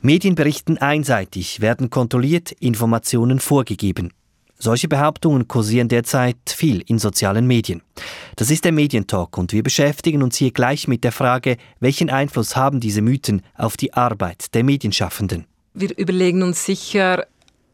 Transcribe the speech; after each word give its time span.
Medien 0.00 0.34
berichten 0.34 0.78
einseitig, 0.78 1.60
werden 1.60 1.90
kontrolliert, 1.90 2.52
Informationen 2.52 3.40
vorgegeben. 3.40 4.12
Solche 4.60 4.88
Behauptungen 4.88 5.46
kursieren 5.46 5.88
derzeit 5.88 6.36
viel 6.46 6.82
in 6.86 6.98
sozialen 6.98 7.46
Medien. 7.46 7.82
Das 8.36 8.50
ist 8.50 8.64
der 8.64 8.72
Medientalk 8.72 9.38
und 9.38 9.52
wir 9.52 9.62
beschäftigen 9.62 10.22
uns 10.22 10.36
hier 10.36 10.50
gleich 10.50 10.88
mit 10.88 11.04
der 11.04 11.12
Frage, 11.12 11.56
welchen 11.78 12.10
Einfluss 12.10 12.56
haben 12.56 12.80
diese 12.80 13.00
Mythen 13.00 13.42
auf 13.54 13.76
die 13.76 13.94
Arbeit 13.94 14.54
der 14.54 14.64
Medienschaffenden. 14.64 15.46
Wir 15.74 15.96
überlegen 15.96 16.42
uns 16.42 16.64
sicher 16.64 17.24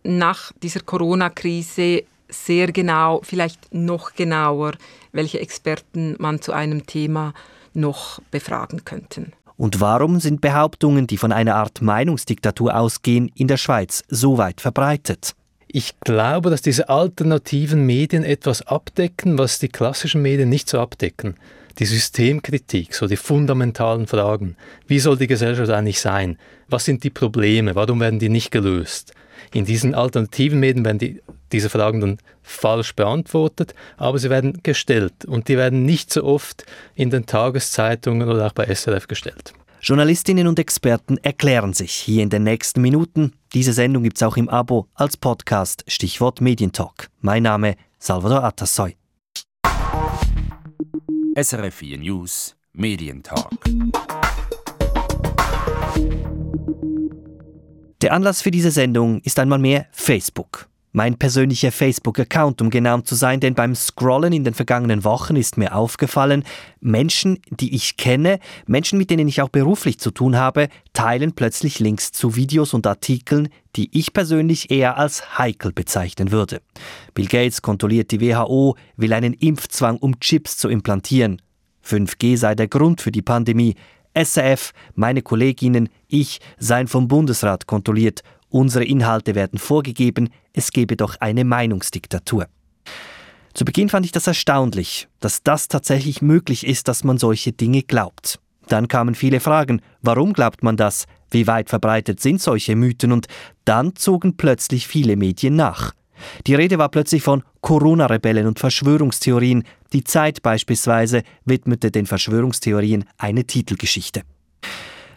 nach 0.03 0.53
dieser 0.63 0.81
Corona-Krise 0.81 2.05
sehr 2.29 2.73
genau, 2.73 3.21
vielleicht 3.23 3.73
noch 3.73 4.15
genauer, 4.15 4.73
welche 5.13 5.41
Experten 5.41 6.17
man 6.19 6.43
zu 6.43 6.53
einem 6.53 6.87
Thema 6.87 7.33
noch 7.73 8.21
befragen 8.31 8.85
könnten. 8.85 9.33
Und 9.57 9.81
warum 9.81 10.19
sind 10.19 10.41
Behauptungen, 10.41 11.07
die 11.07 11.17
von 11.17 11.33
einer 11.33 11.55
Art 11.55 11.81
Meinungsdiktatur 11.81 12.77
ausgehen, 12.77 13.31
in 13.35 13.47
der 13.47 13.57
Schweiz 13.57 14.03
so 14.09 14.37
weit 14.37 14.61
verbreitet? 14.61 15.35
Ich 15.69 15.99
glaube, 16.01 16.51
dass 16.51 16.63
diese 16.63 16.89
alternativen 16.89 17.85
Medien 17.85 18.25
etwas 18.25 18.63
abdecken, 18.63 19.39
was 19.39 19.59
die 19.59 19.69
klassischen 19.69 20.23
Medien 20.23 20.49
nicht 20.49 20.69
so 20.69 20.81
abdecken. 20.81 21.37
Die 21.79 21.85
Systemkritik, 21.85 22.95
so 22.95 23.07
die 23.07 23.17
fundamentalen 23.17 24.07
Fragen. 24.07 24.57
Wie 24.87 25.01
soll 25.01 25.17
die 25.17 25.27
Gesellschaft 25.27 25.71
eigentlich 25.71 26.01
sein? 26.01 26.39
Was 26.69 26.85
sind 26.85 27.03
die 27.03 27.11
Probleme? 27.11 27.75
Warum 27.75 28.01
werden 28.01 28.21
die 28.21 28.29
nicht 28.29 28.53
gelöst? 28.53 29.13
In 29.53 29.65
diesen 29.65 29.95
alternativen 29.95 30.61
Medien 30.61 30.85
werden 30.85 30.99
die, 30.99 31.23
diese 31.53 31.71
Fragen 31.71 32.01
dann 32.01 32.19
falsch 32.43 32.95
beantwortet, 32.95 33.75
aber 33.97 34.19
sie 34.19 34.31
werden 34.31 34.61
gestellt 34.63 35.25
und 35.27 35.49
die 35.49 35.57
werden 35.57 35.85
nicht 35.85 36.13
so 36.13 36.25
oft 36.25 36.65
in 36.95 37.11
den 37.11 37.27
Tageszeitungen 37.27 38.29
oder 38.29 38.47
auch 38.47 38.53
bei 38.53 38.67
SRF 38.67 39.09
gestellt. 39.09 39.55
Journalistinnen 39.81 40.47
und 40.47 40.59
Experten 40.59 41.19
erklären 41.19 41.75
sich 41.75 41.93
hier 41.93 42.23
in 42.23 42.31
den 42.31 42.43
nächsten 42.43 42.81
Minuten. 42.81 43.35
Diese 43.53 43.75
Sendung 43.75 44.03
gibt 44.03 44.17
es 44.17 44.23
auch 44.23 44.39
im 44.39 44.49
Abo 44.49 44.89
als 44.95 45.19
Podcast, 45.19 45.85
Stichwort 45.89 46.41
Medientalk. 46.41 47.09
Mein 47.21 47.43
Name 47.43 47.77
Salvador 47.99 48.45
Atassoy. 48.45 48.97
SRF 51.37 51.75
4 51.75 51.99
News 51.99 52.57
Medientalk. 52.73 53.51
Der 58.01 58.13
Anlass 58.13 58.43
für 58.43 58.51
diese 58.51 58.71
Sendung 58.71 59.21
ist 59.23 59.39
einmal 59.39 59.59
mehr 59.59 59.87
Facebook. 59.93 60.69
Mein 60.97 61.17
persönlicher 61.17 61.73
Facebook-Account, 61.73 62.63
um 62.63 62.71
genau 62.71 63.01
zu 63.01 63.17
sein, 63.17 63.41
denn 63.41 63.55
beim 63.55 63.75
Scrollen 63.75 64.33
in 64.33 64.45
den 64.45 64.55
vergangenen 64.55 65.03
Wochen 65.03 65.35
ist 65.35 65.59
mir 65.59 65.75
aufgefallen, 65.75 66.45
Menschen, 66.81 67.41
die 67.51 67.75
ich 67.75 67.97
kenne, 67.97 68.39
Menschen, 68.67 68.97
mit 68.97 69.11
denen 69.11 69.27
ich 69.27 69.43
auch 69.43 69.49
beruflich 69.49 69.99
zu 69.99 70.13
tun 70.13 70.37
habe, 70.37 70.69
teilen 70.93 71.33
plötzlich 71.33 71.81
Links 71.81 72.13
zu 72.13 72.37
Videos 72.37 72.75
und 72.75 72.87
Artikeln, 72.87 73.49
die 73.75 73.91
ich 73.93 74.13
persönlich 74.13 74.71
eher 74.71 74.97
als 74.97 75.37
heikel 75.37 75.73
bezeichnen 75.73 76.31
würde. 76.31 76.61
Bill 77.13 77.27
Gates 77.27 77.61
kontrolliert 77.61 78.13
die 78.13 78.21
WHO, 78.21 78.77
will 78.97 79.13
einen 79.15 79.33
Impfzwang, 79.33 79.97
um 79.97 80.21
Chips 80.21 80.57
zu 80.59 80.69
implantieren. 80.69 81.43
5G 81.85 82.37
sei 82.37 82.55
der 82.55 82.69
Grund 82.69 83.01
für 83.01 83.11
die 83.11 83.23
Pandemie. 83.23 83.75
SAF, 84.17 84.73
meine 84.95 85.23
Kolleginnen, 85.23 85.89
ich 86.09 86.41
seien 86.59 86.87
vom 86.87 87.09
Bundesrat 87.09 87.67
kontrolliert 87.67 88.23
Unsere 88.55 88.85
Inhalte 88.85 89.35
werden 89.35 89.59
vorgegeben, 89.59 90.29
es 90.53 90.71
gebe 90.71 90.97
doch 90.97 91.17
eine 91.19 91.45
Meinungsdiktatur. 91.45 92.47
Zu 93.53 93.65
Beginn 93.65 93.89
fand 93.89 94.07
ich 94.07 94.13
das 94.13 94.29
erstaunlich, 94.29 95.09
dass 95.19 95.43
das 95.43 95.67
tatsächlich 95.67 96.23
möglich 96.23 96.65
ist, 96.65 96.87
dass 96.87 97.03
man 97.03 97.19
solche 97.19 97.51
Dinge 97.51 97.83
glaubt. 97.83 98.39
Dann 98.69 98.87
kamen 98.87 99.17
viele 99.17 99.41
Fragen, 99.41 99.83
warum 100.03 100.35
glaubt 100.35 100.63
man 100.63 100.77
das? 100.77 101.07
Wie 101.33 101.49
weit 101.49 101.69
verbreitet 101.69 102.21
sind 102.21 102.41
solche 102.41 102.77
Mythen? 102.77 103.11
Und 103.11 103.27
dann 103.65 103.97
zogen 103.97 104.37
plötzlich 104.37 104.87
viele 104.87 105.17
Medien 105.17 105.57
nach. 105.57 105.93
Die 106.47 106.55
Rede 106.55 106.79
war 106.79 106.89
plötzlich 106.89 107.23
von 107.23 107.43
Corona-Rebellen 107.61 108.47
und 108.47 108.59
Verschwörungstheorien. 108.59 109.65
Die 109.93 110.05
Zeit 110.05 110.43
beispielsweise 110.43 111.23
widmete 111.45 111.91
den 111.91 112.07
Verschwörungstheorien 112.07 113.05
eine 113.19 113.45
Titelgeschichte. 113.45 114.23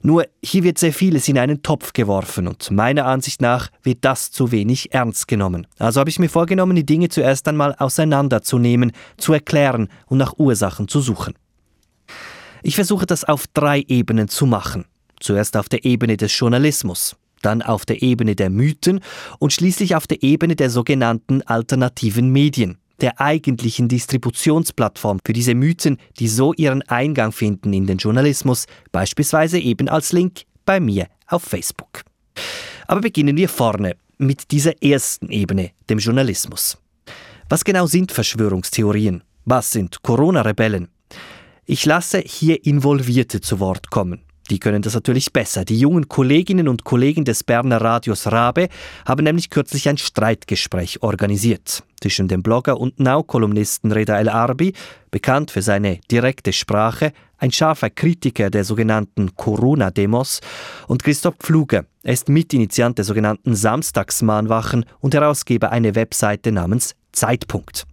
Nur 0.01 0.25
hier 0.43 0.63
wird 0.63 0.77
sehr 0.77 0.93
vieles 0.93 1.27
in 1.27 1.37
einen 1.37 1.63
Topf 1.63 1.93
geworfen 1.93 2.47
und 2.47 2.71
meiner 2.71 3.05
Ansicht 3.05 3.41
nach 3.41 3.69
wird 3.83 3.99
das 4.01 4.31
zu 4.31 4.51
wenig 4.51 4.93
ernst 4.93 5.27
genommen. 5.27 5.67
Also 5.79 5.99
habe 5.99 6.09
ich 6.09 6.19
mir 6.19 6.29
vorgenommen, 6.29 6.75
die 6.75 6.85
Dinge 6.85 7.09
zuerst 7.09 7.47
einmal 7.47 7.75
auseinanderzunehmen, 7.75 8.91
zu 9.17 9.33
erklären 9.33 9.89
und 10.05 10.17
nach 10.17 10.33
Ursachen 10.37 10.87
zu 10.87 11.01
suchen. 11.01 11.33
Ich 12.63 12.75
versuche 12.75 13.05
das 13.05 13.23
auf 13.23 13.45
drei 13.53 13.83
Ebenen 13.87 14.27
zu 14.27 14.45
machen. 14.45 14.85
Zuerst 15.19 15.57
auf 15.57 15.67
der 15.67 15.83
Ebene 15.83 16.15
des 16.15 16.37
Journalismus, 16.37 17.15
dann 17.41 17.61
auf 17.61 17.85
der 17.85 18.01
Ebene 18.01 18.35
der 18.35 18.49
Mythen 18.49 18.99
und 19.39 19.53
schließlich 19.53 19.95
auf 19.95 20.07
der 20.07 20.23
Ebene 20.23 20.55
der 20.55 20.69
sogenannten 20.69 21.41
alternativen 21.43 22.31
Medien 22.31 22.77
der 23.01 23.21
eigentlichen 23.21 23.87
Distributionsplattform 23.87 25.19
für 25.25 25.33
diese 25.33 25.55
Mythen, 25.55 25.97
die 26.19 26.27
so 26.27 26.53
ihren 26.53 26.81
Eingang 26.83 27.31
finden 27.31 27.73
in 27.73 27.85
den 27.85 27.97
Journalismus, 27.97 28.65
beispielsweise 28.91 29.59
eben 29.59 29.87
als 29.87 30.11
Link 30.11 30.43
bei 30.65 30.79
mir 30.79 31.07
auf 31.27 31.43
Facebook. 31.43 32.01
Aber 32.87 33.01
beginnen 33.01 33.37
wir 33.37 33.49
vorne 33.49 33.95
mit 34.17 34.51
dieser 34.51 34.81
ersten 34.81 35.29
Ebene, 35.29 35.71
dem 35.89 35.99
Journalismus. 35.99 36.77
Was 37.49 37.63
genau 37.63 37.85
sind 37.85 38.11
Verschwörungstheorien? 38.11 39.23
Was 39.45 39.71
sind 39.71 40.01
Corona-Rebellen? 40.01 40.89
Ich 41.65 41.85
lasse 41.85 42.19
hier 42.19 42.65
Involvierte 42.65 43.41
zu 43.41 43.59
Wort 43.59 43.89
kommen. 43.89 44.26
Die 44.49 44.59
können 44.59 44.81
das 44.81 44.93
natürlich 44.93 45.33
besser. 45.33 45.65
Die 45.65 45.79
jungen 45.79 46.07
Kolleginnen 46.07 46.67
und 46.67 46.83
Kollegen 46.83 47.25
des 47.25 47.43
Berner 47.43 47.81
Radios 47.81 48.31
Rabe 48.31 48.69
haben 49.05 49.23
nämlich 49.23 49.49
kürzlich 49.49 49.89
ein 49.89 49.97
Streitgespräch 49.97 51.03
organisiert 51.03 51.83
zwischen 51.99 52.27
dem 52.27 52.43
Blogger 52.43 52.79
und 52.79 52.99
Now-Kolumnisten 52.99 53.91
Reda 53.91 54.17
El 54.19 54.29
Arbi, 54.29 54.73
bekannt 55.11 55.51
für 55.51 55.61
seine 55.61 55.99
direkte 56.11 56.53
Sprache, 56.53 57.11
ein 57.37 57.51
scharfer 57.51 57.89
Kritiker 57.89 58.49
der 58.49 58.63
sogenannten 58.63 59.35
Corona-Demos, 59.35 60.41
und 60.87 61.03
Christoph 61.03 61.35
Pfluger. 61.39 61.85
Er 62.03 62.13
ist 62.13 62.29
Mitinitiant 62.29 62.97
der 62.97 63.05
sogenannten 63.05 63.55
Samstagsmahnwachen 63.55 64.85
und 64.99 65.13
Herausgeber 65.13 65.71
einer 65.71 65.95
Webseite 65.95 66.51
namens 66.51 66.95
Zeitpunkt. 67.11 67.85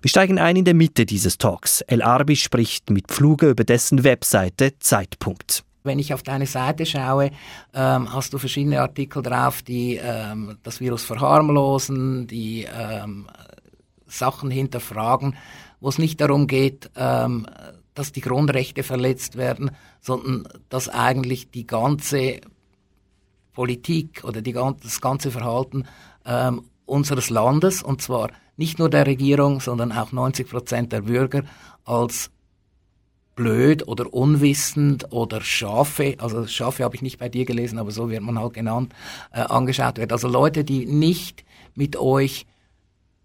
Wir 0.00 0.10
steigen 0.10 0.38
ein 0.38 0.56
in 0.56 0.64
der 0.64 0.74
Mitte 0.74 1.06
dieses 1.06 1.38
Talks. 1.38 1.80
El 1.82 2.02
Arbi 2.02 2.36
spricht 2.36 2.90
mit 2.90 3.08
Pfluger 3.08 3.48
über 3.48 3.64
dessen 3.64 4.04
Webseite 4.04 4.78
Zeitpunkt. 4.78 5.64
Wenn 5.86 5.98
ich 5.98 6.14
auf 6.14 6.22
deine 6.22 6.46
Seite 6.46 6.86
schaue, 6.86 7.30
ähm, 7.74 8.10
hast 8.10 8.32
du 8.32 8.38
verschiedene 8.38 8.80
Artikel 8.80 9.22
drauf, 9.22 9.60
die 9.60 10.00
ähm, 10.02 10.56
das 10.62 10.80
Virus 10.80 11.04
verharmlosen, 11.04 12.26
die 12.26 12.66
ähm, 12.74 13.26
Sachen 14.06 14.50
hinterfragen, 14.50 15.36
wo 15.80 15.90
es 15.90 15.98
nicht 15.98 16.22
darum 16.22 16.46
geht, 16.46 16.90
ähm, 16.96 17.46
dass 17.92 18.12
die 18.12 18.22
Grundrechte 18.22 18.82
verletzt 18.82 19.36
werden, 19.36 19.72
sondern 20.00 20.48
dass 20.70 20.88
eigentlich 20.88 21.50
die 21.50 21.66
ganze 21.66 22.40
Politik 23.52 24.24
oder 24.24 24.40
die, 24.40 24.54
das 24.54 25.02
ganze 25.02 25.30
Verhalten 25.30 25.84
ähm, 26.24 26.62
unseres 26.86 27.28
Landes, 27.28 27.82
und 27.82 28.00
zwar 28.00 28.30
nicht 28.56 28.78
nur 28.78 28.88
der 28.88 29.06
Regierung, 29.06 29.60
sondern 29.60 29.92
auch 29.92 30.12
90 30.12 30.48
Prozent 30.48 30.92
der 30.94 31.02
Bürger, 31.02 31.42
als 31.84 32.30
blöd 33.34 33.86
oder 33.88 34.12
unwissend 34.12 35.12
oder 35.12 35.40
Schafe, 35.40 36.16
also 36.18 36.46
Schafe 36.46 36.84
habe 36.84 36.94
ich 36.96 37.02
nicht 37.02 37.18
bei 37.18 37.28
dir 37.28 37.44
gelesen, 37.44 37.78
aber 37.78 37.90
so 37.90 38.10
wird 38.10 38.22
man 38.22 38.38
halt 38.38 38.54
genannt, 38.54 38.94
äh, 39.32 39.40
angeschaut 39.40 39.98
wird. 39.98 40.12
Also 40.12 40.28
Leute, 40.28 40.64
die 40.64 40.86
nicht 40.86 41.44
mit 41.74 41.96
euch 41.96 42.46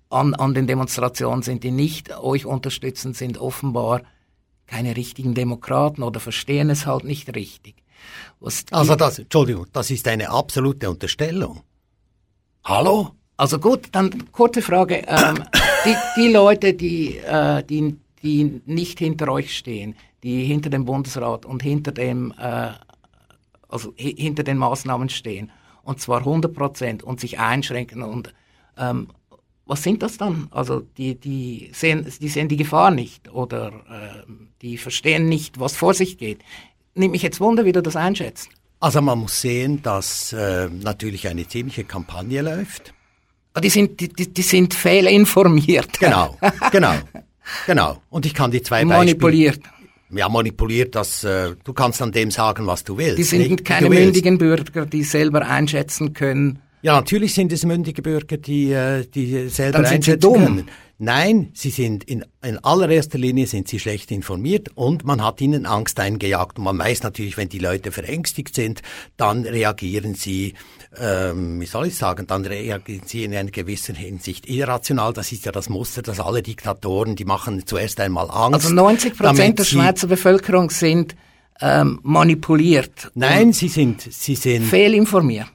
an, 0.10 0.34
an 0.34 0.54
den 0.54 0.68
Demonstrationen 0.68 1.44
sind, 1.44 1.64
die 1.64 1.72
nicht 1.72 2.18
euch 2.18 2.46
unterstützen, 2.46 3.14
sind 3.14 3.38
offenbar 3.38 4.02
keine 4.66 4.96
richtigen 4.96 5.34
Demokraten 5.34 6.04
oder 6.04 6.20
verstehen 6.20 6.70
es 6.70 6.86
halt 6.86 7.04
nicht 7.04 7.36
richtig. 7.36 7.76
Also 8.72 8.96
das, 8.96 9.20
Entschuldigung, 9.20 9.68
das 9.74 9.92
ist 9.92 10.08
eine 10.08 10.30
absolute 10.30 10.90
Unterstellung. 10.90 11.62
Hallo? 12.64 13.12
Also 13.36 13.60
gut, 13.60 13.88
dann 13.92 14.32
kurze 14.32 14.62
Frage. 14.62 15.04
Ähm, 15.08 15.44
die, 15.86 15.96
die 16.18 16.32
Leute, 16.32 16.74
die, 16.74 17.18
äh, 17.18 17.64
die 17.64 17.98
die 18.24 18.62
nicht 18.66 19.00
hinter 19.00 19.30
euch 19.30 19.56
stehen, 19.56 19.96
die 20.24 20.44
hinter 20.44 20.70
dem 20.70 20.86
Bundesrat 20.86 21.46
und 21.46 21.64
hinter 21.64 21.92
dem, 21.92 22.34
äh, 22.40 22.72
also 23.68 23.94
hinter 23.96 24.44
den 24.44 24.58
Maßnahmen 24.58 25.10
stehen, 25.10 25.52
und 25.84 26.00
zwar 26.00 26.20
100 26.20 26.54
Prozent 26.54 27.04
und 27.04 27.20
sich 27.20 27.40
einschränken 27.40 28.04
und 28.04 28.34
ähm, 28.78 29.08
was 29.66 29.84
sind 29.84 30.02
das 30.02 30.18
dann? 30.18 30.48
Also 30.50 30.82
die, 30.98 31.14
die, 31.14 31.70
sehen, 31.74 32.12
die 32.20 32.28
sehen 32.28 32.48
die 32.48 32.58
Gefahr 32.58 32.90
nicht 32.90 33.32
oder 33.32 33.68
äh, 33.68 34.32
die 34.64 34.78
verstehen 34.78 35.30
nicht, 35.30 35.60
was 35.60 35.76
vor 35.76 35.94
sich 35.94 36.18
geht. 36.18 36.40
Nimmt 36.96 37.12
mich 37.12 37.22
jetzt 37.22 37.40
Wunder, 37.40 37.66
wie 37.66 37.72
du 37.72 37.84
das 37.84 37.96
einschätzt. 37.96 38.50
Also 38.80 39.02
man 39.02 39.20
muss 39.20 39.42
sehen, 39.42 39.84
dass 39.84 40.34
äh, 40.34 40.70
natürlich 40.70 41.28
eine 41.28 41.48
ziemliche 41.48 41.84
Kampagne 41.84 42.42
läuft. 42.42 42.94
Ah, 43.54 43.62
die 43.62 43.70
sind, 43.70 44.00
die, 44.00 44.10
die 44.10 44.42
sind 44.42 44.74
fehlinformiert. 44.74 46.00
Genau, 46.00 46.38
genau. 46.72 46.96
Genau. 47.66 48.02
Und 48.10 48.26
ich 48.26 48.34
kann 48.34 48.52
die 48.52 48.62
zwei 48.62 48.86
Manipuliert. 48.86 49.62
Beispiele. 49.62 49.80
Ja, 50.12 50.28
manipuliert, 50.28 50.96
das, 50.96 51.24
äh, 51.24 51.54
du 51.64 51.74
kannst 51.74 52.02
an 52.02 52.12
dem 52.12 52.32
sagen, 52.32 52.66
was 52.66 52.84
du 52.84 52.98
willst. 52.98 53.20
Die 53.20 53.24
sind 53.24 53.48
nicht? 53.48 53.64
keine 53.64 53.90
mündigen 53.90 54.40
Bürger, 54.40 54.88
die 54.88 55.04
selber 55.04 55.48
einschätzen 55.48 56.14
können. 56.14 56.60
Ja, 56.82 56.96
natürlich 56.96 57.34
sind 57.34 57.52
es 57.52 57.66
mündige 57.66 58.02
Bürger, 58.02 58.38
die, 58.38 58.72
äh, 58.72 59.06
die 59.06 59.50
selber 59.50 59.80
Dann 59.80 59.86
sind 59.86 60.04
sie 60.06 60.12
einschätzen 60.14 60.34
dumm. 60.34 60.44
können. 60.46 60.70
Nein, 61.02 61.52
sie 61.54 61.70
sind 61.70 62.04
in, 62.04 62.26
in 62.42 62.58
allererster 62.58 63.18
Linie 63.18 63.48
sind 63.48 63.70
sie 63.70 63.80
schlecht 63.80 64.12
informiert 64.12 64.70
und 64.76 65.06
man 65.06 65.24
hat 65.24 65.40
ihnen 65.40 65.66
Angst 65.66 65.98
eingejagt. 66.00 66.58
Und 66.58 66.66
man 66.66 66.78
weiß 66.78 67.04
natürlich, 67.04 67.38
wenn 67.38 67.48
die 67.48 67.60
Leute 67.60 67.92
verängstigt 67.92 68.54
sind, 68.54 68.82
dann 69.16 69.46
reagieren 69.46 70.14
sie, 70.16 70.56
ähm, 70.98 71.62
wie 71.62 71.66
soll 71.66 71.88
ich 71.88 71.96
sagen, 71.96 72.26
dann 72.28 72.46
reagieren 72.46 73.04
sie 73.06 73.24
in 73.24 73.34
einer 73.36 73.52
gewissen 73.52 73.96
Hinsicht 73.96 74.50
irrational. 74.50 75.14
Das 75.14 75.32
ist 75.32 75.46
ja 75.46 75.52
das 75.52 75.70
Muster, 75.70 76.02
dass 76.02 76.20
alle 76.20 76.42
Diktatoren, 76.42 77.16
die 77.16 77.26
machen 77.26 77.66
zuerst 77.66 78.00
einmal 78.00 78.30
Angst. 78.32 78.66
Also 78.66 78.74
90 78.74 79.18
Prozent 79.18 79.60
der 79.60 79.64
Schweizer 79.66 80.08
Bevölkerung 80.08 80.70
sind 80.72 81.16
ähm, 81.62 82.00
manipuliert, 82.04 83.12
Nein, 83.16 83.52
sie 83.54 83.68
sind, 83.68 84.02
sie 84.02 84.36
sind, 84.36 84.64
fehlinformiert, 84.66 85.48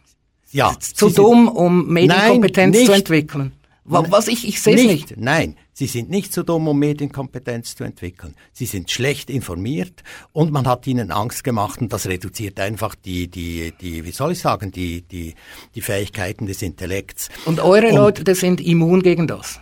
ja, 0.52 0.72
zu 0.78 1.08
sie 1.08 1.14
sind- 1.14 1.18
dumm, 1.18 1.48
um 1.48 1.88
Medienkompetenz 1.92 2.76
Nein, 2.76 2.84
zu 2.86 2.92
nicht. 2.92 3.00
entwickeln. 3.00 3.52
Wa- 3.84 4.04
Was 4.10 4.28
ich, 4.28 4.46
ich 4.46 4.60
sehe 4.62 4.76
es 4.76 4.82
nicht. 4.84 5.14
Nein, 5.16 5.56
sie 5.74 5.86
sind 5.86 6.08
nicht 6.08 6.32
so 6.32 6.42
dumm, 6.42 6.66
um 6.68 6.78
Medienkompetenz 6.78 7.74
zu 7.76 7.84
entwickeln. 7.84 8.34
Sie 8.54 8.64
sind 8.64 8.90
schlecht 8.90 9.28
informiert 9.28 10.02
und 10.32 10.50
man 10.50 10.66
hat 10.66 10.86
ihnen 10.86 11.10
Angst 11.10 11.44
gemacht 11.44 11.80
und 11.82 11.92
das 11.92 12.06
reduziert 12.06 12.58
einfach 12.58 12.94
die, 12.94 13.28
die, 13.28 13.74
die, 13.78 14.04
wie 14.06 14.12
soll 14.12 14.32
ich 14.32 14.38
sagen, 14.38 14.70
die, 14.72 15.02
die, 15.02 15.34
die 15.74 15.80
Fähigkeiten 15.82 16.46
des 16.46 16.62
Intellekts. 16.62 17.28
Und 17.44 17.60
eure 17.60 17.88
Und- 17.88 17.96
Leute 17.96 18.34
sind 18.34 18.62
immun 18.62 19.02
gegen 19.02 19.26
das. 19.26 19.60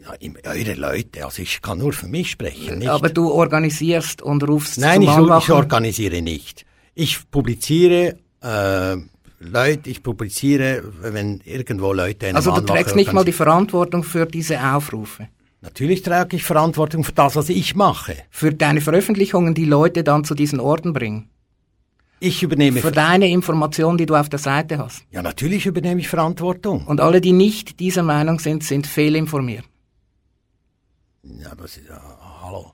Ja, 0.00 0.14
eure 0.44 0.74
Leute, 0.74 1.24
also 1.24 1.42
ich 1.42 1.60
kann 1.60 1.78
nur 1.78 1.92
für 1.92 2.06
mich 2.06 2.30
sprechen, 2.30 2.78
nicht? 2.78 2.88
Aber 2.88 3.08
du 3.08 3.32
organisierst 3.32 4.22
und 4.22 4.46
rufst 4.46 4.78
Nein, 4.78 5.02
zum 5.02 5.30
ich, 5.32 5.44
ich 5.44 5.50
organisiere 5.50 6.22
nicht. 6.22 6.64
Ich 6.94 7.30
publiziere, 7.30 8.16
äh, 8.40 8.96
Leute, 9.40 9.90
ich 9.90 10.02
publiziere, 10.02 10.82
wenn 11.00 11.40
irgendwo 11.44 11.92
Leute 11.92 12.26
eine 12.26 12.36
Also 12.36 12.50
du 12.50 12.56
Mahnwache 12.56 12.78
trägst 12.78 12.96
nicht 12.96 13.12
mal 13.12 13.24
die. 13.24 13.32
Verantwortung 13.32 14.02
für 14.02 14.26
diese 14.26 14.60
Aufrufe. 14.60 15.28
Natürlich 15.60 16.02
trage 16.02 16.36
ich 16.36 16.44
Verantwortung 16.44 17.04
für 17.04 17.12
das, 17.12 17.36
was 17.36 17.48
ich 17.48 17.74
mache. 17.74 18.16
Für 18.30 18.52
deine 18.52 18.80
Veröffentlichungen, 18.80 19.54
die 19.54 19.64
Leute 19.64 20.04
dann 20.04 20.24
zu 20.24 20.34
diesen 20.34 20.60
Orten 20.60 20.92
bringen. 20.92 21.30
Ich 22.20 22.42
übernehme 22.42 22.80
Für 22.80 22.90
deine 22.90 23.28
Information, 23.28 23.96
die 23.96 24.06
du 24.06 24.16
auf 24.16 24.28
der 24.28 24.40
Seite 24.40 24.78
hast. 24.78 25.04
Ja, 25.12 25.22
natürlich 25.22 25.66
übernehme 25.66 26.00
ich 26.00 26.08
Verantwortung. 26.08 26.84
Und 26.86 27.00
alle, 27.00 27.20
die 27.20 27.32
nicht 27.32 27.78
dieser 27.78 28.02
Meinung 28.02 28.40
sind, 28.40 28.64
sind 28.64 28.88
fehlinformiert. 28.88 29.64
Ja, 31.22 31.54
das 31.54 31.76
ist, 31.76 31.88
ja, 31.88 32.00
hallo. 32.42 32.72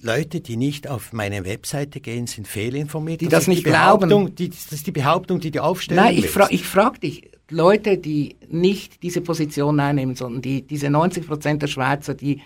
Leute, 0.00 0.40
die 0.40 0.56
nicht 0.56 0.88
auf 0.88 1.12
meine 1.12 1.44
Webseite 1.44 2.00
gehen, 2.00 2.26
sind 2.26 2.46
fehlinformiert. 2.46 3.20
Die 3.20 3.26
Das 3.26 3.32
das 3.32 3.42
ist 3.44 3.48
nicht 3.48 3.66
die 3.66 3.70
glauben. 3.70 4.08
Behauptung, 4.08 4.34
Die, 4.34 4.50
das 4.50 4.72
ist 4.72 4.86
die 4.86 4.92
Behauptung, 4.92 5.40
die 5.40 5.50
du 5.50 5.62
aufstellen 5.62 6.02
Nein, 6.02 6.18
ich, 6.18 6.28
fra 6.28 6.48
ich 6.50 6.64
frage 6.64 7.00
dich, 7.00 7.30
Leute, 7.50 7.96
die 7.96 8.36
nicht 8.48 9.02
diese 9.02 9.20
Position 9.20 9.78
einnehmen, 9.80 10.16
sondern 10.16 10.42
die, 10.42 10.62
diese 10.62 10.90
90 10.90 11.26
Prozent 11.26 11.62
der 11.62 11.68
Schweizer, 11.68 12.14
die 12.14 12.42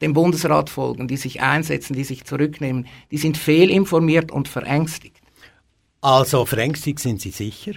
dem 0.00 0.12
Bundesrat 0.12 0.70
folgen, 0.70 1.08
die 1.08 1.16
sich 1.16 1.40
einsetzen, 1.40 1.94
die 1.94 2.04
sich 2.04 2.24
zurücknehmen, 2.24 2.86
die 3.10 3.18
sind 3.18 3.36
fehlinformiert 3.36 4.32
und 4.32 4.48
verängstigt. 4.48 5.20
Also 6.00 6.46
verängstigt 6.46 6.98
sind 6.98 7.20
sie 7.20 7.30
sicher. 7.30 7.72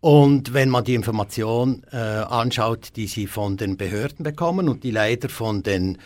Und 0.00 0.52
wenn 0.52 0.68
man 0.68 0.84
die 0.84 0.94
Information 0.94 1.82
äh, 1.90 1.96
anschaut, 1.96 2.90
die 2.96 3.06
sie 3.06 3.26
von 3.26 3.56
den 3.56 3.76
Behörden 3.76 4.24
bekommen 4.24 4.68
und 4.68 4.84
die 4.84 4.90
leider 4.90 5.28
von 5.28 5.62
den 5.62 5.98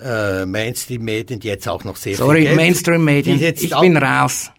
äh, 0.00 0.46
Mainstream-Medien, 0.46 1.40
die 1.40 1.48
jetzt 1.48 1.68
auch 1.68 1.84
noch 1.84 1.96
sehr 1.96 2.16
Sorry, 2.16 2.38
viel 2.38 2.44
Geld, 2.46 2.56
Mainstream-Medien, 2.56 3.40
ich 3.40 3.76
bin 3.80 3.96
raus. 3.96 4.50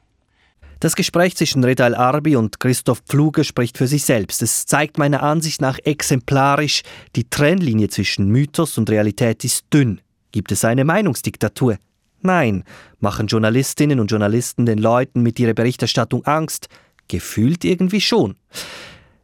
Das 0.82 0.96
Gespräch 0.96 1.36
zwischen 1.36 1.64
Redal 1.66 1.94
Arbi 1.94 2.38
und 2.38 2.62
Christoph 2.62 3.02
Pfluger 3.06 3.44
spricht 3.44 3.78
für 3.78 3.88
sich 3.88 4.06
selbst. 4.06 4.42
Es 4.42 4.66
zeigt 4.66 4.98
meiner 4.98 5.22
Ansicht 5.22 5.60
nach 5.60 5.78
exemplarisch, 5.84 6.84
die 7.18 7.30
Trennlinie 7.30 7.90
zwischen 7.90 8.30
Mythos 8.30 8.78
und 8.78 8.90
Realität 8.90 9.44
ist 9.44 9.66
dünn. 9.74 10.00
Gibt 10.32 10.54
es 10.54 10.64
eine 10.64 10.86
Meinungsdiktatur? 10.86 11.78
Nein. 12.22 12.64
Machen 13.00 13.28
Journalistinnen 13.28 14.00
und 14.00 14.10
Journalisten 14.10 14.66
den 14.66 14.78
Leuten 14.78 15.22
mit 15.22 15.38
ihrer 15.40 15.54
Berichterstattung 15.54 16.26
Angst? 16.26 16.70
Gefühlt 17.10 17.66
irgendwie 17.66 18.02
schon. 18.02 18.36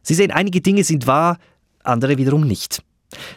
Sie 0.02 0.14
sehen, 0.14 0.32
einige 0.32 0.60
Dinge 0.60 0.84
sind 0.84 1.06
wahr, 1.06 1.38
andere 1.82 2.18
wiederum 2.18 2.46
nicht. 2.46 2.82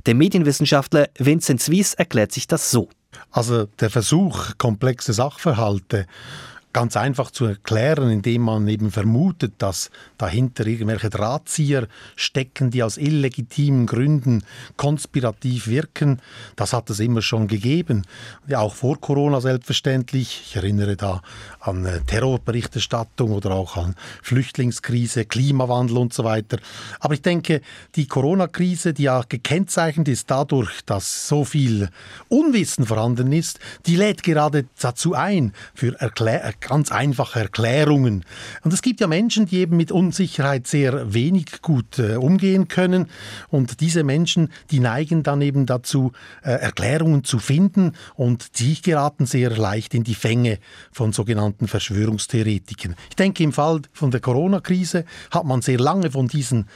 Der 0.05 0.15
Medienwissenschaftler 0.15 1.09
Vincent 1.17 1.61
Swies 1.61 1.93
erklärt 1.93 2.31
sich 2.31 2.47
das 2.47 2.71
so. 2.71 2.89
Also 3.31 3.65
der 3.65 3.89
Versuch, 3.89 4.57
komplexe 4.57 5.13
Sachverhalte 5.13 6.05
ganz 6.71 6.95
einfach 6.95 7.31
zu 7.31 7.45
erklären, 7.45 8.09
indem 8.09 8.43
man 8.43 8.67
eben 8.67 8.91
vermutet, 8.91 9.53
dass 9.57 9.89
dahinter 10.17 10.67
irgendwelche 10.67 11.09
Drahtzieher 11.09 11.87
stecken, 12.15 12.69
die 12.69 12.83
aus 12.83 12.97
illegitimen 12.97 13.87
Gründen 13.87 14.43
konspirativ 14.77 15.67
wirken, 15.67 16.21
das 16.55 16.73
hat 16.73 16.89
es 16.89 16.99
immer 16.99 17.21
schon 17.21 17.47
gegeben. 17.47 18.03
Ja, 18.47 18.59
auch 18.59 18.75
vor 18.75 18.99
Corona 18.99 19.41
selbstverständlich. 19.41 20.43
Ich 20.45 20.55
erinnere 20.55 20.95
da 20.95 21.21
an 21.59 21.85
äh, 21.85 22.01
Terrorberichterstattung 22.01 23.31
oder 23.31 23.51
auch 23.51 23.75
an 23.77 23.95
Flüchtlingskrise, 24.21 25.25
Klimawandel 25.25 25.97
und 25.97 26.13
so 26.13 26.23
weiter. 26.23 26.59
Aber 26.99 27.15
ich 27.15 27.21
denke, 27.21 27.61
die 27.95 28.07
Corona-Krise, 28.07 28.93
die 28.93 29.03
ja 29.03 29.23
gekennzeichnet 29.27 30.07
ist 30.07 30.29
dadurch, 30.29 30.81
dass 30.85 31.27
so 31.27 31.45
viel 31.45 31.89
Unwissen 32.27 32.85
vorhanden 32.85 33.31
ist, 33.31 33.59
die 33.85 33.95
lädt 33.95 34.23
gerade 34.23 34.65
dazu 34.79 35.15
ein, 35.15 35.53
für 35.73 35.99
Erklär 35.99 36.43
ganz 36.59 36.91
einfache 36.91 37.39
Erklärungen. 37.39 38.25
Und 38.63 38.73
es 38.73 38.81
gibt 38.81 38.99
ja 38.99 39.07
Menschen, 39.07 39.45
die 39.45 39.57
eben 39.57 39.77
mit 39.77 39.91
Unsicherheit 39.91 40.67
sehr 40.67 41.13
wenig 41.13 41.61
gut 41.61 41.99
äh, 41.99 42.15
umgehen 42.15 42.67
können. 42.67 43.07
Und 43.49 43.81
diese 43.81 44.03
Menschen, 44.03 44.49
die 44.71 44.79
neigen 44.79 45.23
dann 45.23 45.41
eben 45.41 45.65
dazu, 45.65 46.11
äh, 46.43 46.51
Erklärungen 46.51 47.23
zu 47.23 47.39
finden. 47.39 47.93
Und 48.15 48.59
die 48.59 48.81
geraten 48.81 49.25
sehr 49.25 49.55
leicht 49.55 49.93
in 49.93 50.03
die 50.03 50.15
Fänge 50.15 50.59
von 50.91 51.13
sogenannten 51.13 51.67
Verschwörungstheoretikern. 51.67 52.95
Ich 53.09 53.15
denke, 53.15 53.43
im 53.43 53.53
Fall 53.53 53.81
von 53.93 54.11
der 54.11 54.19
Corona-Krise 54.19 55.05
hat 55.31 55.45
man 55.45 55.61
sehr 55.61 55.79
lange 55.79 56.11
von 56.11 56.27
diesen 56.27 56.67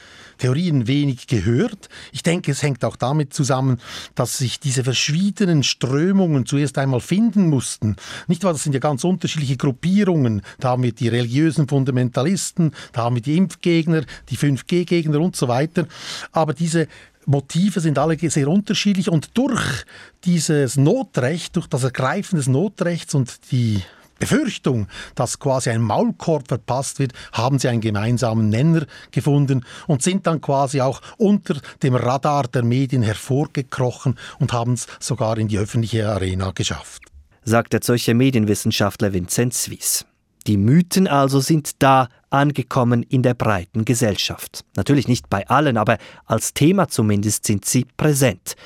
Theorien 0.44 0.86
wenig 0.86 1.26
gehört. 1.26 1.88
Ich 2.12 2.22
denke, 2.22 2.52
es 2.52 2.62
hängt 2.62 2.84
auch 2.84 2.96
damit 2.96 3.32
zusammen, 3.32 3.80
dass 4.14 4.36
sich 4.36 4.60
diese 4.60 4.84
verschiedenen 4.84 5.62
Strömungen 5.62 6.44
zuerst 6.44 6.76
einmal 6.76 7.00
finden 7.00 7.48
mussten. 7.48 7.96
Nicht 8.26 8.44
wahr? 8.44 8.52
Das 8.52 8.62
sind 8.62 8.74
ja 8.74 8.78
ganz 8.78 9.04
unterschiedliche 9.04 9.56
Gruppierungen. 9.56 10.42
Da 10.60 10.68
haben 10.68 10.82
wir 10.82 10.92
die 10.92 11.08
religiösen 11.08 11.66
Fundamentalisten, 11.66 12.72
da 12.92 13.04
haben 13.04 13.14
wir 13.14 13.22
die 13.22 13.38
Impfgegner, 13.38 14.02
die 14.28 14.36
5G-Gegner 14.36 15.18
und 15.18 15.34
so 15.34 15.48
weiter. 15.48 15.86
Aber 16.30 16.52
diese 16.52 16.88
Motive 17.24 17.80
sind 17.80 17.98
alle 17.98 18.18
sehr 18.18 18.48
unterschiedlich 18.48 19.08
und 19.08 19.30
durch 19.38 19.86
dieses 20.24 20.76
Notrecht, 20.76 21.56
durch 21.56 21.68
das 21.68 21.84
Ergreifen 21.84 22.36
des 22.36 22.48
Notrechts 22.48 23.14
und 23.14 23.50
die 23.50 23.80
Befürchtung, 24.18 24.88
dass 25.14 25.38
quasi 25.38 25.70
ein 25.70 25.82
Maulkorb 25.82 26.48
verpasst 26.48 26.98
wird, 26.98 27.12
haben 27.32 27.58
sie 27.58 27.68
einen 27.68 27.80
gemeinsamen 27.80 28.48
Nenner 28.48 28.86
gefunden 29.10 29.64
und 29.86 30.02
sind 30.02 30.26
dann 30.26 30.40
quasi 30.40 30.80
auch 30.80 31.00
unter 31.18 31.56
dem 31.82 31.94
Radar 31.94 32.44
der 32.44 32.64
Medien 32.64 33.02
hervorgekrochen 33.02 34.18
und 34.38 34.52
haben 34.52 34.74
es 34.74 34.86
sogar 35.00 35.38
in 35.38 35.48
die 35.48 35.58
öffentliche 35.58 36.08
Arena 36.08 36.52
geschafft. 36.52 37.02
sagt 37.44 37.72
der 37.74 37.82
Zürcher 37.82 38.14
Medienwissenschaftler 38.14 39.12
Vincent 39.12 39.52
Swies. 39.54 40.06
Die 40.46 40.56
Mythen 40.56 41.06
also 41.06 41.40
sind 41.40 41.82
da 41.82 42.08
angekommen 42.28 43.02
in 43.02 43.22
der 43.22 43.34
breiten 43.34 43.84
Gesellschaft. 43.84 44.64
Natürlich 44.76 45.08
nicht 45.08 45.30
bei 45.30 45.46
allen, 45.48 45.76
aber 45.76 45.98
als 46.26 46.52
Thema 46.52 46.88
zumindest 46.88 47.46
sind 47.46 47.64
sie 47.64 47.86
präsent. 47.96 48.56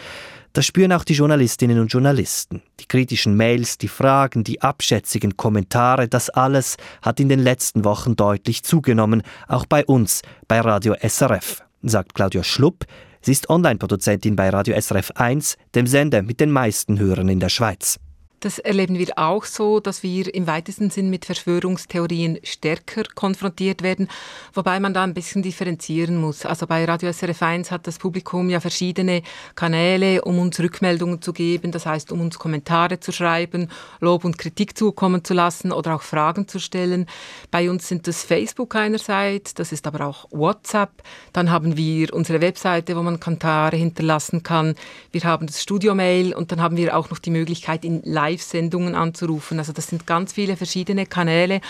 Das 0.58 0.66
spüren 0.66 0.92
auch 0.92 1.04
die 1.04 1.12
Journalistinnen 1.12 1.78
und 1.78 1.92
Journalisten. 1.92 2.62
Die 2.80 2.86
kritischen 2.88 3.36
Mails, 3.36 3.78
die 3.78 3.86
Fragen, 3.86 4.42
die 4.42 4.60
abschätzigen 4.60 5.36
Kommentare, 5.36 6.08
das 6.08 6.30
alles 6.30 6.78
hat 7.00 7.20
in 7.20 7.28
den 7.28 7.38
letzten 7.38 7.84
Wochen 7.84 8.16
deutlich 8.16 8.64
zugenommen, 8.64 9.22
auch 9.46 9.66
bei 9.66 9.84
uns, 9.84 10.20
bei 10.48 10.58
Radio 10.60 10.96
SRF, 11.00 11.62
sagt 11.84 12.12
Claudia 12.12 12.42
Schlupp. 12.42 12.86
Sie 13.20 13.30
ist 13.30 13.48
Online-Produzentin 13.48 14.34
bei 14.34 14.50
Radio 14.50 14.74
SRF 14.76 15.12
1, 15.12 15.58
dem 15.76 15.86
Sender 15.86 16.22
mit 16.22 16.40
den 16.40 16.50
meisten 16.50 16.98
Hörern 16.98 17.28
in 17.28 17.38
der 17.38 17.50
Schweiz. 17.50 18.00
Das 18.40 18.60
erleben 18.60 18.98
wir 18.98 19.18
auch 19.18 19.44
so, 19.44 19.80
dass 19.80 20.04
wir 20.04 20.32
im 20.32 20.46
weitesten 20.46 20.90
Sinn 20.90 21.10
mit 21.10 21.24
Verschwörungstheorien 21.24 22.38
stärker 22.44 23.02
konfrontiert 23.16 23.82
werden, 23.82 24.08
wobei 24.54 24.78
man 24.78 24.94
da 24.94 25.02
ein 25.02 25.12
bisschen 25.12 25.42
differenzieren 25.42 26.20
muss. 26.20 26.46
Also 26.46 26.68
bei 26.68 26.84
Radio 26.84 27.12
SRF 27.12 27.42
1 27.42 27.72
hat 27.72 27.88
das 27.88 27.98
Publikum 27.98 28.48
ja 28.48 28.60
verschiedene 28.60 29.22
Kanäle, 29.56 30.22
um 30.22 30.38
uns 30.38 30.60
Rückmeldungen 30.60 31.20
zu 31.20 31.32
geben, 31.32 31.72
das 31.72 31.84
heißt, 31.84 32.12
um 32.12 32.20
uns 32.20 32.38
Kommentare 32.38 33.00
zu 33.00 33.10
schreiben, 33.10 33.70
Lob 33.98 34.24
und 34.24 34.38
Kritik 34.38 34.78
zukommen 34.78 35.24
zu 35.24 35.34
lassen 35.34 35.72
oder 35.72 35.96
auch 35.96 36.02
Fragen 36.02 36.46
zu 36.46 36.60
stellen. 36.60 37.06
Bei 37.50 37.68
uns 37.68 37.88
sind 37.88 38.06
das 38.06 38.22
Facebook 38.22 38.76
einerseits, 38.76 39.54
das 39.54 39.72
ist 39.72 39.86
aber 39.88 40.06
auch 40.06 40.26
WhatsApp. 40.30 40.90
Dann 41.32 41.50
haben 41.50 41.76
wir 41.76 42.14
unsere 42.14 42.40
Webseite, 42.40 42.96
wo 42.96 43.02
man 43.02 43.18
Kommentare 43.18 43.76
hinterlassen 43.76 44.44
kann. 44.44 44.76
Wir 45.10 45.24
haben 45.24 45.48
das 45.48 45.60
Studio-Mail 45.60 46.34
und 46.34 46.52
dann 46.52 46.62
haben 46.62 46.76
wir 46.76 46.96
auch 46.96 47.10
noch 47.10 47.18
die 47.18 47.30
Möglichkeit, 47.30 47.84
in 47.84 48.02
Live-Sendungen 48.28 48.94
anzurufen. 48.94 49.58
Also 49.58 49.72
das 49.72 49.86
sind 49.88 50.06
ganz 50.06 50.32
viele 50.32 50.56
verschiedene 50.56 51.06
Kanäle 51.06 51.60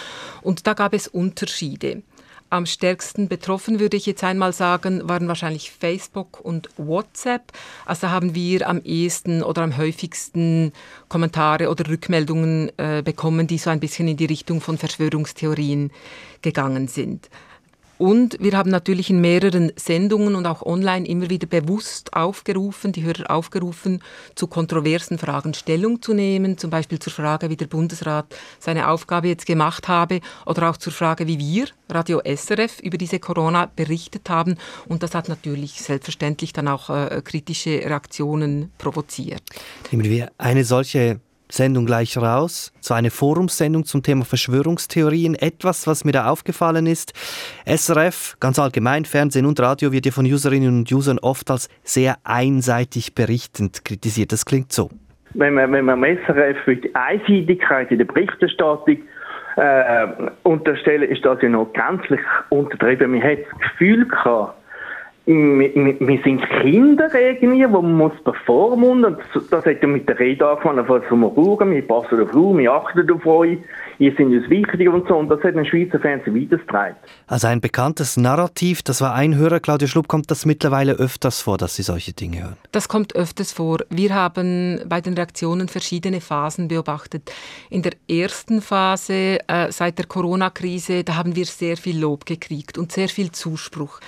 und 0.43 0.67
da 0.67 0.75
gab 0.75 0.95
es 0.95 1.09
Unterschiede. 1.09 2.03
Am 2.51 2.65
stärksten 2.65 3.29
betroffen, 3.29 3.79
würde 3.79 3.99
ich 3.99 4.07
jetzt 4.07 4.25
einmal 4.25 4.55
sagen, 4.55 5.07
waren 5.07 5.29
wahrscheinlich 5.29 5.71
Facebook 5.71 6.41
und 6.41 6.71
WhatsApp. 6.79 7.53
Also 7.85 8.09
haben 8.09 8.35
wir 8.35 8.67
am 8.67 8.81
ehesten 8.85 9.43
oder 9.43 9.61
am 9.61 9.77
häufigsten 9.77 10.73
Kommentare 11.11 11.69
oder 11.69 11.87
Rückmeldungen 11.87 12.73
äh, 12.79 13.03
bekommen, 13.05 13.47
die 13.49 13.59
so 13.59 13.69
ein 13.69 13.81
bisschen 13.81 14.09
in 14.09 14.17
die 14.17 14.25
Richtung 14.25 14.63
von 14.63 14.79
Verschwörungstheorien 14.79 15.91
gegangen 16.41 16.89
sind. 16.89 17.29
Und 17.99 18.37
wir 18.41 18.57
haben 18.57 18.71
natürlich 18.71 19.11
in 19.11 19.21
mehreren 19.21 19.73
Sendungen 19.77 20.37
und 20.37 20.47
auch 20.47 20.63
online 20.63 21.07
immer 21.07 21.29
wieder 21.29 21.47
bewusst 21.47 22.15
aufgerufen, 22.15 22.93
die 22.93 23.03
Hörer 23.03 23.31
aufgerufen, 23.31 24.03
zu 24.35 24.47
kontroversen 24.47 25.19
Fragen 25.19 25.53
Stellung 25.55 26.01
zu 26.01 26.15
nehmen, 26.15 26.59
zum 26.59 26.71
Beispiel 26.71 27.01
zur 27.01 27.13
Frage, 27.13 27.51
wie 27.51 27.57
der 27.57 27.67
Bundesrat 27.67 28.27
seine 28.61 28.89
Aufgabe 28.89 29.29
jetzt 29.29 29.47
gemacht 29.47 29.89
habe 29.89 30.21
oder 30.47 30.71
auch 30.71 30.77
zur 30.77 30.93
Frage, 30.93 31.27
wie 31.27 31.39
wir, 31.39 31.67
Radio 31.91 32.21
SRF, 32.25 32.81
über 32.81 32.99
diese 32.99 33.19
Corona 33.19 33.71
berichtet 33.75 34.31
haben. 34.31 34.57
Und 34.89 35.03
das 35.03 35.15
hat 35.15 35.29
natürlich 35.29 35.83
selbstverständlich 35.83 36.53
dann 36.53 36.69
auch 36.69 36.91
äh, 36.91 37.21
kritische 37.25 37.81
Reaktionen 37.85 38.71
provoziert. 38.79 39.43
Nehmen 39.91 40.05
wir 40.05 40.31
eine 40.39 40.65
solche 40.65 41.21
Sendung 41.51 41.87
gleich 41.87 42.17
raus. 42.17 42.73
Es 42.81 42.91
war 42.91 42.97
eine 42.97 43.11
Forumsendung 43.11 43.85
zum 43.85 44.03
Thema 44.03 44.25
Verschwörungstheorien. 44.25 45.35
Etwas, 45.35 45.87
was 45.87 46.05
mir 46.05 46.13
da 46.13 46.29
aufgefallen 46.29 46.87
ist. 46.87 47.13
SRF, 47.67 48.37
ganz 48.41 48.59
allgemein, 48.59 49.05
Fernsehen 49.05 49.47
und 49.47 49.61
Radio 49.61 49.93
wird 49.93 50.07
ja 50.07 50.13
von 50.13 50.27
Userinnen 50.27 50.79
und 50.79 50.93
Usern 50.93 51.19
oft 51.19 51.51
als 51.51 51.69
sehr 51.83 52.17
einseitig 52.25 53.15
berichtend 53.15 53.85
kritisiert. 53.85 54.33
Das 54.33 54.45
klingt 54.45 54.73
so. 54.73 54.91
Wenn 55.35 55.55
man, 55.55 55.73
wenn 55.73 55.85
man 55.85 56.03
SRF 56.03 56.57
für 56.65 56.77
die 56.77 56.95
Einseitigkeit 56.95 57.91
in 57.91 57.99
der 57.99 58.07
Berichterstattung 58.07 58.99
äh, 59.57 60.07
unterstellen, 60.45 61.11
ist 61.11 61.25
das 61.25 61.43
ja 61.43 61.49
noch 61.49 61.73
gänzlich 61.73 62.21
untertrieben. 62.51 63.13
Man 63.13 63.23
hat 63.23 63.39
das 63.39 63.71
Gefühl 63.71 64.07
gehabt, 64.07 64.55
wir, 65.29 66.01
wir 66.01 66.21
sind 66.25 66.41
Kinder 66.63 67.15
irgendwie, 67.15 67.65
wo 67.71 67.83
man 67.83 67.97
muss 67.97 68.13
bevormunden. 68.25 69.17
Und 69.17 69.53
das 69.53 69.67
hat 69.67 69.83
ja 69.83 69.89
mit 69.89 70.09
der 70.09 70.19
Rede 70.19 70.49
angefangen, 70.49 70.87
von 70.87 71.21
wir 71.21 71.33
schauen, 71.35 71.71
wir 71.71 71.87
passen 71.87 72.23
auf 72.23 72.35
euch, 72.35 72.59
wir 72.59 72.73
achten 72.73 73.11
auf 73.11 73.27
euch, 73.27 73.59
ihr 73.99 74.15
sind 74.17 74.35
uns 74.35 74.49
wichtig 74.49 74.89
und 74.89 75.07
so. 75.07 75.17
Und 75.17 75.29
das 75.29 75.43
hat 75.43 75.55
den 75.55 75.67
Schweizer 75.67 76.01
Fernsehen 76.01 76.35
weitergetragen. 76.35 76.97
Also 77.27 77.47
ein 77.47 77.61
bekanntes 77.61 78.17
Narrativ, 78.17 78.83
das 78.83 79.03
war 79.03 79.15
ein 79.15 79.37
Hörer, 79.37 79.61
Claudia 79.61 79.87
Schlupp, 79.87 80.09
kommt 80.09 80.31
das 80.31 80.47
mittlerweile 80.47 80.95
öfters 80.95 81.43
vor, 81.43 81.59
dass 81.59 81.77
Sie 81.77 81.83
solche 81.83 82.15
Dinge 82.15 82.45
hören? 82.45 82.57
Das 82.73 82.89
kommt 82.89 83.15
öfters 83.15 83.53
vor. 83.53 83.81
Wir 83.91 84.15
haben 84.15 84.81
bei 84.89 85.03
den 85.03 85.13
Reaktionen 85.13 85.69
verschiedene 85.69 86.23
Phasen 86.23 86.69
beobachtet. 86.69 87.31
In 87.69 87.83
der 87.83 87.93
ersten 88.09 88.63
Phase, 88.63 89.41
äh, 89.47 89.71
seit 89.71 89.99
der 89.99 90.07
Corona-Krise, 90.07 91.05
da 91.05 91.17
haben 91.17 91.37
wir 91.37 91.45
sehr 91.45 91.77
viel 91.77 92.01
Lob 92.01 92.25
gekriegt 92.25 92.79
und 92.79 92.93
sehr 92.93 93.09
viel 93.09 93.31
Zuspruch. 93.31 94.01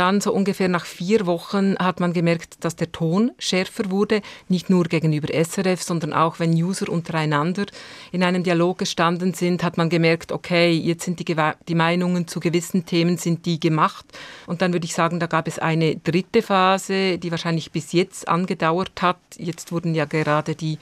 Dann 0.00 0.22
so 0.22 0.32
ungefähr 0.32 0.68
nach 0.68 0.86
vier 0.86 1.26
Wochen 1.26 1.76
hat 1.76 2.00
man 2.00 2.14
gemerkt, 2.14 2.64
dass 2.64 2.74
der 2.74 2.90
Ton 2.90 3.32
schärfer 3.38 3.90
wurde, 3.90 4.22
nicht 4.48 4.70
nur 4.70 4.84
gegenüber 4.84 5.28
SRF, 5.28 5.82
sondern 5.82 6.14
auch 6.14 6.38
wenn 6.38 6.54
User 6.54 6.88
untereinander 6.88 7.66
in 8.10 8.22
einem 8.22 8.42
Dialog 8.42 8.78
gestanden 8.78 9.34
sind, 9.34 9.62
hat 9.62 9.76
man 9.76 9.90
gemerkt, 9.90 10.32
okay, 10.32 10.72
jetzt 10.72 11.04
sind 11.04 11.18
die, 11.18 11.36
die 11.68 11.74
Meinungen 11.74 12.26
zu 12.26 12.40
gewissen 12.40 12.86
Themen 12.86 13.18
sind 13.18 13.44
die 13.44 13.60
gemacht. 13.60 14.06
Und 14.46 14.62
dann 14.62 14.72
würde 14.72 14.86
ich 14.86 14.94
sagen, 14.94 15.20
da 15.20 15.26
gab 15.26 15.46
es 15.46 15.58
eine 15.58 15.96
dritte 15.96 16.40
Phase, 16.40 17.18
die 17.18 17.30
wahrscheinlich 17.30 17.70
bis 17.70 17.92
jetzt 17.92 18.26
angedauert 18.26 19.02
hat. 19.02 19.18
Jetzt 19.36 19.70
wurden 19.70 19.94
ja 19.94 20.06
gerade 20.06 20.54
die 20.54 20.78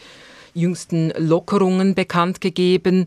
jüngsten 0.54 1.12
Lockerungen 1.18 1.96
bekannt 1.96 2.40
gegeben. 2.40 3.06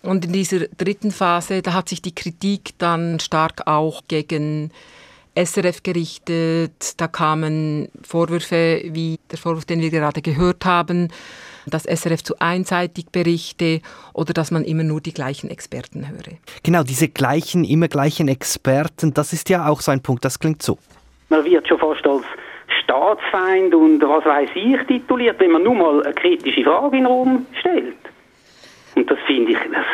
Und 0.00 0.24
in 0.24 0.32
dieser 0.32 0.60
dritten 0.78 1.10
Phase, 1.10 1.60
da 1.60 1.74
hat 1.74 1.90
sich 1.90 2.00
die 2.00 2.14
Kritik 2.14 2.70
dann 2.78 3.20
stark 3.20 3.66
auch 3.66 4.00
gegen 4.08 4.72
SRF 5.34 5.82
gerichtet. 5.82 7.00
Da 7.00 7.08
kamen 7.08 7.88
Vorwürfe 8.02 8.82
wie 8.84 9.18
der 9.30 9.38
Vorwurf, 9.38 9.64
den 9.64 9.80
wir 9.80 9.90
gerade 9.90 10.22
gehört 10.22 10.64
haben, 10.64 11.08
dass 11.66 11.84
SRF 11.84 12.22
zu 12.22 12.34
einseitig 12.38 13.06
berichte 13.12 13.80
oder 14.12 14.32
dass 14.32 14.50
man 14.50 14.64
immer 14.64 14.82
nur 14.82 15.00
die 15.00 15.12
gleichen 15.12 15.50
Experten 15.50 16.08
höre. 16.08 16.38
Genau, 16.62 16.82
diese 16.82 17.08
gleichen, 17.08 17.64
immer 17.64 17.88
gleichen 17.88 18.28
Experten, 18.28 19.14
das 19.14 19.32
ist 19.32 19.48
ja 19.48 19.68
auch 19.68 19.80
so 19.80 19.92
ein 19.92 20.02
Punkt, 20.02 20.24
das 20.24 20.38
klingt 20.38 20.62
so. 20.62 20.78
Man 21.28 21.44
wird 21.44 21.66
schon 21.68 21.78
fast 21.78 22.06
als 22.06 22.24
Staatsfeind 22.82 23.74
und 23.74 24.02
was 24.02 24.24
weiß 24.24 24.50
ich 24.54 24.86
tituliert, 24.86 25.38
wenn 25.40 25.52
man 25.52 25.62
nur 25.62 25.74
mal 25.74 26.02
eine 26.02 26.14
kritische 26.14 26.64
Frage 26.64 26.96
in 26.96 27.04
den 27.04 27.06
Raum 27.06 27.46
stellt. 27.60 27.96
Und 28.94 29.10
das 29.10 29.18
finde 29.26 29.52
ich, 29.52 29.58
das, 29.72 29.86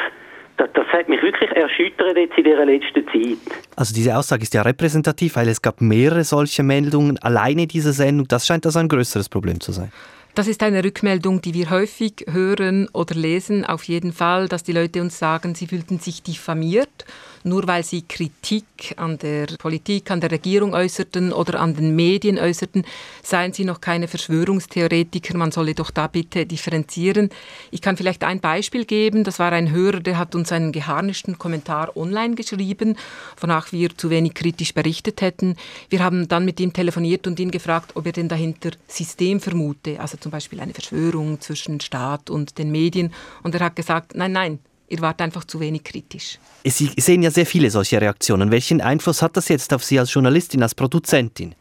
das, 0.59 0.69
das, 0.75 0.87
hat 0.88 1.09
mich 1.09 1.23
wirklich 1.23 1.50
erschüttert 1.53 2.17
jetzt 2.17 2.37
in 2.37 2.45
dieser 2.45 2.67
letzten 2.67 3.07
Zeit. 3.07 3.38
Also 3.77 3.95
diese 3.95 4.17
Aussage 4.17 4.43
ist 4.43 4.55
ja 4.55 4.62
repräsentativ, 4.62 5.37
weil 5.37 5.49
es 5.49 5.62
gab 5.62 5.81
mehrere 5.81 6.25
solche 6.25 6.62
Meldungen. 6.62 7.19
Alleine 7.19 7.67
diese 7.67 7.93
Sendung, 7.93 8.27
das 8.29 8.47
scheint 8.47 8.67
also 8.67 8.79
ein 8.79 8.88
größeres 8.88 9.29
Problem 9.29 9.61
zu 9.61 9.73
sein. 9.73 9.93
Das 10.35 10.47
ist 10.47 10.63
eine 10.63 10.85
Rückmeldung, 10.85 11.43
die 11.43 11.53
wir 11.53 11.71
häufig 11.71 12.27
hören 12.31 12.89
oder 12.93 13.15
lesen, 13.17 13.65
auf 13.65 13.85
jeden 13.85 14.13
Fall, 14.13 14.49
dass 14.49 14.63
die 14.63 14.73
Leute 14.73 15.01
uns 15.01 15.19
sagen, 15.19 15.55
sie 15.57 15.67
fühlten 15.67 15.99
sich 15.99 16.23
diffamiert 16.23 17.05
nur 17.45 17.67
weil 17.67 17.85
sie 17.85 18.03
Kritik 18.03 18.95
an 18.97 19.19
der 19.19 19.47
Politik, 19.59 20.11
an 20.11 20.21
der 20.21 20.31
Regierung 20.31 20.75
äußerten 20.75 21.33
oder 21.33 21.61
an 21.61 21.75
den 21.75 21.95
Medien 21.95 22.39
äußerten, 22.39 22.85
seien 23.23 23.53
sie 23.53 23.65
noch 23.65 23.81
keine 23.81 24.09
Verschwörungstheoretiker, 24.09 25.37
man 25.37 25.53
solle 25.53 25.75
doch 25.75 25.91
da 25.91 26.07
bitte 26.07 26.47
differenzieren. 26.47 27.31
Ich 27.71 27.83
kann 27.83 27.97
vielleicht 27.97 28.25
ein 28.25 28.41
Beispiel 28.41 28.85
geben, 28.85 29.25
das 29.25 29.39
war 29.39 29.53
ein 29.53 29.71
Hörer, 29.71 30.01
der 30.01 30.19
hat 30.19 30.35
uns 30.35 30.53
einen 30.53 30.73
geharnischten 30.73 31.39
Kommentar 31.39 31.97
online 31.97 32.35
geschrieben, 32.35 32.97
wonach 33.41 33.73
wir 33.73 33.97
zu 33.97 34.11
wenig 34.11 34.35
kritisch 34.35 34.75
berichtet 34.75 35.21
hätten. 35.21 35.57
Wir 35.89 36.03
haben 36.03 36.29
dann 36.29 36.45
mit 36.45 36.61
ihm 36.61 36.73
telefoniert 36.73 37.27
und 37.27 37.41
ihn 37.41 37.51
gefragt, 37.51 37.93
ob 37.95 38.07
er 38.07 38.13
denn 38.13 38.29
dahinter 38.29 38.71
System 38.87 39.41
vermute, 39.41 40.01
also 40.01 40.17
zum 40.29 40.33
Beispiel 40.33 40.61
eine 40.61 40.75
Verschwörung 40.75 41.41
zwischen 41.41 41.81
Staat 41.81 42.29
und 42.29 42.59
den 42.59 42.71
Medien. 42.71 43.15
Und 43.43 43.55
er 43.55 43.65
hat 43.65 43.77
gesagt, 43.77 44.15
nein, 44.15 44.33
nein, 44.33 44.59
ihr 44.89 45.01
wart 45.01 45.23
einfach 45.23 45.45
zu 45.45 45.59
wenig 45.59 45.85
kritisch. 45.85 46.39
Sie 46.65 46.91
sehen 46.99 47.23
ja 47.23 47.31
sehr 47.31 47.47
viele 47.47 47.71
solche 47.71 47.99
Reaktionen. 47.99 48.51
Welchen 48.51 48.83
Einfluss 48.83 49.23
hat 49.23 49.39
das 49.39 49.49
jetzt 49.49 49.73
auf 49.73 49.83
Sie 49.83 49.99
als 49.99 50.13
Journalistin, 50.13 50.63
als 50.63 50.75
Produzentin? 50.75 51.55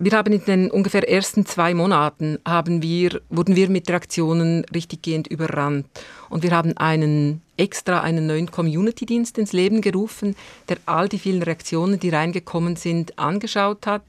Wir 0.00 0.12
haben 0.12 0.32
in 0.32 0.44
den 0.44 0.68
ungefähr 0.68 1.08
ersten 1.08 1.46
zwei 1.46 1.74
Monaten 1.74 2.38
haben 2.44 2.82
wir, 2.82 3.20
wurden 3.28 3.54
wir 3.54 3.68
mit 3.68 3.88
Reaktionen 3.88 4.64
richtiggehend 4.74 5.28
überrannt. 5.28 5.86
Und 6.28 6.42
wir 6.42 6.50
haben 6.50 6.76
einen 6.76 7.40
extra 7.56 8.00
einen 8.00 8.26
neuen 8.26 8.50
Community-Dienst 8.50 9.38
ins 9.38 9.52
Leben 9.52 9.80
gerufen, 9.80 10.34
der 10.68 10.78
all 10.86 11.08
die 11.08 11.20
vielen 11.20 11.44
Reaktionen, 11.44 12.00
die 12.00 12.08
reingekommen 12.08 12.74
sind, 12.74 13.16
angeschaut 13.16 13.86
hat, 13.86 14.02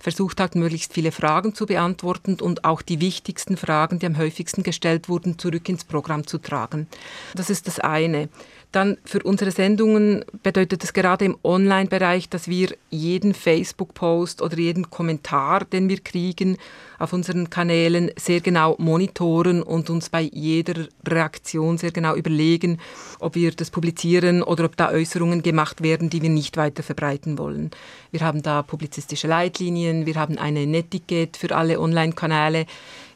versucht 0.00 0.40
hat, 0.40 0.56
möglichst 0.56 0.92
viele 0.92 1.12
Fragen 1.12 1.54
zu 1.54 1.66
beantworten 1.66 2.40
und 2.40 2.64
auch 2.64 2.82
die 2.82 3.00
wichtigsten 3.00 3.56
Fragen, 3.56 3.98
die 3.98 4.06
am 4.06 4.18
häufigsten 4.18 4.62
gestellt 4.62 5.08
wurden, 5.08 5.38
zurück 5.38 5.68
ins 5.68 5.84
Programm 5.84 6.26
zu 6.26 6.38
tragen. 6.38 6.88
Das 7.34 7.50
ist 7.50 7.68
das 7.68 7.78
eine. 7.78 8.28
Dann 8.72 8.98
für 9.04 9.22
unsere 9.22 9.50
Sendungen 9.50 10.24
bedeutet 10.42 10.84
es 10.84 10.92
gerade 10.92 11.24
im 11.24 11.36
Online-Bereich, 11.42 12.28
dass 12.28 12.48
wir 12.48 12.74
jeden 12.88 13.34
Facebook-Post 13.34 14.42
oder 14.42 14.56
jeden 14.56 14.90
Kommentar, 14.90 15.64
den 15.64 15.88
wir 15.88 16.00
kriegen, 16.00 16.56
auf 17.00 17.12
unseren 17.12 17.50
Kanälen 17.50 18.12
sehr 18.16 18.40
genau 18.40 18.76
monitoren 18.78 19.62
und 19.62 19.90
uns 19.90 20.10
bei 20.10 20.20
jeder 20.20 20.86
Reaktion 21.06 21.78
sehr 21.78 21.90
genau 21.90 22.14
überlegen, 22.14 22.78
ob 23.18 23.34
wir 23.34 23.50
das 23.52 23.70
publizieren 23.70 24.42
oder 24.42 24.66
ob 24.66 24.76
da 24.76 24.90
Äußerungen 24.90 25.42
gemacht 25.42 25.82
werden, 25.82 26.10
die 26.10 26.22
wir 26.22 26.30
nicht 26.30 26.56
weiter 26.56 26.82
verbreiten 26.82 27.38
wollen. 27.38 27.70
Wir 28.12 28.20
haben 28.20 28.42
da 28.42 28.62
publizistische 28.62 29.26
Leitlinien, 29.26 30.06
wir 30.06 30.14
haben 30.14 30.38
eine 30.38 30.66
Netiquette 30.66 31.38
für 31.38 31.56
alle 31.56 31.80
Online-Kanäle. 31.80 32.66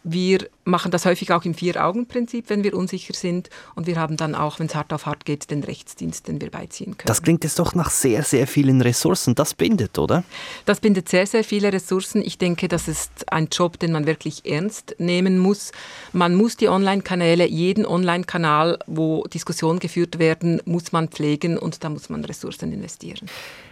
Wir 0.06 0.50
machen 0.64 0.90
das 0.90 1.06
häufig 1.06 1.32
auch 1.32 1.44
im 1.46 1.54
Vier-Augen-Prinzip, 1.54 2.50
wenn 2.50 2.62
wir 2.62 2.74
unsicher 2.74 3.14
sind. 3.14 3.48
Und 3.74 3.86
wir 3.86 3.96
haben 3.96 4.18
dann 4.18 4.34
auch, 4.34 4.58
wenn 4.58 4.66
es 4.66 4.74
hart 4.74 4.92
auf 4.92 5.06
hart 5.06 5.24
geht, 5.24 5.50
den 5.50 5.64
Rechtsdienst, 5.64 6.28
den 6.28 6.42
wir 6.42 6.50
beiziehen 6.50 6.98
können. 6.98 7.06
Das 7.06 7.22
klingt 7.22 7.42
jetzt 7.42 7.58
doch 7.58 7.74
nach 7.74 7.88
sehr, 7.88 8.22
sehr 8.22 8.46
vielen 8.46 8.82
Ressourcen. 8.82 9.34
Das 9.34 9.54
bindet, 9.54 9.98
oder? 9.98 10.22
Das 10.66 10.80
bindet 10.80 11.08
sehr, 11.08 11.26
sehr 11.26 11.42
viele 11.42 11.72
Ressourcen. 11.72 12.20
Ich 12.20 12.36
denke, 12.36 12.68
das 12.68 12.86
ist 12.86 13.32
ein 13.32 13.48
Job, 13.50 13.73
den 13.76 13.92
man 13.92 14.06
wirklich 14.06 14.44
ernst 14.44 14.96
nehmen 14.98 15.38
muss. 15.38 15.72
Man 16.12 16.34
muss 16.34 16.56
die 16.56 16.68
Online-Kanäle, 16.68 17.46
jeden 17.46 17.86
Online-Kanal, 17.86 18.78
wo 18.86 19.24
Diskussionen 19.24 19.78
geführt 19.78 20.18
werden, 20.18 20.60
muss 20.64 20.92
man 20.92 21.08
pflegen 21.08 21.58
und 21.58 21.84
da 21.84 21.90
muss 21.90 22.08
man 22.08 22.24
Ressourcen 22.24 22.72
investieren. 22.72 23.28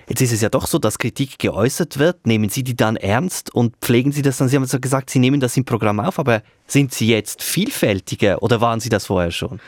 Jetzt 0.09 0.21
ist 0.21 0.33
es 0.33 0.41
ja 0.41 0.49
doch 0.49 0.67
so, 0.67 0.79
dass 0.79 0.99
Kritik 0.99 1.39
geäußert 1.39 1.99
wird. 1.99 2.27
Nehmen 2.27 2.51
Sie 2.51 2.63
die 2.63 2.77
dann 2.77 2.97
ernst 2.97 3.55
und 3.55 3.77
pflegen 3.81 4.13
Sie 4.13 4.23
das 4.23 4.39
dann? 4.39 4.49
Sie 4.49 4.57
haben 4.57 4.65
so 4.67 4.81
gesagt, 4.81 5.11
Sie 5.11 5.19
nehmen 5.19 5.41
das 5.41 5.57
im 5.57 5.65
Programm 5.65 6.01
auf, 6.01 6.19
aber 6.19 6.43
sind 6.67 6.93
Sie 6.93 7.09
jetzt 7.09 7.43
vielfältiger 7.43 8.43
oder 8.43 8.61
waren 8.61 8.81
Sie 8.81 8.89
das 8.89 9.07
vorher 9.07 9.31
schon? 9.31 9.61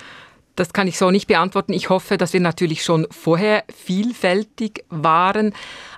Das 0.57 0.73
kann 0.73 0.87
ich 0.87 0.99
so 0.99 1.11
nicht 1.11 1.27
beantworten. 1.27 1.73
Ich 1.73 1.91
hoffe, 1.91 2.17
dass 2.17 2.33
wir 2.33 2.41
natürlich 2.41 2.85
schon 2.85 3.07
vorher 3.11 3.65
vielfältig 3.75 4.85
waren, 4.89 5.53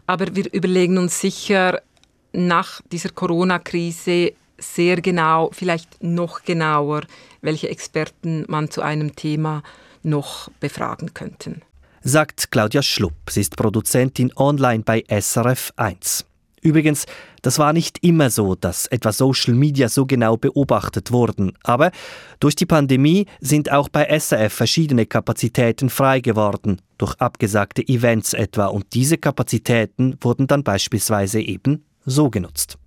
aber 0.06 0.34
wir 0.34 0.52
überlegen 0.52 0.96
uns 0.98 1.20
sicher 1.20 1.82
nach 2.36 2.80
dieser 2.92 3.10
Corona-Krise, 3.10 4.32
sehr 4.58 5.00
genau, 5.00 5.50
vielleicht 5.52 6.02
noch 6.02 6.42
genauer, 6.42 7.02
welche 7.40 7.68
Experten 7.68 8.44
man 8.48 8.70
zu 8.70 8.82
einem 8.82 9.16
Thema 9.16 9.62
noch 10.02 10.50
befragen 10.60 11.12
könnte. 11.14 11.56
Sagt 12.02 12.50
Claudia 12.50 12.82
Schlupp. 12.82 13.14
Sie 13.28 13.40
ist 13.40 13.56
Produzentin 13.56 14.32
online 14.36 14.84
bei 14.84 15.04
SRF 15.08 15.72
1. 15.76 16.24
Übrigens, 16.62 17.06
das 17.42 17.58
war 17.58 17.72
nicht 17.72 18.02
immer 18.02 18.28
so, 18.30 18.54
dass 18.54 18.86
etwa 18.86 19.12
Social 19.12 19.54
Media 19.54 19.88
so 19.88 20.04
genau 20.04 20.36
beobachtet 20.36 21.12
wurden, 21.12 21.52
aber 21.62 21.92
durch 22.40 22.56
die 22.56 22.66
Pandemie 22.66 23.26
sind 23.40 23.70
auch 23.70 23.88
bei 23.88 24.04
SRF 24.18 24.52
verschiedene 24.52 25.06
Kapazitäten 25.06 25.90
frei 25.90 26.20
geworden, 26.20 26.80
durch 26.98 27.14
abgesagte 27.20 27.86
Events 27.86 28.32
etwa, 28.32 28.66
und 28.66 28.86
diese 28.94 29.16
Kapazitäten 29.16 30.16
wurden 30.20 30.48
dann 30.48 30.64
beispielsweise 30.64 31.40
eben 31.40 31.84
so 32.06 32.30
genutzt. 32.30 32.78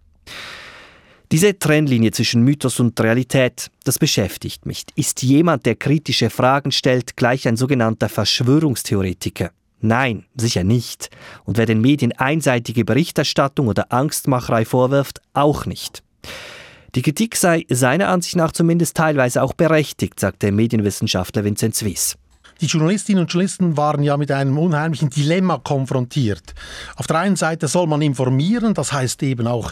Diese 1.32 1.60
Trennlinie 1.60 2.10
zwischen 2.10 2.42
Mythos 2.42 2.80
und 2.80 3.00
Realität, 3.00 3.70
das 3.84 4.00
beschäftigt 4.00 4.66
mich. 4.66 4.86
Ist 4.96 5.22
jemand, 5.22 5.68
der 5.68 5.76
kritische 5.76 6.32
Fragen 6.32 6.72
stellt, 6.72 7.16
gleich 7.16 7.48
ein 7.48 7.56
sogenannter 7.56 8.10
Verschwörungstheoretiker? 8.10 9.52
Nein, 9.80 10.26
sicher 10.36 10.64
nicht. 10.64 11.12
Und 11.46 11.58
wer 11.58 11.68
den 11.68 11.82
Medien 11.82 12.14
einseitige 12.14 12.84
Berichterstattung 12.84 13.68
oder 13.68 13.94
Angstmacherei 13.94 14.66
vorwirft, 14.66 15.22
auch 15.34 15.68
nicht. 15.68 16.02
Die 16.96 17.04
Kritik 17.04 17.36
sei 17.36 17.66
seiner 17.70 18.08
Ansicht 18.08 18.36
nach 18.36 18.52
zumindest 18.52 18.98
teilweise 18.98 19.44
auch 19.44 19.54
berechtigt, 19.54 20.20
sagt 20.20 20.42
der 20.42 20.52
Medienwissenschaftler 20.52 21.44
Vincent 21.44 21.76
Swiss. 21.76 22.18
Die 22.62 22.66
Journalistinnen 22.66 23.22
und 23.22 23.32
Journalisten 23.32 23.78
waren 23.78 24.04
ja 24.04 24.18
mit 24.18 24.32
einem 24.32 24.58
unheimlichen 24.58 25.10
Dilemma 25.10 25.60
konfrontiert. 25.60 26.54
Auf 26.96 27.08
der 27.08 27.20
einen 27.20 27.36
Seite 27.36 27.68
soll 27.68 27.88
man 27.88 28.02
informieren, 28.02 28.74
das 28.74 28.92
heißt 28.92 29.24
eben 29.24 29.48
auch 29.48 29.72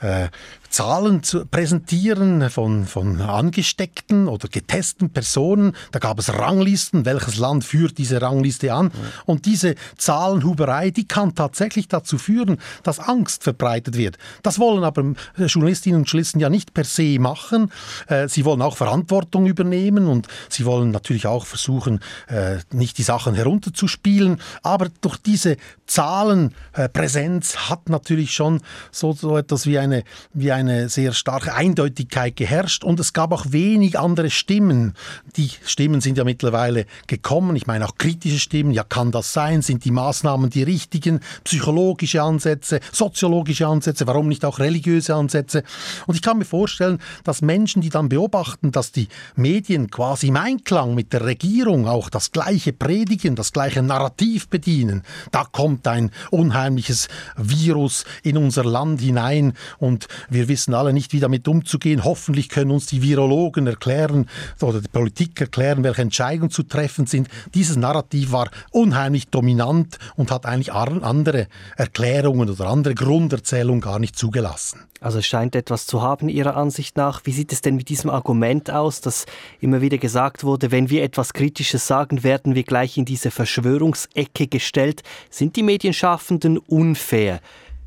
äh, 0.00 0.28
Zahlen 0.72 1.22
zu 1.22 1.44
präsentieren 1.44 2.48
von, 2.48 2.86
von 2.86 3.20
angesteckten 3.20 4.26
oder 4.26 4.48
getesteten 4.48 5.10
Personen. 5.10 5.76
Da 5.90 5.98
gab 5.98 6.18
es 6.18 6.32
Ranglisten, 6.32 7.04
welches 7.04 7.36
Land 7.36 7.62
führt 7.62 7.98
diese 7.98 8.22
Rangliste 8.22 8.72
an. 8.72 8.90
Und 9.26 9.44
diese 9.44 9.74
Zahlenhuberei, 9.98 10.90
die 10.90 11.06
kann 11.06 11.34
tatsächlich 11.34 11.88
dazu 11.88 12.16
führen, 12.16 12.56
dass 12.84 12.98
Angst 13.00 13.44
verbreitet 13.44 13.98
wird. 13.98 14.16
Das 14.42 14.58
wollen 14.58 14.82
aber 14.82 15.12
äh, 15.36 15.44
Journalistinnen 15.44 16.00
und 16.00 16.08
Journalisten 16.08 16.40
ja 16.40 16.48
nicht 16.48 16.72
per 16.72 16.84
se 16.84 17.18
machen. 17.18 17.70
Äh, 18.06 18.28
sie 18.28 18.46
wollen 18.46 18.62
auch 18.62 18.78
Verantwortung 18.78 19.46
übernehmen 19.46 20.06
und 20.06 20.26
sie 20.48 20.64
wollen 20.64 20.90
natürlich 20.90 21.26
auch 21.26 21.44
versuchen, 21.44 22.00
äh, 22.28 22.56
nicht 22.72 22.96
die 22.96 23.02
Sachen 23.02 23.34
herunterzuspielen. 23.34 24.40
Aber 24.62 24.88
durch 25.02 25.18
diese 25.18 25.58
Zahlenpräsenz 25.86 27.68
hat 27.68 27.90
natürlich 27.90 28.32
schon 28.32 28.62
so, 28.90 29.12
so 29.12 29.36
etwas 29.36 29.66
wie 29.66 29.78
eine, 29.78 30.04
wie 30.32 30.50
eine 30.50 30.61
eine 30.62 30.88
sehr 30.88 31.12
starke 31.12 31.54
Eindeutigkeit 31.54 32.36
geherrscht 32.36 32.84
und 32.84 32.98
es 33.00 33.12
gab 33.12 33.32
auch 33.32 33.46
wenig 33.50 33.98
andere 33.98 34.30
Stimmen. 34.30 34.94
Die 35.36 35.50
Stimmen 35.64 36.00
sind 36.00 36.18
ja 36.18 36.24
mittlerweile 36.24 36.86
gekommen. 37.06 37.56
Ich 37.56 37.66
meine 37.66 37.86
auch 37.86 37.96
kritische 37.98 38.38
Stimmen. 38.38 38.72
Ja, 38.72 38.84
kann 38.84 39.12
das 39.12 39.32
sein? 39.32 39.62
Sind 39.62 39.84
die 39.84 39.90
Maßnahmen 39.90 40.50
die 40.50 40.62
richtigen? 40.62 41.20
Psychologische 41.44 42.22
Ansätze, 42.22 42.80
soziologische 42.92 43.66
Ansätze, 43.66 44.06
warum 44.06 44.28
nicht 44.28 44.44
auch 44.44 44.58
religiöse 44.58 45.14
Ansätze? 45.14 45.64
Und 46.06 46.14
ich 46.14 46.22
kann 46.22 46.38
mir 46.38 46.44
vorstellen, 46.44 46.98
dass 47.24 47.42
Menschen, 47.42 47.82
die 47.82 47.90
dann 47.90 48.08
beobachten, 48.08 48.72
dass 48.72 48.92
die 48.92 49.08
Medien 49.36 49.90
quasi 49.90 50.28
im 50.28 50.36
Einklang 50.36 50.94
mit 50.94 51.12
der 51.12 51.24
Regierung 51.24 51.86
auch 51.86 52.08
das 52.08 52.32
gleiche 52.32 52.72
predigen, 52.72 53.34
das 53.36 53.52
gleiche 53.52 53.82
Narrativ 53.82 54.48
bedienen, 54.48 55.02
da 55.30 55.44
kommt 55.44 55.86
ein 55.88 56.10
unheimliches 56.30 57.08
Virus 57.36 58.04
in 58.22 58.36
unser 58.36 58.64
Land 58.64 59.00
hinein 59.00 59.54
und 59.78 60.08
wir 60.30 60.48
wissen 60.52 60.74
alle 60.74 60.92
nicht, 60.92 61.14
wie 61.14 61.20
damit 61.20 61.48
umzugehen. 61.48 62.04
Hoffentlich 62.04 62.50
können 62.50 62.70
uns 62.70 62.84
die 62.84 63.00
Virologen 63.00 63.66
erklären 63.66 64.26
oder 64.60 64.82
die 64.82 64.88
Politik 64.88 65.40
erklären, 65.40 65.82
welche 65.82 66.02
Entscheidungen 66.02 66.50
zu 66.50 66.62
treffen 66.62 67.06
sind. 67.06 67.28
Dieses 67.54 67.76
Narrativ 67.76 68.32
war 68.32 68.50
unheimlich 68.70 69.28
dominant 69.28 69.98
und 70.14 70.30
hat 70.30 70.44
eigentlich 70.44 70.74
andere 70.74 71.46
Erklärungen 71.78 72.50
oder 72.50 72.66
andere 72.66 72.94
Grunderzählungen 72.94 73.80
gar 73.80 73.98
nicht 73.98 74.14
zugelassen. 74.14 74.80
Also 75.00 75.20
es 75.20 75.26
scheint 75.26 75.56
etwas 75.56 75.86
zu 75.86 76.02
haben 76.02 76.28
Ihrer 76.28 76.54
Ansicht 76.54 76.98
nach. 76.98 77.22
Wie 77.24 77.32
sieht 77.32 77.50
es 77.50 77.62
denn 77.62 77.76
mit 77.76 77.88
diesem 77.88 78.10
Argument 78.10 78.70
aus, 78.70 79.00
dass 79.00 79.24
immer 79.60 79.80
wieder 79.80 79.98
gesagt 79.98 80.44
wurde, 80.44 80.70
wenn 80.70 80.90
wir 80.90 81.02
etwas 81.02 81.32
Kritisches 81.32 81.86
sagen, 81.86 82.22
werden 82.22 82.54
wir 82.54 82.62
gleich 82.62 82.98
in 82.98 83.06
diese 83.06 83.30
Verschwörungsecke 83.30 84.48
gestellt? 84.48 85.02
Sind 85.30 85.56
die 85.56 85.62
Medienschaffenden 85.62 86.58
unfair 86.58 87.40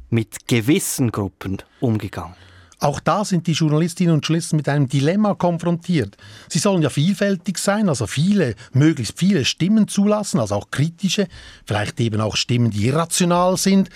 mit 0.09 0.47
gewissen 0.47 1.11
Gruppen 1.11 1.59
umgegangen? 1.79 2.35
Auch 2.79 2.99
da 2.99 3.23
sind 3.23 3.47
die 3.47 3.53
Journalistinnen 3.53 4.13
und 4.13 4.25
Journalisten 4.25 4.57
mit 4.57 4.67
einem 4.67 4.87
Dilemma 4.87 5.33
konfrontiert. 5.33 6.17
Sie 6.49 6.59
sollen 6.59 6.81
ja 6.81 6.89
vielfältig 6.89 7.57
sein, 7.57 7.89
also 7.89 8.05
viele, 8.05 8.55
möglichst 8.73 9.17
viele 9.17 9.45
Stimmen 9.45 9.87
zulassen, 9.87 10.39
also 10.39 10.55
auch 10.55 10.71
kritische, 10.71 11.27
vielleicht 11.65 11.99
eben 11.99 12.19
auch 12.21 12.35
Stimmen, 12.35 12.71
die 12.71 12.87
irrational 12.87 13.57
sind. 13.57 13.89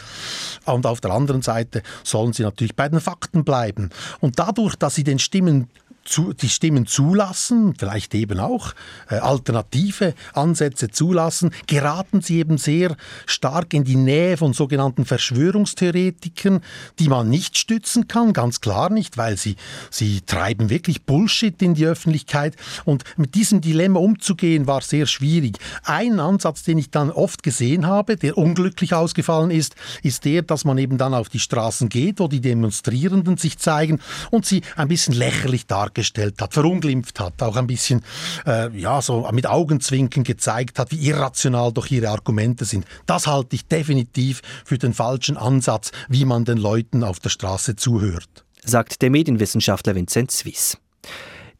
Und 0.65 0.85
auf 0.85 1.01
der 1.01 1.11
anderen 1.11 1.41
Seite 1.41 1.83
sollen 2.03 2.33
sie 2.33 2.43
natürlich 2.43 2.75
bei 2.75 2.87
den 2.87 3.01
Fakten 3.01 3.43
bleiben. 3.43 3.89
Und 4.19 4.39
dadurch, 4.39 4.75
dass 4.75 4.95
sie 4.95 5.03
den 5.03 5.19
Stimmen 5.19 5.67
zu, 6.03 6.33
die 6.33 6.49
Stimmen 6.49 6.87
zulassen, 6.87 7.73
vielleicht 7.77 8.13
eben 8.15 8.39
auch 8.39 8.73
äh, 9.09 9.15
alternative 9.15 10.13
Ansätze 10.33 10.89
zulassen, 10.89 11.51
geraten 11.67 12.21
sie 12.21 12.39
eben 12.39 12.57
sehr 12.57 12.95
stark 13.25 13.73
in 13.73 13.83
die 13.83 13.95
Nähe 13.95 14.37
von 14.37 14.53
sogenannten 14.53 15.05
Verschwörungstheoretikern, 15.05 16.61
die 16.99 17.07
man 17.07 17.29
nicht 17.29 17.57
stützen 17.57 18.07
kann, 18.07 18.33
ganz 18.33 18.61
klar 18.61 18.89
nicht, 18.89 19.17
weil 19.17 19.37
sie, 19.37 19.55
sie 19.89 20.21
treiben 20.21 20.69
wirklich 20.69 21.03
Bullshit 21.03 21.61
in 21.61 21.73
die 21.73 21.85
Öffentlichkeit 21.85 22.55
und 22.85 23.03
mit 23.17 23.35
diesem 23.35 23.61
Dilemma 23.61 23.99
umzugehen 23.99 24.67
war 24.67 24.81
sehr 24.81 25.05
schwierig. 25.05 25.57
Ein 25.83 26.19
Ansatz, 26.19 26.63
den 26.63 26.77
ich 26.77 26.91
dann 26.91 27.11
oft 27.11 27.43
gesehen 27.43 27.87
habe, 27.87 28.15
der 28.15 28.37
unglücklich 28.37 28.93
ausgefallen 28.93 29.51
ist, 29.51 29.75
ist 30.03 30.25
der, 30.25 30.41
dass 30.43 30.65
man 30.65 30.77
eben 30.77 30.97
dann 30.97 31.13
auf 31.13 31.29
die 31.29 31.39
Straßen 31.39 31.89
geht, 31.89 32.19
wo 32.19 32.27
die 32.27 32.41
Demonstrierenden 32.41 33.37
sich 33.37 33.57
zeigen 33.57 33.99
und 34.31 34.45
sie 34.45 34.61
ein 34.75 34.87
bisschen 34.87 35.13
lächerlich 35.13 35.67
darstellen 35.67 35.89
dargestellt 35.99 36.41
hat, 36.41 36.53
verunglimpft 36.53 37.19
hat, 37.19 37.41
auch 37.41 37.55
ein 37.55 37.67
bisschen 37.67 38.01
äh, 38.45 38.75
ja, 38.77 39.01
so 39.01 39.27
mit 39.31 39.47
Augenzwinken 39.47 40.23
gezeigt 40.23 40.79
hat, 40.79 40.91
wie 40.91 41.07
irrational 41.07 41.71
doch 41.73 41.87
ihre 41.87 42.09
Argumente 42.09 42.65
sind. 42.65 42.85
Das 43.05 43.27
halte 43.27 43.55
ich 43.55 43.67
definitiv 43.67 44.41
für 44.65 44.77
den 44.77 44.93
falschen 44.93 45.37
Ansatz, 45.37 45.91
wie 46.07 46.25
man 46.25 46.45
den 46.45 46.57
Leuten 46.57 47.03
auf 47.03 47.19
der 47.19 47.29
Straße 47.29 47.75
zuhört. 47.75 48.45
Sagt 48.63 49.01
der 49.01 49.09
Medienwissenschaftler 49.09 49.95
Vincent 49.95 50.31
Swiss. 50.31 50.77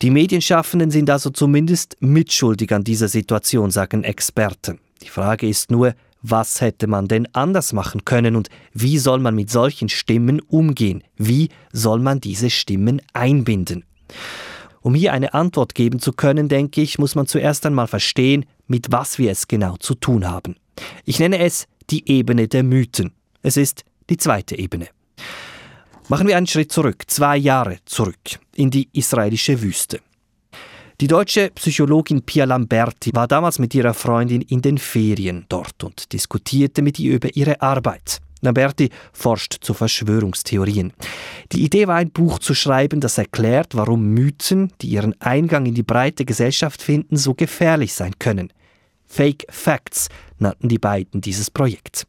Die 0.01 0.11
Medienschaffenden 0.11 0.91
sind 0.91 1.09
also 1.09 1.29
zumindest 1.29 1.97
mitschuldig 1.99 2.73
an 2.73 2.83
dieser 2.83 3.09
Situation, 3.09 3.71
sagen 3.71 4.03
Experten. 4.03 4.79
Die 5.01 5.09
Frage 5.09 5.47
ist 5.47 5.71
nur, 5.71 5.93
was 6.21 6.61
hätte 6.61 6.87
man 6.87 7.07
denn 7.07 7.27
anders 7.33 7.73
machen 7.73 8.03
können 8.05 8.35
und 8.35 8.49
wie 8.73 8.97
soll 8.97 9.19
man 9.19 9.35
mit 9.35 9.49
solchen 9.49 9.89
Stimmen 9.89 10.41
umgehen? 10.41 11.03
Wie 11.17 11.49
soll 11.71 11.99
man 11.99 12.19
diese 12.19 12.49
Stimmen 12.49 13.01
einbinden? 13.13 13.85
Um 14.81 14.95
hier 14.95 15.13
eine 15.13 15.33
Antwort 15.33 15.75
geben 15.75 15.99
zu 15.99 16.13
können, 16.13 16.47
denke 16.47 16.81
ich, 16.81 16.99
muss 16.99 17.15
man 17.15 17.27
zuerst 17.27 17.65
einmal 17.65 17.87
verstehen, 17.87 18.45
mit 18.67 18.91
was 18.91 19.17
wir 19.17 19.31
es 19.31 19.47
genau 19.47 19.75
zu 19.77 19.95
tun 19.95 20.29
haben. 20.29 20.55
Ich 21.05 21.19
nenne 21.19 21.39
es 21.39 21.67
die 21.89 22.09
Ebene 22.09 22.47
der 22.47 22.63
Mythen. 22.63 23.11
Es 23.41 23.57
ist 23.57 23.83
die 24.09 24.17
zweite 24.17 24.57
Ebene. 24.57 24.87
Machen 26.07 26.27
wir 26.27 26.37
einen 26.37 26.47
Schritt 26.47 26.71
zurück, 26.71 27.03
zwei 27.07 27.37
Jahre 27.37 27.77
zurück, 27.85 28.39
in 28.55 28.71
die 28.71 28.89
israelische 28.93 29.61
Wüste. 29.61 29.99
Die 31.01 31.07
deutsche 31.07 31.51
Psychologin 31.51 32.23
Pia 32.23 32.45
Lamberti 32.45 33.11
war 33.13 33.27
damals 33.27 33.59
mit 33.59 33.73
ihrer 33.73 33.93
Freundin 33.93 34.41
in 34.41 34.61
den 34.61 34.77
Ferien 34.77 35.45
dort 35.47 35.83
und 35.83 36.11
diskutierte 36.11 36.81
mit 36.81 36.99
ihr 36.99 37.13
über 37.13 37.35
ihre 37.35 37.61
Arbeit. 37.61 38.19
Lamberti 38.41 38.89
forscht 39.11 39.57
zu 39.61 39.73
Verschwörungstheorien. 39.73 40.93
Die 41.51 41.63
Idee 41.63 41.87
war, 41.87 41.95
ein 41.95 42.11
Buch 42.11 42.39
zu 42.39 42.53
schreiben, 42.53 43.01
das 43.01 43.17
erklärt, 43.17 43.75
warum 43.75 44.13
Mythen, 44.13 44.71
die 44.81 44.89
ihren 44.89 45.19
Eingang 45.21 45.65
in 45.65 45.75
die 45.75 45.83
breite 45.83 46.25
Gesellschaft 46.25 46.81
finden, 46.81 47.17
so 47.17 47.33
gefährlich 47.33 47.93
sein 47.93 48.13
können. 48.19 48.53
Fake 49.05 49.45
Facts 49.49 50.09
nannten 50.37 50.69
die 50.69 50.79
beiden 50.79 51.21
dieses 51.21 51.51
Projekt. 51.51 52.05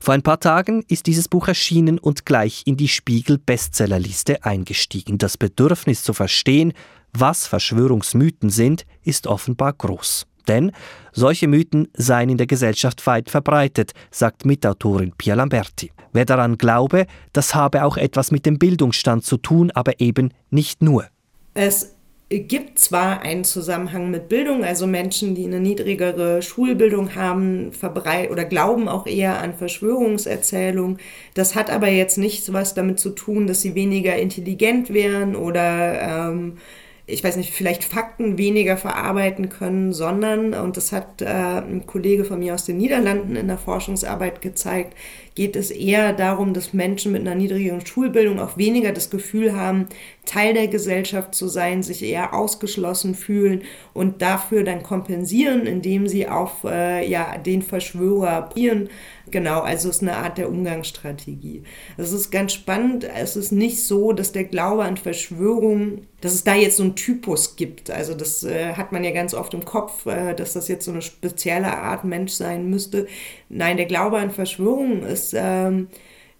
Vor 0.00 0.12
ein 0.12 0.22
paar 0.22 0.40
Tagen 0.40 0.84
ist 0.88 1.06
dieses 1.06 1.28
Buch 1.28 1.48
erschienen 1.48 1.98
und 1.98 2.26
gleich 2.26 2.62
in 2.66 2.76
die 2.76 2.88
Spiegel-Bestsellerliste 2.88 4.44
eingestiegen. 4.44 5.16
Das 5.16 5.38
Bedürfnis 5.38 6.02
zu 6.02 6.12
verstehen, 6.12 6.74
was 7.12 7.46
Verschwörungsmythen 7.46 8.50
sind, 8.50 8.84
ist 9.02 9.26
offenbar 9.26 9.72
groß. 9.72 10.26
Denn 10.48 10.72
solche 11.12 11.48
Mythen 11.48 11.88
seien 11.94 12.28
in 12.28 12.36
der 12.36 12.46
Gesellschaft 12.46 13.06
weit 13.06 13.30
verbreitet, 13.30 13.92
sagt 14.10 14.44
Mitautorin 14.44 15.12
Pia 15.16 15.34
Lamberti. 15.34 15.90
Wer 16.12 16.24
daran 16.24 16.58
glaube, 16.58 17.06
das 17.32 17.54
habe 17.54 17.84
auch 17.84 17.96
etwas 17.96 18.30
mit 18.30 18.46
dem 18.46 18.58
Bildungsstand 18.58 19.24
zu 19.24 19.36
tun, 19.36 19.70
aber 19.72 20.00
eben 20.00 20.32
nicht 20.50 20.82
nur. 20.82 21.06
Es 21.54 21.94
gibt 22.30 22.78
zwar 22.78 23.22
einen 23.22 23.44
Zusammenhang 23.44 24.10
mit 24.10 24.28
Bildung, 24.28 24.64
also 24.64 24.86
Menschen, 24.86 25.34
die 25.34 25.44
eine 25.44 25.60
niedrigere 25.60 26.42
Schulbildung 26.42 27.14
haben, 27.14 27.72
verbrei 27.72 28.30
oder 28.30 28.44
glauben 28.44 28.88
auch 28.88 29.06
eher 29.06 29.40
an 29.40 29.54
Verschwörungserzählungen. 29.54 30.98
Das 31.34 31.54
hat 31.54 31.70
aber 31.70 31.88
jetzt 31.88 32.18
nichts 32.18 32.52
was 32.52 32.74
damit 32.74 32.98
zu 32.98 33.10
tun, 33.10 33.46
dass 33.46 33.62
sie 33.62 33.74
weniger 33.74 34.16
intelligent 34.16 34.92
wären 34.92 35.36
oder 35.36 36.00
ähm, 36.30 36.58
ich 37.06 37.22
weiß 37.22 37.36
nicht, 37.36 37.52
vielleicht 37.52 37.84
Fakten 37.84 38.38
weniger 38.38 38.76
verarbeiten 38.78 39.50
können, 39.50 39.92
sondern, 39.92 40.54
und 40.54 40.76
das 40.76 40.90
hat 40.90 41.20
äh, 41.20 41.26
ein 41.26 41.84
Kollege 41.86 42.24
von 42.24 42.38
mir 42.38 42.54
aus 42.54 42.64
den 42.64 42.78
Niederlanden 42.78 43.36
in 43.36 43.48
der 43.48 43.58
Forschungsarbeit 43.58 44.40
gezeigt, 44.40 44.96
geht 45.34 45.56
es 45.56 45.70
eher 45.70 46.12
darum, 46.12 46.54
dass 46.54 46.72
Menschen 46.72 47.12
mit 47.12 47.22
einer 47.22 47.34
niedrigeren 47.34 47.84
Schulbildung 47.84 48.38
auch 48.38 48.56
weniger 48.56 48.92
das 48.92 49.10
Gefühl 49.10 49.56
haben, 49.56 49.88
Teil 50.24 50.54
der 50.54 50.68
Gesellschaft 50.68 51.34
zu 51.34 51.48
sein, 51.48 51.82
sich 51.82 52.02
eher 52.02 52.34
ausgeschlossen 52.34 53.14
fühlen 53.14 53.62
und 53.92 54.22
dafür 54.22 54.62
dann 54.64 54.82
kompensieren, 54.82 55.66
indem 55.66 56.06
sie 56.08 56.28
auf 56.28 56.64
äh, 56.64 57.06
ja, 57.08 57.36
den 57.38 57.62
Verschwörer 57.62 58.42
prieren. 58.42 58.88
Genau, 59.30 59.60
also 59.60 59.88
es 59.88 59.96
ist 59.96 60.02
eine 60.02 60.16
Art 60.16 60.38
der 60.38 60.48
Umgangsstrategie. 60.48 61.62
Das 61.96 62.12
ist 62.12 62.30
ganz 62.30 62.52
spannend. 62.52 63.04
Es 63.04 63.36
ist 63.36 63.52
nicht 63.52 63.84
so, 63.84 64.12
dass 64.12 64.32
der 64.32 64.44
Glaube 64.44 64.84
an 64.84 64.98
Verschwörungen, 64.98 66.06
dass 66.20 66.34
es 66.34 66.44
da 66.44 66.54
jetzt 66.54 66.76
so 66.76 66.82
einen 66.82 66.94
Typus 66.94 67.56
gibt. 67.56 67.90
Also 67.90 68.14
das 68.14 68.44
äh, 68.44 68.74
hat 68.74 68.92
man 68.92 69.02
ja 69.02 69.12
ganz 69.12 69.32
oft 69.34 69.54
im 69.54 69.64
Kopf, 69.64 70.04
äh, 70.06 70.34
dass 70.34 70.52
das 70.52 70.68
jetzt 70.68 70.84
so 70.84 70.92
eine 70.92 71.02
spezielle 71.02 71.72
Art 71.72 72.04
Mensch 72.04 72.32
sein 72.32 72.68
müsste. 72.68 73.06
Nein, 73.54 73.76
der 73.76 73.86
Glaube 73.86 74.18
an 74.18 74.30
Verschwörungen 74.30 75.04
ist 75.04 75.34
ähm, 75.36 75.88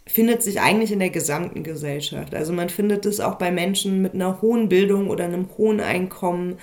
findet 0.06 0.42
sich 0.42 0.60
eigentlich 0.60 0.92
in 0.92 0.98
der 0.98 1.10
gesamten 1.10 1.62
Gesellschaft. 1.62 2.34
Also 2.34 2.52
man 2.52 2.68
findet 2.68 3.06
es 3.06 3.20
auch 3.20 3.36
bei 3.36 3.50
Menschen 3.50 4.02
mit 4.02 4.14
einer 4.14 4.42
hohen 4.42 4.68
Bildung 4.68 5.08
oder 5.08 5.24
einem 5.24 5.48
hohen 5.56 5.80
Einkommen, 5.80 6.56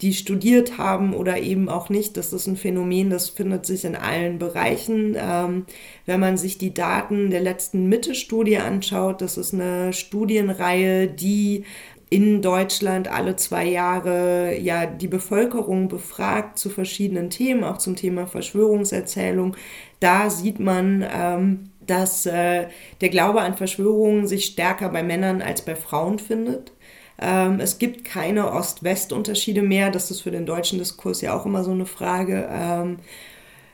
die 0.00 0.14
studiert 0.14 0.78
haben 0.78 1.12
oder 1.12 1.38
eben 1.38 1.68
auch 1.68 1.88
nicht. 1.88 2.16
Das 2.16 2.32
ist 2.32 2.46
ein 2.46 2.56
Phänomen, 2.56 3.10
das 3.10 3.28
findet 3.28 3.66
sich 3.66 3.84
in 3.84 3.96
allen 3.96 4.38
Bereichen. 4.38 5.16
Ähm, 5.18 5.66
wenn 6.06 6.20
man 6.20 6.38
sich 6.38 6.56
die 6.56 6.72
Daten 6.72 7.30
der 7.30 7.40
letzten 7.40 7.88
Mitte-Studie 7.88 8.58
anschaut, 8.58 9.20
das 9.20 9.36
ist 9.36 9.52
eine 9.52 9.92
Studienreihe, 9.92 11.08
die 11.08 11.64
in 12.10 12.40
Deutschland 12.40 13.08
alle 13.08 13.36
zwei 13.36 13.66
Jahre 13.66 14.56
ja 14.58 14.86
die 14.86 15.08
Bevölkerung 15.08 15.88
befragt 15.88 16.58
zu 16.58 16.70
verschiedenen 16.70 17.28
Themen, 17.28 17.64
auch 17.64 17.78
zum 17.78 17.96
Thema 17.96 18.26
Verschwörungserzählung. 18.26 19.56
Da 20.00 20.30
sieht 20.30 20.60
man, 20.60 21.04
ähm, 21.10 21.70
dass 21.86 22.26
äh, 22.26 22.66
der 23.00 23.08
Glaube 23.08 23.40
an 23.40 23.56
Verschwörungen 23.56 24.26
sich 24.26 24.46
stärker 24.46 24.88
bei 24.90 25.02
Männern 25.02 25.42
als 25.42 25.62
bei 25.62 25.74
Frauen 25.74 26.18
findet. 26.18 26.72
Ähm, 27.20 27.60
es 27.60 27.78
gibt 27.78 28.04
keine 28.04 28.52
Ost-West-Unterschiede 28.52 29.62
mehr. 29.62 29.90
Das 29.90 30.10
ist 30.10 30.20
für 30.20 30.30
den 30.30 30.46
deutschen 30.46 30.78
Diskurs 30.78 31.20
ja 31.20 31.36
auch 31.36 31.46
immer 31.46 31.64
so 31.64 31.72
eine 31.72 31.86
Frage. 31.86 32.48
Ähm, 32.50 32.98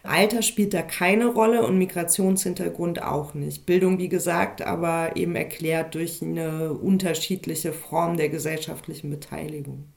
Alter 0.02 0.42
spielt 0.42 0.74
da 0.74 0.82
keine 0.82 1.26
Rolle 1.26 1.66
und 1.66 1.78
Migrationshintergrund 1.78 3.02
auch 3.02 3.34
nicht. 3.34 3.64
Bildung, 3.66 3.98
wie 3.98 4.10
gesagt, 4.10 4.62
aber 4.62 5.16
eben 5.16 5.34
erklärt 5.34 5.94
durch 5.94 6.22
eine 6.22 6.74
unterschiedliche 6.74 7.72
Form 7.72 8.16
der 8.16 8.28
gesellschaftlichen 8.28 9.10
Beteiligung. 9.10 9.93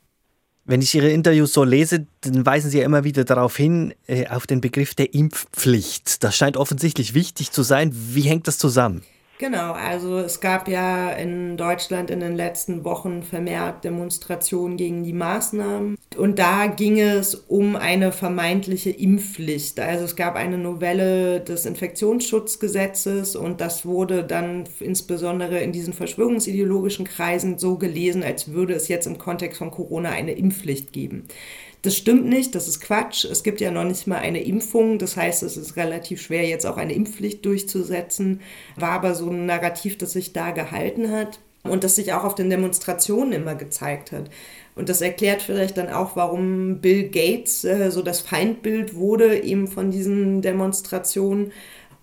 Wenn 0.70 0.82
ich 0.82 0.94
Ihre 0.94 1.10
Interviews 1.10 1.54
so 1.54 1.64
lese, 1.64 2.08
dann 2.22 2.46
weisen 2.46 2.70
Sie 2.70 2.80
ja 2.80 2.84
immer 2.84 3.06
wieder 3.06 3.24
darauf 3.24 3.56
hin, 3.56 3.94
äh, 4.06 4.28
auf 4.28 4.46
den 4.48 4.60
Begriff 4.60 4.96
der 4.96 5.14
Impfpflicht. 5.14 6.26
Das 6.26 6.36
scheint 6.36 6.58
offensichtlich 6.58 7.14
wichtig 7.14 7.52
zu 7.52 7.64
sein. 7.64 7.92
Wie 7.94 8.24
hängt 8.24 8.50
das 8.50 8.58
zusammen? 8.58 9.02
Genau, 9.40 9.74
also 9.74 10.18
es 10.18 10.40
gab 10.40 10.68
ja 10.68 11.12
in 11.12 11.58
Deutschland 11.58 12.10
in 12.10 12.22
den 12.22 12.36
letzten 12.36 12.84
Wochen 12.84 13.22
vermehrt 13.22 13.84
Demonstrationen 13.84 14.78
gegen 14.78 15.04
die 15.04 15.14
Maßnahmen. 15.14 15.96
Und 16.18 16.40
da 16.40 16.66
ging 16.66 17.00
es 17.00 17.36
um 17.36 17.76
eine 17.76 18.12
vermeintliche 18.12 18.90
Impfpflicht. 18.90 19.80
Also 19.80 20.06
es 20.06 20.16
gab 20.16 20.36
eine 20.36 20.58
Novelle 20.58 21.40
des 21.40 21.68
Infektionsschutzgesetzes 21.68 23.36
und 23.36 23.62
das 23.62 23.86
wurde 23.86 24.24
dann 24.24 24.64
insbesondere 24.80 25.60
in 25.60 25.72
diesen 25.72 25.94
verschwörungsideologischen 25.94 27.06
Kreisen 27.06 27.60
so 27.60 27.78
gelesen, 27.78 28.24
als 28.24 28.54
würde 28.54 28.74
es 28.74 28.88
jetzt 28.88 29.06
im 29.06 29.20
Kontext 29.20 29.60
von 29.60 29.70
Corona 29.70 30.10
eine 30.10 30.32
Impfpflicht 30.32 30.92
geben. 30.94 31.28
Das 31.88 31.96
stimmt 31.96 32.26
nicht, 32.26 32.54
das 32.54 32.68
ist 32.68 32.82
Quatsch. 32.82 33.24
Es 33.24 33.44
gibt 33.44 33.62
ja 33.62 33.72
noch 33.72 33.86
nicht 33.86 34.08
mal 34.08 34.18
eine 34.18 34.44
Impfung. 34.44 35.00
Das 35.00 35.16
heißt, 35.16 35.42
es 35.42 35.56
ist 35.56 35.78
relativ 35.78 36.22
schwer, 36.22 36.46
jetzt 36.46 36.66
auch 36.66 36.76
eine 36.76 36.92
Impfpflicht 36.92 37.46
durchzusetzen. 37.46 38.42
War 38.76 38.92
aber 38.92 39.16
so 39.16 39.30
ein 39.30 39.46
Narrativ, 39.46 39.98
das 39.98 40.12
sich 40.12 40.34
da 40.34 40.52
gehalten 40.52 41.12
hat 41.14 41.40
und 41.64 41.86
das 41.86 41.96
sich 41.96 42.12
auch 42.12 42.26
auf 42.26 42.36
den 42.36 42.50
Demonstrationen 42.50 43.32
immer 43.32 43.56
gezeigt 43.56 44.12
hat. 44.12 44.30
Und 44.76 44.90
das 44.90 45.00
erklärt 45.00 45.42
vielleicht 45.42 45.78
dann 45.78 45.88
auch, 45.88 46.18
warum 46.18 46.82
Bill 46.82 47.08
Gates 47.08 47.64
äh, 47.64 47.90
so 47.90 48.02
das 48.02 48.20
Feindbild 48.20 48.96
wurde 48.96 49.42
eben 49.42 49.70
von 49.70 49.90
diesen 49.90 50.42
Demonstrationen 50.42 51.54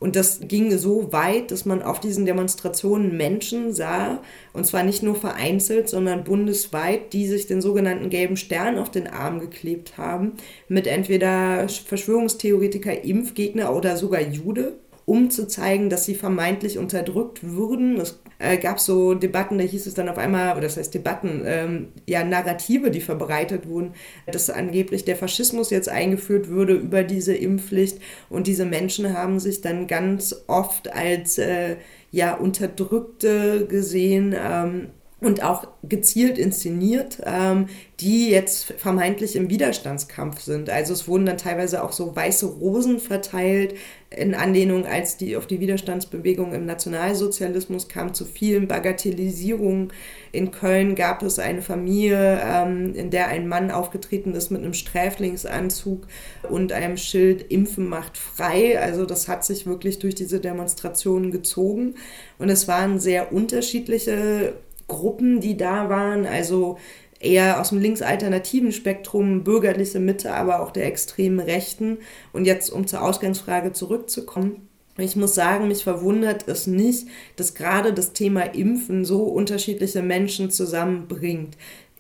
und 0.01 0.17
das 0.17 0.41
ging 0.41 0.77
so 0.77 1.13
weit, 1.13 1.51
dass 1.51 1.65
man 1.65 1.83
auf 1.83 2.01
diesen 2.01 2.27
Demonstrationen 2.27 3.17
Menschen 3.17 3.73
sah, 3.73 4.21
und 4.53 4.67
zwar 4.67 4.83
nicht 4.83 5.03
nur 5.03 5.15
vereinzelt, 5.15 5.89
sondern 5.89 6.25
bundesweit, 6.25 7.13
die 7.13 7.27
sich 7.27 7.47
den 7.47 7.63
sogenannten 7.63 8.11
gelben 8.11 8.37
Stern 8.37 8.79
auf 8.79 8.91
den 8.91 9.07
Arm 9.07 9.41
geklebt 9.41 9.97
haben, 9.97 10.33
mit 10.69 10.87
entweder 10.87 11.69
Verschwörungstheoretiker, 11.69 13.05
Impfgegner 13.05 13.75
oder 13.75 13.97
sogar 13.97 14.21
Jude 14.21 14.75
um 15.07 15.31
zu 15.31 15.47
zeigen, 15.47 15.91
dass 15.91 16.05
sie 16.05 16.15
vermeintlich 16.15 16.79
unterdrückt 16.79 17.41
würden. 17.43 18.01
Es 18.01 18.21
äh, 18.39 18.57
gab 18.57 18.81
so 18.81 19.15
Debatten, 19.15 19.59
da 19.59 19.65
hieß 19.65 19.87
es 19.87 19.95
dann 19.95 20.09
auf 20.09 20.19
einmal, 20.19 20.53
oder 20.53 20.63
das 20.63 20.77
heißt 20.77 20.95
Debatten, 20.95 21.43
ähm, 21.45 21.89
ja, 22.07 22.25
Narrative, 22.25 22.91
die 22.91 23.01
verbreitet 23.01 23.69
wurden, 23.69 23.93
dass 24.27 24.51
angeblich 24.51 25.05
der 25.05 25.17
Faschismus 25.17 25.71
jetzt 25.71 25.89
eingeführt 25.89 26.49
würde 26.49 26.75
über 26.75 27.03
diese 27.03 27.35
Impfpflicht. 27.35 27.99
Und 28.31 28.47
diese 28.47 28.65
Menschen 28.65 29.17
haben 29.17 29.39
sich 29.41 29.61
dann 29.61 29.87
ganz 29.87 30.45
oft 30.47 30.93
als 30.93 31.39
äh, 31.39 31.77
ja, 32.11 32.35
Unterdrückte 32.35 33.67
gesehen. 33.67 34.35
Ähm, 34.39 34.89
und 35.25 35.43
auch 35.43 35.67
gezielt 35.83 36.39
inszeniert, 36.39 37.19
ähm, 37.25 37.67
die 38.01 38.31
jetzt 38.31 38.75
vermeintlich 38.77 39.37
im 39.37 39.49
Widerstandskampf 39.49 40.41
sind. 40.41 40.69
Also 40.69 40.93
es 40.93 41.09
wurden 41.09 41.27
dann 41.27 41.39
teilweise 41.39 41.83
auch 41.83 41.93
so 41.93 42.15
weiße 42.15 42.47
Rosen 42.47 43.01
verteilt 43.01 43.75
in 44.17 44.35
Anlehnung, 44.35 44.87
als 44.87 45.17
die 45.17 45.37
auf 45.37 45.47
die 45.47 45.61
Widerstandsbewegung 45.61 46.53
im 46.53 46.67
Nationalsozialismus 46.67 47.89
kam 47.89 48.15
zu 48.15 48.25
vielen 48.25 48.69
Bagatellisierungen. 48.69 49.93
In 50.33 50.51
Köln 50.51 50.95
gab 50.95 51.23
es 51.23 51.39
eine 51.39 51.63
Familie, 51.63 52.41
ähm, 52.45 52.95
in 52.95 53.11
der 53.11 53.29
ein 53.29 53.49
Mann 53.49 53.71
aufgetreten 53.71 54.35
ist 54.35 54.51
mit 54.51 54.63
einem 54.63 54.75
Sträflingsanzug 54.75 56.07
und 56.49 56.73
einem 56.73 56.97
Schild 56.97 57.51
Impfen 57.51 57.89
macht 57.89 58.19
frei. 58.19 58.81
Also 58.81 59.07
das 59.07 59.29
hat 59.29 59.45
sich 59.45 59.67
wirklich 59.67 59.99
durch 59.99 60.15
diese 60.15 60.41
Demonstrationen 60.41 61.31
gezogen. 61.31 61.95
Und 62.39 62.49
es 62.49 62.69
waren 62.69 62.99
sehr 62.99 63.33
unterschiedliche 63.33 64.55
Gruppen, 64.87 65.41
die 65.41 65.57
da 65.57 65.89
waren, 65.89 66.27
also 66.27 66.79
eher 67.25 67.61
aus 67.61 67.71
dem 67.71 67.81
linksalternativen 67.81 68.73
Spektrum, 68.73 69.45
bürgerliche 69.45 70.01
Mitte, 70.01 70.33
aber 70.35 70.61
auch 70.61 70.71
der 70.71 70.87
extremen 70.87 71.41
Rechten. 71.41 71.99
Und 72.33 72.45
jetzt, 72.45 72.71
um 72.71 72.87
zur 72.87 73.03
Ausgangsfrage 73.03 73.73
zurückzukommen, 73.73 74.69
ich 74.97 75.17
muss 75.17 75.35
sagen, 75.35 75.67
mich 75.67 75.83
verwundert 75.83 76.47
es 76.47 76.69
nicht, 76.69 77.09
dass 77.35 77.55
gerade 77.55 77.93
das 77.93 78.13
Thema 78.13 78.43
Impfen 78.43 79.05
so 79.05 79.25
unterschiedliche 79.25 80.03
Menschen 80.03 80.53
zusammenbringt. 80.53 81.57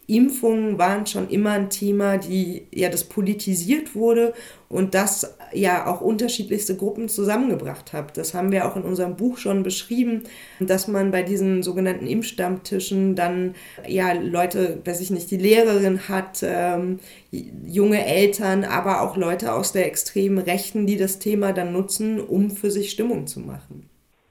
Impfungen 0.07 0.79
waren 0.79 1.07
schon 1.07 1.29
immer 1.29 1.53
ein 1.53 1.71
Thema, 1.71 2.19
die 2.19 2.67
ja 2.71 2.91
das 2.91 3.05
politisiert 3.05 3.95
wurde 3.95 4.35
und 4.69 4.95
das 4.95 5.37
ja 5.53 5.87
auch 5.87 6.01
unterschiedlichste 6.01 6.77
Gruppen 6.77 7.09
zusammengebracht 7.09 7.93
hat. 7.93 8.17
Das 8.17 8.35
haben 8.35 8.53
wir 8.53 8.67
auch 8.67 8.77
in 8.77 8.83
unserem 8.83 9.17
Buch 9.17 9.39
schon 9.39 9.63
beschrieben, 9.63 10.25
dass 10.61 10.89
man 10.89 11.11
bei 11.11 11.23
diesen 11.23 11.63
sogenannten 11.63 12.07
Impfstammtischen 12.07 13.15
dann 13.15 13.55
ja 13.87 14.13
Leute, 14.13 14.81
weiß 14.85 15.01
ich 15.01 15.11
nicht, 15.11 15.31
die 15.31 15.37
Lehrerin 15.37 16.09
hat, 16.09 16.43
ähm, 16.43 16.99
junge 17.31 18.05
Eltern, 18.05 18.65
aber 18.65 19.03
auch 19.03 19.17
Leute 19.17 19.53
aus 19.53 19.73
der 19.73 19.87
extremen 19.87 20.39
Rechten, 20.39 20.87
die 20.87 20.97
das 20.97 21.19
Thema 21.19 21.53
dann 21.53 21.73
nutzen, 21.73 22.21
um 22.21 22.51
für 22.51 22.71
sich 22.71 22.91
Stimmung 22.91 23.27
zu 23.27 23.41
machen. 23.41 23.89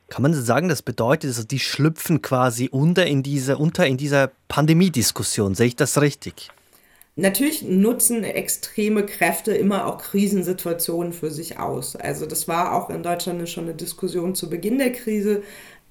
Kann 0.10 0.22
man 0.22 0.34
sagen, 0.34 0.70
das 0.70 0.82
bedeutet, 0.82 1.30
also 1.30 1.44
die 1.44 1.60
schlüpfen 1.60 2.22
quasi 2.22 2.70
unter 2.72 3.06
in 3.06 3.24
dieser, 3.24 3.60
unter 3.60 3.88
in 3.88 3.98
dieser 3.98 4.32
Pandemiediskussion. 4.48 5.56
Sehe 5.56 5.68
ich 5.68 5.76
das 5.76 6.00
richtig? 6.02 6.52
Natürlich 7.16 7.62
nutzen 7.62 8.24
extreme 8.24 9.06
Kräfte 9.06 9.54
immer 9.54 9.86
auch 9.86 10.00
Krisensituationen 10.00 11.14
für 11.14 11.30
sich 11.30 11.60
aus. 11.60 11.96
Also 11.96 12.26
das 12.26 12.48
war 12.48 12.74
auch 12.74 12.90
in 12.90 13.04
Deutschland 13.04 13.48
schon 13.48 13.66
eine 13.66 13.76
Diskussion 13.76 14.34
zu 14.34 14.50
Beginn 14.50 14.80
der 14.80 14.92
Krise. 14.92 15.44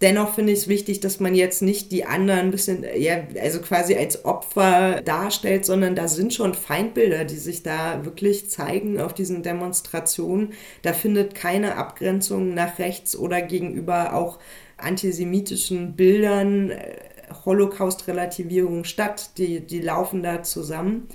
Dennoch 0.02 0.34
finde 0.34 0.52
ich 0.52 0.60
es 0.60 0.68
wichtig, 0.68 0.98
dass 0.98 1.20
man 1.20 1.36
jetzt 1.36 1.62
nicht 1.62 1.92
die 1.92 2.04
anderen 2.04 2.40
ein 2.40 2.50
bisschen, 2.50 2.84
ja, 2.96 3.22
also 3.40 3.60
quasi 3.60 3.94
als 3.94 4.24
Opfer 4.24 5.00
darstellt, 5.00 5.64
sondern 5.64 5.94
da 5.94 6.08
sind 6.08 6.34
schon 6.34 6.54
Feindbilder, 6.54 7.24
die 7.24 7.36
sich 7.36 7.62
da 7.62 8.04
wirklich 8.04 8.50
zeigen 8.50 9.00
auf 9.00 9.14
diesen 9.14 9.44
Demonstrationen. 9.44 10.54
Da 10.82 10.92
findet 10.92 11.36
keine 11.36 11.76
Abgrenzung 11.76 12.52
nach 12.52 12.80
rechts 12.80 13.14
oder 13.16 13.42
gegenüber 13.42 14.14
auch 14.14 14.40
antisemitischen 14.76 15.94
Bildern 15.94 16.70
äh, 16.70 16.96
Holocaust-Relativierung 17.44 18.82
statt. 18.82 19.38
Die, 19.38 19.60
die 19.60 19.80
laufen 19.80 20.24
da 20.24 20.42
zusammen. 20.42 21.06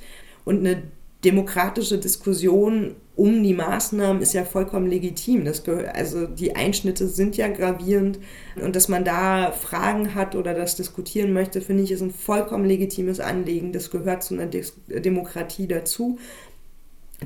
Und 0.45 0.59
eine 0.59 0.81
demokratische 1.27 1.97
Diskussion 1.97 2.95
um 3.17 3.43
die 3.43 3.53
Maßnahmen 3.53 4.21
ist 4.21 4.33
ja 4.33 4.45
vollkommen 4.45 4.87
legitim. 4.87 5.43
Das 5.43 5.63
also 5.67 6.27
die 6.27 6.55
Einschnitte 6.55 7.07
sind 7.07 7.35
ja 7.35 7.47
gravierend 7.47 8.19
und 8.55 8.75
dass 8.75 8.87
man 8.87 9.03
da 9.03 9.51
Fragen 9.51 10.15
hat 10.15 10.35
oder 10.35 10.53
das 10.53 10.75
diskutieren 10.75 11.33
möchte, 11.33 11.59
finde 11.59 11.83
ich, 11.83 11.91
ist 11.91 12.01
ein 12.01 12.11
vollkommen 12.11 12.65
legitimes 12.65 13.19
Anliegen. 13.19 13.73
Das 13.73 13.91
gehört 13.91 14.23
zu 14.23 14.35
einer 14.35 14.47
Demokratie 14.47 15.67
dazu. 15.67 16.19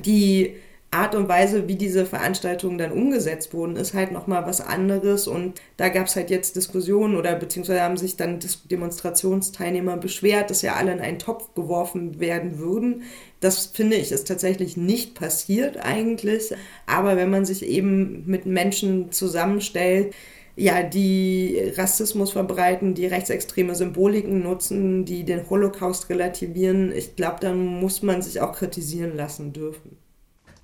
Die 0.04 0.56
Art 0.92 1.14
und 1.14 1.26
Weise, 1.26 1.68
wie 1.68 1.76
diese 1.76 2.04
Veranstaltungen 2.04 2.76
dann 2.76 2.92
umgesetzt 2.92 3.54
wurden, 3.54 3.76
ist 3.76 3.94
halt 3.94 4.12
nochmal 4.12 4.44
was 4.44 4.60
anderes. 4.60 5.26
Und 5.26 5.58
da 5.78 5.88
gab 5.88 6.06
es 6.06 6.16
halt 6.16 6.28
jetzt 6.28 6.54
Diskussionen 6.54 7.16
oder 7.16 7.34
beziehungsweise 7.34 7.80
haben 7.80 7.96
sich 7.96 8.18
dann 8.18 8.40
Demonstrationsteilnehmer 8.70 9.96
beschwert, 9.96 10.50
dass 10.50 10.60
ja 10.60 10.74
alle 10.74 10.92
in 10.92 11.00
einen 11.00 11.18
Topf 11.18 11.54
geworfen 11.54 12.20
werden 12.20 12.58
würden. 12.58 13.04
Das 13.42 13.66
finde 13.66 13.96
ich 13.96 14.10
ist 14.10 14.26
tatsächlich 14.26 14.78
nicht 14.78 15.14
passiert 15.14 15.76
eigentlich. 15.76 16.54
Aber 16.86 17.16
wenn 17.16 17.28
man 17.28 17.44
sich 17.44 17.66
eben 17.66 18.24
mit 18.26 18.46
Menschen 18.46 19.12
zusammenstellt, 19.12 20.14
ja, 20.56 20.82
die 20.82 21.72
Rassismus 21.76 22.32
verbreiten, 22.32 22.94
die 22.94 23.06
rechtsextreme 23.06 23.74
Symboliken 23.74 24.42
nutzen, 24.42 25.04
die 25.04 25.24
den 25.24 25.48
Holocaust 25.50 26.08
relativieren, 26.08 26.92
ich 26.92 27.16
glaube, 27.16 27.38
dann 27.40 27.64
muss 27.64 28.02
man 28.02 28.22
sich 28.22 28.40
auch 28.40 28.52
kritisieren 28.52 29.16
lassen 29.16 29.52
dürfen 29.52 29.98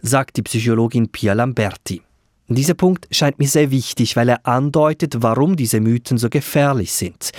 sagt 0.01 0.37
die 0.37 0.43
Psychologin 0.43 1.09
Pia 1.09 1.33
Lamberti. 1.33 2.03
Dieser 2.49 2.75
Punkt 2.75 3.07
scheint 3.11 3.39
mir 3.39 3.49
sehr 3.49 3.71
wichtig, 3.71 4.17
weil 4.17 4.31
er 4.31 4.47
andeutet, 4.47 5.23
warum 5.23 5.57
diese 5.57 5.81
Mythen 5.81 6.17
so 6.17 6.31
gefährlich 6.31 6.93
sind. 6.93 7.31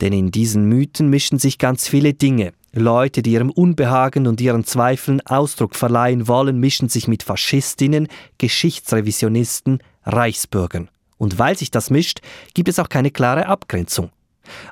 Denn 0.00 0.12
in 0.12 0.30
diesen 0.30 0.68
Mythen 0.68 1.08
mischen 1.08 1.38
sich 1.38 1.58
ganz 1.58 1.88
viele 1.88 2.14
Dinge. 2.14 2.52
Leute, 2.78 3.22
die 3.22 3.32
ihrem 3.32 3.50
Unbehagen 3.50 4.26
und 4.26 4.40
ihren 4.40 4.64
Zweifeln 4.64 5.20
Ausdruck 5.26 5.74
verleihen 5.74 6.28
wollen, 6.28 6.60
mischen 6.60 6.88
sich 6.88 7.08
mit 7.08 7.22
Faschistinnen, 7.22 8.08
Geschichtsrevisionisten, 8.38 9.82
Reichsbürgern. 10.04 10.88
Und 11.18 11.38
weil 11.38 11.56
sich 11.56 11.70
das 11.70 11.90
mischt, 11.90 12.20
gibt 12.54 12.68
es 12.68 12.78
auch 12.78 12.88
keine 12.88 13.10
klare 13.10 13.46
Abgrenzung. 13.46 14.10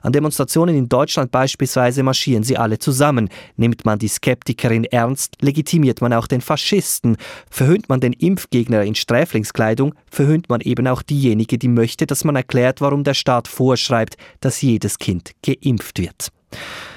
An 0.02 0.12
Demonstrationen 0.12 0.76
in 0.76 0.88
Deutschland 0.88 1.30
beispielsweise 1.30 2.02
marschieren 2.02 2.44
sie 2.44 2.56
alle 2.56 2.78
zusammen. 2.78 3.28
Nimmt 3.56 3.84
man 3.84 3.98
die 3.98 4.08
Skeptikerin 4.08 4.84
ernst, 4.84 5.36
legitimiert 5.40 6.00
man 6.00 6.12
auch 6.12 6.26
den 6.26 6.40
Faschisten. 6.40 7.16
Verhöhnt 7.50 7.88
man 7.88 8.00
den 8.00 8.12
Impfgegner 8.12 8.82
in 8.82 8.94
Sträflingskleidung, 8.94 9.94
verhöhnt 10.10 10.48
man 10.48 10.60
eben 10.60 10.86
auch 10.86 11.02
diejenige, 11.02 11.58
die 11.58 11.68
möchte, 11.68 12.06
dass 12.06 12.24
man 12.24 12.36
erklärt, 12.36 12.80
warum 12.80 13.04
der 13.04 13.14
Staat 13.14 13.48
vorschreibt, 13.48 14.16
dass 14.40 14.62
jedes 14.62 14.98
Kind 14.98 15.32
geimpft 15.42 15.98
wird. 15.98 16.28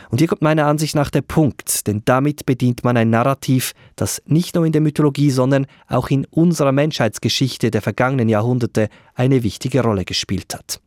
Und 0.09 0.19
hier 0.19 0.27
kommt 0.27 0.41
meiner 0.41 0.65
Ansicht 0.65 0.95
nach 0.95 1.09
der 1.09 1.21
Punkt, 1.21 1.87
denn 1.87 2.01
damit 2.05 2.45
bedient 2.45 2.83
man 2.83 2.97
ein 2.97 3.09
Narrativ, 3.09 3.73
das 3.95 4.21
nicht 4.25 4.55
nur 4.55 4.65
in 4.65 4.71
der 4.71 4.81
Mythologie, 4.81 5.31
sondern 5.31 5.67
auch 5.87 6.09
in 6.09 6.25
unserer 6.25 6.71
Menschheitsgeschichte 6.71 7.71
der 7.71 7.81
vergangenen 7.81 8.29
Jahrhunderte 8.29 8.89
eine 9.15 9.43
wichtige 9.43 9.81
Rolle 9.81 10.05
gespielt 10.05 10.53
hat. 10.53 10.79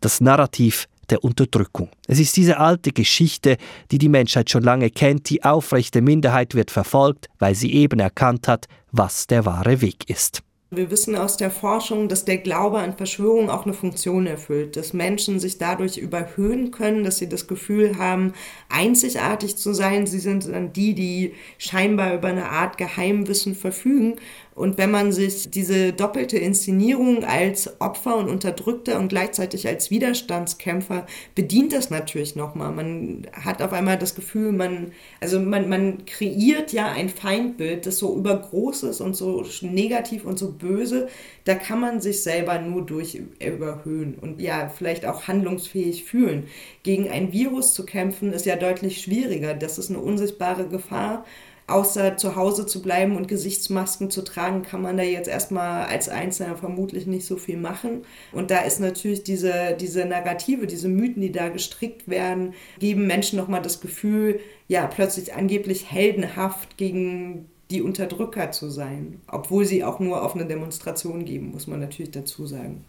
Das 0.00 0.20
Narrativ 0.20 0.86
der 1.10 1.24
Unterdrückung. 1.24 1.88
Es 2.06 2.18
ist 2.18 2.36
diese 2.36 2.58
alte 2.58 2.92
Geschichte, 2.92 3.56
die 3.90 3.98
die 3.98 4.10
Menschheit 4.10 4.50
schon 4.50 4.62
lange 4.62 4.90
kennt, 4.90 5.30
die 5.30 5.42
aufrechte 5.42 6.02
Minderheit 6.02 6.54
wird 6.54 6.70
verfolgt, 6.70 7.28
weil 7.38 7.54
sie 7.54 7.72
eben 7.72 7.98
erkannt 8.00 8.46
hat, 8.48 8.66
was 8.92 9.26
der 9.26 9.46
wahre 9.46 9.80
Weg 9.80 10.08
ist. 10.10 10.42
Wir 10.70 10.90
wissen 10.90 11.16
aus 11.16 11.38
der 11.38 11.50
Forschung, 11.50 12.08
dass 12.08 12.26
der 12.26 12.36
Glaube 12.36 12.80
an 12.80 12.94
Verschwörung 12.94 13.48
auch 13.48 13.64
eine 13.64 13.72
Funktion 13.72 14.26
erfüllt, 14.26 14.76
dass 14.76 14.92
Menschen 14.92 15.40
sich 15.40 15.56
dadurch 15.56 15.96
überhöhen 15.96 16.72
können, 16.72 17.04
dass 17.04 17.16
sie 17.16 17.28
das 17.28 17.46
Gefühl 17.46 17.96
haben, 17.96 18.34
einzigartig 18.68 19.56
zu 19.56 19.72
sein. 19.72 20.06
Sie 20.06 20.18
sind 20.18 20.46
dann 20.46 20.74
die, 20.74 20.92
die 20.92 21.32
scheinbar 21.56 22.12
über 22.12 22.28
eine 22.28 22.50
Art 22.50 22.76
Geheimwissen 22.76 23.54
verfügen 23.54 24.16
und 24.58 24.76
wenn 24.76 24.90
man 24.90 25.12
sich 25.12 25.50
diese 25.50 25.92
doppelte 25.92 26.36
Inszenierung 26.36 27.22
als 27.22 27.80
Opfer 27.80 28.16
und 28.16 28.28
Unterdrückter 28.28 28.98
und 28.98 29.06
gleichzeitig 29.08 29.68
als 29.68 29.92
Widerstandskämpfer 29.92 31.06
bedient 31.36 31.72
das 31.72 31.90
natürlich 31.90 32.34
nochmal. 32.34 32.72
Man 32.72 33.28
hat 33.32 33.62
auf 33.62 33.72
einmal 33.72 33.98
das 33.98 34.16
Gefühl, 34.16 34.50
man, 34.50 34.90
also 35.20 35.38
man, 35.38 35.68
man 35.68 36.04
kreiert 36.06 36.72
ja 36.72 36.90
ein 36.90 37.08
Feindbild, 37.08 37.86
das 37.86 37.98
so 37.98 38.16
übergroß 38.16 38.82
ist 38.82 39.00
und 39.00 39.14
so 39.14 39.44
negativ 39.60 40.24
und 40.24 40.40
so 40.40 40.57
böse. 40.58 41.08
Da 41.44 41.54
kann 41.54 41.80
man 41.80 42.00
sich 42.00 42.22
selber 42.22 42.58
nur 42.58 42.84
durch 42.84 43.20
überhöhen 43.40 44.16
und 44.20 44.40
ja, 44.40 44.68
vielleicht 44.68 45.06
auch 45.06 45.28
handlungsfähig 45.28 46.04
fühlen. 46.04 46.48
Gegen 46.82 47.08
ein 47.08 47.32
Virus 47.32 47.74
zu 47.74 47.86
kämpfen 47.86 48.32
ist 48.32 48.46
ja 48.46 48.56
deutlich 48.56 49.00
schwieriger. 49.00 49.54
Das 49.54 49.78
ist 49.78 49.90
eine 49.90 50.00
unsichtbare 50.00 50.68
Gefahr 50.68 51.24
außer 51.68 52.16
zu 52.16 52.34
Hause 52.34 52.66
zu 52.66 52.82
bleiben 52.82 53.16
und 53.16 53.28
Gesichtsmasken 53.28 54.10
zu 54.10 54.22
tragen, 54.22 54.62
kann 54.62 54.82
man 54.82 54.96
da 54.96 55.02
jetzt 55.02 55.28
erstmal 55.28 55.86
als 55.86 56.08
Einzelner 56.08 56.56
vermutlich 56.56 57.06
nicht 57.06 57.26
so 57.26 57.36
viel 57.36 57.58
machen. 57.58 58.04
Und 58.32 58.50
da 58.50 58.60
ist 58.60 58.80
natürlich 58.80 59.22
diese, 59.22 59.76
diese 59.78 60.06
Narrative, 60.06 60.66
diese 60.66 60.88
Mythen, 60.88 61.20
die 61.20 61.30
da 61.30 61.50
gestrickt 61.50 62.08
werden, 62.08 62.54
geben 62.78 63.06
Menschen 63.06 63.38
nochmal 63.38 63.62
das 63.62 63.80
Gefühl, 63.80 64.40
ja, 64.66 64.86
plötzlich 64.86 65.34
angeblich 65.34 65.90
heldenhaft 65.90 66.78
gegen 66.78 67.50
die 67.70 67.82
Unterdrücker 67.82 68.50
zu 68.50 68.70
sein, 68.70 69.20
obwohl 69.26 69.64
sie 69.64 69.84
auch 69.84 70.00
nur 70.00 70.22
auf 70.22 70.34
eine 70.34 70.46
Demonstration 70.46 71.24
geben, 71.24 71.50
muss 71.50 71.66
man 71.66 71.80
natürlich 71.80 72.12
dazu 72.12 72.46
sagen. 72.46 72.84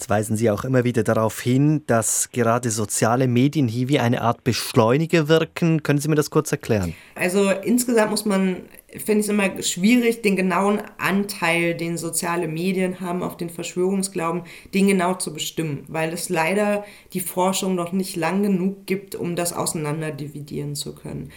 Jetzt 0.00 0.08
weisen 0.08 0.34
Sie 0.34 0.50
auch 0.50 0.64
immer 0.64 0.82
wieder 0.84 1.02
darauf 1.02 1.42
hin, 1.42 1.82
dass 1.86 2.30
gerade 2.32 2.70
soziale 2.70 3.28
Medien 3.28 3.68
hier 3.68 3.90
wie 3.90 3.98
eine 3.98 4.22
Art 4.22 4.44
Beschleuniger 4.44 5.28
wirken. 5.28 5.82
Können 5.82 5.98
Sie 5.98 6.08
mir 6.08 6.14
das 6.14 6.30
kurz 6.30 6.50
erklären? 6.50 6.94
Also 7.14 7.50
insgesamt 7.50 8.10
muss 8.10 8.24
man, 8.24 8.62
finde 8.88 9.20
ich 9.20 9.26
es 9.26 9.28
immer 9.28 9.62
schwierig, 9.62 10.22
den 10.22 10.36
genauen 10.36 10.80
Anteil, 10.96 11.74
den 11.74 11.98
soziale 11.98 12.48
Medien 12.48 13.00
haben 13.00 13.22
auf 13.22 13.36
den 13.36 13.50
Verschwörungsglauben, 13.50 14.44
den 14.72 14.86
genau 14.86 15.16
zu 15.16 15.34
bestimmen, 15.34 15.84
weil 15.88 16.14
es 16.14 16.30
leider 16.30 16.86
die 17.12 17.20
Forschung 17.20 17.74
noch 17.74 17.92
nicht 17.92 18.16
lang 18.16 18.42
genug 18.42 18.86
gibt, 18.86 19.14
um 19.16 19.36
das 19.36 19.52
auseinanderdividieren 19.52 20.76
zu 20.76 20.94
können. 20.94 21.30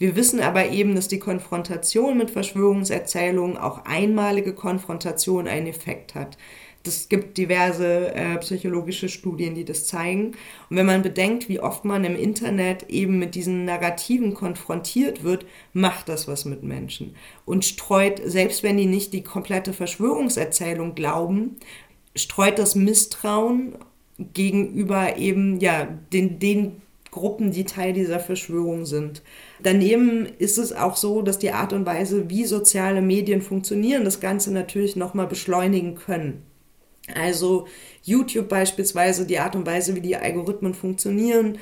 Wir 0.00 0.16
wissen 0.16 0.40
aber 0.40 0.70
eben, 0.70 0.94
dass 0.94 1.08
die 1.08 1.18
Konfrontation 1.18 2.16
mit 2.16 2.30
Verschwörungserzählungen, 2.30 3.58
auch 3.58 3.84
einmalige 3.84 4.54
Konfrontation, 4.54 5.46
einen 5.46 5.66
Effekt 5.66 6.14
hat. 6.14 6.38
Es 6.86 7.10
gibt 7.10 7.36
diverse 7.36 8.14
äh, 8.14 8.38
psychologische 8.38 9.10
Studien, 9.10 9.54
die 9.54 9.66
das 9.66 9.86
zeigen. 9.86 10.28
Und 10.70 10.76
wenn 10.78 10.86
man 10.86 11.02
bedenkt, 11.02 11.50
wie 11.50 11.60
oft 11.60 11.84
man 11.84 12.04
im 12.04 12.16
Internet 12.16 12.88
eben 12.88 13.18
mit 13.18 13.34
diesen 13.34 13.66
Narrativen 13.66 14.32
konfrontiert 14.32 15.22
wird, 15.22 15.44
macht 15.74 16.08
das 16.08 16.26
was 16.26 16.46
mit 16.46 16.62
Menschen. 16.62 17.14
Und 17.44 17.66
streut, 17.66 18.22
selbst 18.24 18.62
wenn 18.62 18.78
die 18.78 18.86
nicht 18.86 19.12
die 19.12 19.22
komplette 19.22 19.74
Verschwörungserzählung 19.74 20.94
glauben, 20.94 21.56
streut 22.16 22.58
das 22.58 22.74
Misstrauen 22.74 23.74
gegenüber 24.32 25.18
eben 25.18 25.60
ja, 25.60 25.84
den, 25.84 26.38
den 26.38 26.80
Gruppen, 27.10 27.50
die 27.50 27.64
Teil 27.64 27.92
dieser 27.92 28.20
Verschwörung 28.20 28.86
sind. 28.86 29.22
Daneben 29.62 30.26
ist 30.38 30.58
es 30.58 30.72
auch 30.72 30.96
so, 30.96 31.22
dass 31.22 31.38
die 31.38 31.50
Art 31.50 31.72
und 31.72 31.86
Weise, 31.86 32.30
wie 32.30 32.44
soziale 32.44 33.02
Medien 33.02 33.42
funktionieren, 33.42 34.04
das 34.04 34.20
Ganze 34.20 34.52
natürlich 34.52 34.96
nochmal 34.96 35.26
beschleunigen 35.26 35.96
können. 35.96 36.42
Also 37.14 37.66
YouTube 38.02 38.48
beispielsweise, 38.48 39.26
die 39.26 39.38
Art 39.38 39.56
und 39.56 39.66
Weise, 39.66 39.96
wie 39.96 40.00
die 40.00 40.16
Algorithmen 40.16 40.74
funktionieren, 40.74 41.58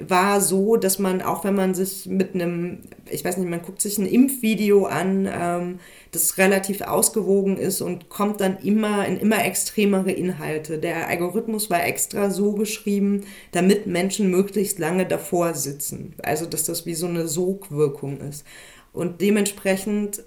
war 0.00 0.40
so, 0.40 0.76
dass 0.76 0.98
man, 0.98 1.22
auch 1.22 1.44
wenn 1.44 1.54
man 1.54 1.74
sich 1.74 2.06
mit 2.06 2.34
einem, 2.34 2.80
ich 3.10 3.24
weiß 3.24 3.36
nicht, 3.38 3.48
man 3.48 3.62
guckt 3.62 3.80
sich 3.80 3.98
ein 3.98 4.06
Impfvideo 4.06 4.84
an, 4.86 5.28
ähm, 5.30 5.78
das 6.12 6.38
relativ 6.38 6.82
ausgewogen 6.82 7.56
ist 7.56 7.80
und 7.80 8.08
kommt 8.08 8.40
dann 8.40 8.58
immer 8.58 9.06
in 9.06 9.18
immer 9.18 9.44
extremere 9.44 10.12
Inhalte. 10.12 10.78
Der 10.78 11.08
Algorithmus 11.08 11.70
war 11.70 11.84
extra 11.84 12.30
so 12.30 12.52
geschrieben, 12.52 13.24
damit 13.52 13.86
Menschen 13.86 14.30
möglichst 14.30 14.78
lange 14.78 15.06
davor 15.06 15.54
sitzen. 15.54 16.14
Also, 16.22 16.46
dass 16.46 16.64
das 16.64 16.86
wie 16.86 16.94
so 16.94 17.06
eine 17.06 17.26
Sogwirkung 17.26 18.20
ist. 18.20 18.44
Und 18.92 19.20
dementsprechend 19.20 20.24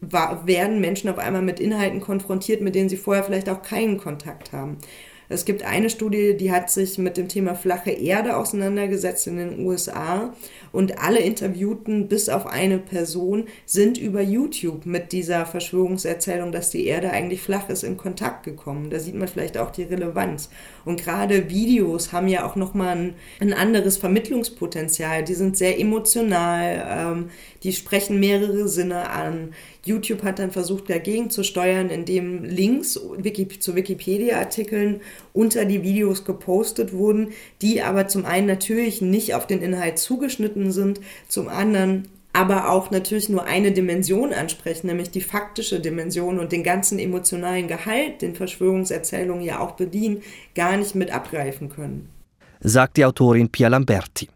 werden 0.00 0.80
Menschen 0.80 1.10
auf 1.10 1.18
einmal 1.18 1.42
mit 1.42 1.60
Inhalten 1.60 2.00
konfrontiert, 2.00 2.62
mit 2.62 2.74
denen 2.74 2.88
sie 2.88 2.96
vorher 2.96 3.24
vielleicht 3.24 3.48
auch 3.48 3.62
keinen 3.62 3.98
Kontakt 3.98 4.52
haben. 4.52 4.78
Es 5.30 5.44
gibt 5.44 5.62
eine 5.62 5.90
Studie, 5.90 6.36
die 6.36 6.50
hat 6.50 6.70
sich 6.70 6.98
mit 6.98 7.16
dem 7.16 7.28
Thema 7.28 7.54
flache 7.54 7.92
Erde 7.92 8.36
auseinandergesetzt 8.36 9.28
in 9.28 9.36
den 9.36 9.64
USA 9.64 10.34
und 10.72 10.98
alle 10.98 11.20
Interviewten 11.20 12.08
bis 12.08 12.28
auf 12.28 12.46
eine 12.46 12.78
Person 12.78 13.44
sind 13.66 13.98
über 13.98 14.20
YouTube 14.20 14.86
mit 14.86 15.12
dieser 15.12 15.46
Verschwörungserzählung, 15.46 16.52
dass 16.52 16.70
die 16.70 16.86
Erde 16.86 17.10
eigentlich 17.10 17.42
flach 17.42 17.68
ist, 17.68 17.82
in 17.82 17.96
Kontakt 17.96 18.44
gekommen. 18.44 18.90
Da 18.90 18.98
sieht 18.98 19.14
man 19.14 19.28
vielleicht 19.28 19.58
auch 19.58 19.70
die 19.70 19.82
Relevanz. 19.82 20.50
Und 20.84 21.02
gerade 21.02 21.50
Videos 21.50 22.12
haben 22.12 22.28
ja 22.28 22.46
auch 22.46 22.56
nochmal 22.56 22.96
ein, 22.96 23.14
ein 23.40 23.52
anderes 23.52 23.96
Vermittlungspotenzial. 23.96 25.24
Die 25.24 25.34
sind 25.34 25.56
sehr 25.56 25.78
emotional, 25.78 26.86
ähm, 26.88 27.30
die 27.62 27.72
sprechen 27.72 28.20
mehrere 28.20 28.68
Sinne 28.68 29.10
an. 29.10 29.52
YouTube 29.84 30.22
hat 30.22 30.38
dann 30.38 30.50
versucht, 30.50 30.90
dagegen 30.90 31.30
zu 31.30 31.42
steuern, 31.42 31.88
indem 31.88 32.44
Links 32.44 32.92
zu 32.92 33.74
Wikipedia-Artikeln 33.74 35.00
unter 35.32 35.64
die 35.64 35.82
Videos 35.82 36.24
gepostet 36.24 36.92
wurden, 36.92 37.28
die 37.62 37.82
aber 37.82 38.06
zum 38.08 38.26
einen 38.26 38.46
natürlich 38.46 39.00
nicht 39.00 39.34
auf 39.34 39.46
den 39.46 39.62
Inhalt 39.62 39.98
zugeschnitten 39.98 40.59
sind, 40.72 41.00
zum 41.28 41.48
anderen 41.48 42.08
aber 42.32 42.70
auch 42.70 42.90
natürlich 42.90 43.28
nur 43.28 43.44
eine 43.44 43.72
Dimension 43.72 44.32
ansprechen, 44.32 44.86
nämlich 44.86 45.10
die 45.10 45.20
faktische 45.20 45.80
Dimension 45.80 46.38
und 46.38 46.52
den 46.52 46.62
ganzen 46.62 46.98
emotionalen 46.98 47.66
Gehalt, 47.66 48.22
den 48.22 48.34
Verschwörungserzählungen 48.34 49.42
ja 49.42 49.58
auch 49.60 49.72
bedienen, 49.72 50.22
gar 50.54 50.76
nicht 50.76 50.94
mit 50.94 51.10
abgreifen 51.10 51.68
können. 51.70 52.08
Sagt 52.60 52.96
die 52.96 53.04
Autorin 53.04 53.48
Pia 53.48 53.68
Lamberti. 53.68 54.28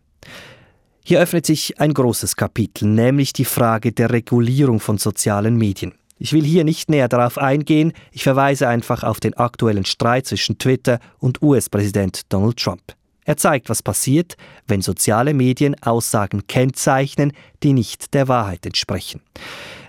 Hier 1.05 1.21
öffnet 1.21 1.45
sich 1.45 1.79
ein 1.79 1.93
großes 1.93 2.35
Kapitel, 2.35 2.89
nämlich 2.89 3.33
die 3.35 3.45
Frage 3.45 3.93
der 3.93 4.11
Regulierung 4.11 4.81
von 4.81 4.97
sozialen 4.97 5.57
Medien. 5.57 5.93
Ich 6.19 6.33
will 6.33 6.45
hier 6.45 6.65
nicht 6.65 6.89
näher 6.89 7.09
darauf 7.09 7.39
eingehen, 7.39 7.93
ich 8.11 8.23
verweise 8.23 8.69
einfach 8.69 9.03
auf 9.03 9.21
den 9.21 9.35
aktuellen 9.35 9.85
Streit 9.85 10.27
zwischen 10.27 10.59
Twitter 10.59 11.01
und 11.19 11.43
US-Präsident 11.43 12.23
Donald 12.33 12.57
Trump. 12.57 12.95
Er 13.25 13.37
zeigt, 13.37 13.69
was 13.71 13.83
passiert, 13.83 14.37
wenn 14.67 14.83
soziale 14.83 15.35
Medien 15.35 15.75
Aussagen 15.83 16.47
kennzeichnen, 16.47 17.33
die 17.63 17.73
nicht 17.73 18.15
der 18.15 18.29
Wahrheit 18.29 18.67
entsprechen. 18.67 19.23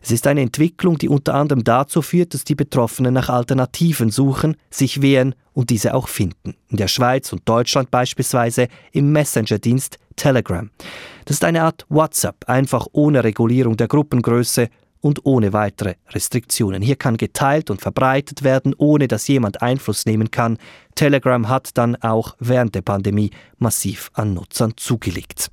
Es 0.01 0.11
ist 0.11 0.27
eine 0.27 0.41
Entwicklung, 0.41 0.97
die 0.97 1.09
unter 1.09 1.33
anderem 1.33 1.63
dazu 1.63 2.01
führt, 2.01 2.33
dass 2.33 2.43
die 2.43 2.55
Betroffenen 2.55 3.13
nach 3.13 3.29
Alternativen 3.29 4.11
suchen, 4.11 4.55
sich 4.69 5.01
wehren 5.01 5.35
und 5.51 5.69
diese 5.69 5.93
auch 5.93 6.07
finden. 6.07 6.55
In 6.69 6.77
der 6.77 6.87
Schweiz 6.87 7.33
und 7.33 7.47
Deutschland 7.49 7.91
beispielsweise 7.91 8.67
im 8.91 9.11
Messenger-Dienst 9.11 9.97
Telegram. 10.15 10.69
Das 11.25 11.37
ist 11.37 11.43
eine 11.43 11.63
Art 11.63 11.85
WhatsApp, 11.89 12.47
einfach 12.47 12.87
ohne 12.91 13.23
Regulierung 13.23 13.77
der 13.77 13.87
Gruppengröße 13.87 14.69
und 15.05 15.23
ohne 15.23 15.53
weitere 15.53 15.93
Restriktionen. 16.09 16.81
Hier 16.81 16.95
kann 16.95 17.17
geteilt 17.17 17.69
und 17.69 17.79
verbreitet 17.79 18.41
werden, 18.41 18.73
ohne 18.75 19.07
dass 19.07 19.27
jemand 19.27 19.61
Einfluss 19.61 20.07
nehmen 20.07 20.31
kann. 20.31 20.57
Telegram 20.95 21.47
hat 21.47 21.77
dann 21.77 21.95
auch 21.97 22.35
während 22.39 22.73
der 22.73 22.81
Pandemie 22.81 23.29
massiv 23.59 24.09
an 24.13 24.33
Nutzern 24.33 24.73
zugelegt. 24.77 25.51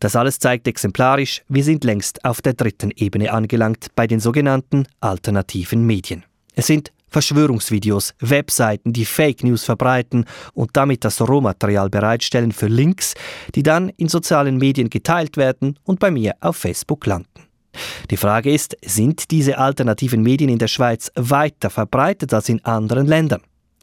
Das 0.00 0.16
alles 0.16 0.40
zeigt 0.40 0.66
exemplarisch, 0.66 1.44
wir 1.48 1.62
sind 1.62 1.84
längst 1.84 2.24
auf 2.24 2.42
der 2.42 2.54
dritten 2.54 2.90
Ebene 2.96 3.32
angelangt 3.32 3.94
bei 3.94 4.08
den 4.08 4.18
sogenannten 4.18 4.88
alternativen 4.98 5.86
Medien. 5.86 6.24
Es 6.56 6.66
sind 6.66 6.92
Verschwörungsvideos, 7.10 8.12
Webseiten, 8.18 8.92
die 8.92 9.04
Fake 9.04 9.44
News 9.44 9.62
verbreiten 9.62 10.24
und 10.52 10.70
damit 10.72 11.04
das 11.04 11.20
Rohmaterial 11.20 11.90
bereitstellen 11.90 12.50
für 12.50 12.66
Links, 12.66 13.14
die 13.54 13.62
dann 13.62 13.90
in 13.90 14.08
sozialen 14.08 14.56
Medien 14.56 14.90
geteilt 14.90 15.36
werden 15.36 15.78
und 15.84 16.00
bei 16.00 16.10
mir 16.10 16.34
auf 16.40 16.56
Facebook 16.56 17.06
landen. 17.06 17.51
Die 18.10 18.16
Frage 18.16 18.52
ist, 18.52 18.76
sind 18.84 19.30
diese 19.30 19.58
alternativen 19.58 20.22
Medien 20.22 20.50
in 20.50 20.58
der 20.58 20.68
Schweiz 20.68 21.10
weiter 21.14 21.70
verbreitet 21.70 22.34
als 22.34 22.48
in 22.48 22.64
anderen 22.64 23.06
Ländern? 23.06 23.42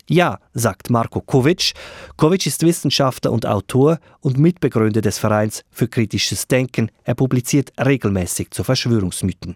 Ja, 0.10 0.40
sagt 0.54 0.90
Marco 0.90 1.22
Kovic. 1.22 1.74
Kovic 2.18 2.48
ist 2.48 2.64
Wissenschaftler 2.64 3.32
und 3.32 3.46
Autor 3.46 4.00
und 4.22 4.40
Mitbegründer 4.40 5.02
des 5.02 5.20
Vereins 5.20 5.64
für 5.70 5.88
kritisches 5.88 6.48
Denken. 6.48 6.90
Er 7.04 7.14
publiziert 7.14 7.72
regelmäßig 7.80 8.50
zu 8.50 8.64
Verschwörungsmythen. 8.64 9.56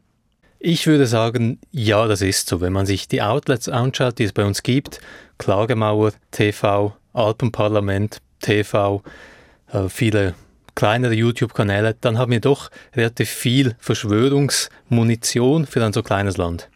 Ich 0.60 0.86
würde 0.86 1.08
sagen, 1.08 1.60
ja, 1.72 2.08
das 2.08 2.22
ist 2.22 2.48
so. 2.48 2.62
Wenn 2.62 2.72
man 2.72 2.86
sich 2.86 3.08
die 3.08 3.24
Outlets 3.24 3.68
anschaut, 3.68 4.20
die 4.20 4.26
es 4.26 4.32
bei 4.32 4.46
uns 4.46 4.62
gibt, 4.62 5.02
Klagemauer, 5.40 6.14
TV, 6.30 6.96
Alpenparlament, 7.14 8.22
TV, 8.40 9.02
äh, 9.72 9.90
viele 9.90 10.36
kleinere 10.76 11.14
YouTube-Kanäle, 11.14 11.96
dann 12.02 12.18
haben 12.18 12.32
wir 12.32 12.40
doch 12.40 12.70
relativ 12.96 13.30
viel 13.30 13.76
Verschwörungsmunition 13.80 15.66
für 15.66 15.84
ein 15.84 15.94
so 15.94 16.04
kleines 16.04 16.38
Land. 16.38 16.70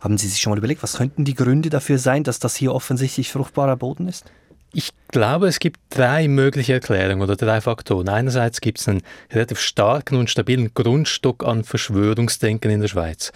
Haben 0.00 0.18
Sie 0.18 0.28
sich 0.28 0.40
schon 0.40 0.50
mal 0.50 0.58
überlegt, 0.58 0.82
was 0.82 0.98
könnten 0.98 1.24
die 1.24 1.34
Gründe 1.34 1.70
dafür 1.70 1.98
sein, 1.98 2.22
dass 2.22 2.38
das 2.38 2.54
hier 2.54 2.74
offensichtlich 2.74 3.32
fruchtbarer 3.32 3.76
Boden 3.76 4.08
ist? 4.08 4.24
Ich 4.72 4.90
glaube, 5.08 5.48
es 5.48 5.58
gibt 5.58 5.80
drei 5.88 6.28
mögliche 6.28 6.74
Erklärungen 6.74 7.22
oder 7.22 7.36
drei 7.36 7.60
Faktoren. 7.60 8.08
Einerseits 8.08 8.60
gibt 8.60 8.78
es 8.78 8.88
einen 8.88 9.02
relativ 9.32 9.58
starken 9.58 10.16
und 10.16 10.28
stabilen 10.28 10.74
Grundstock 10.74 11.44
an 11.44 11.64
Verschwörungsdenken 11.64 12.70
in 12.70 12.80
der 12.80 12.88
Schweiz. 12.88 13.32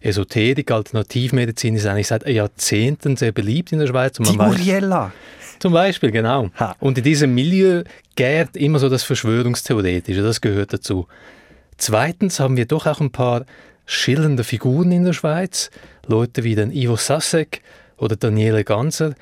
Esoterik, 0.00 0.70
Alternativmedizin 0.70 1.76
ist 1.76 1.86
eigentlich 1.86 2.08
seit 2.08 2.26
Jahrzehnten 2.28 3.16
sehr 3.16 3.32
beliebt 3.32 3.72
in 3.72 3.78
der 3.78 3.86
Schweiz. 3.86 4.18
Und 4.18 4.30
Die 4.30 4.38
Uriella. 4.38 5.12
Zum 5.58 5.72
Beispiel, 5.72 6.10
genau. 6.10 6.50
Ha. 6.58 6.76
Und 6.80 6.98
in 6.98 7.04
diesem 7.04 7.34
Milieu 7.34 7.82
gärt 8.14 8.56
immer 8.56 8.78
so 8.78 8.88
das 8.88 9.02
Verschwörungstheoretische, 9.04 10.22
das 10.22 10.40
gehört 10.40 10.72
dazu. 10.72 11.06
Zweitens 11.78 12.40
haben 12.40 12.56
wir 12.56 12.66
doch 12.66 12.86
auch 12.86 13.00
ein 13.00 13.10
paar 13.10 13.44
schillernde 13.86 14.44
Figuren 14.44 14.92
in 14.92 15.04
der 15.04 15.12
Schweiz, 15.12 15.70
Leute 16.06 16.44
wie 16.44 16.54
den 16.54 16.72
Ivo 16.72 16.96
Sasek 16.96 17.62
oder 17.96 18.16
Daniele 18.16 18.64
Ganser, 18.64 19.14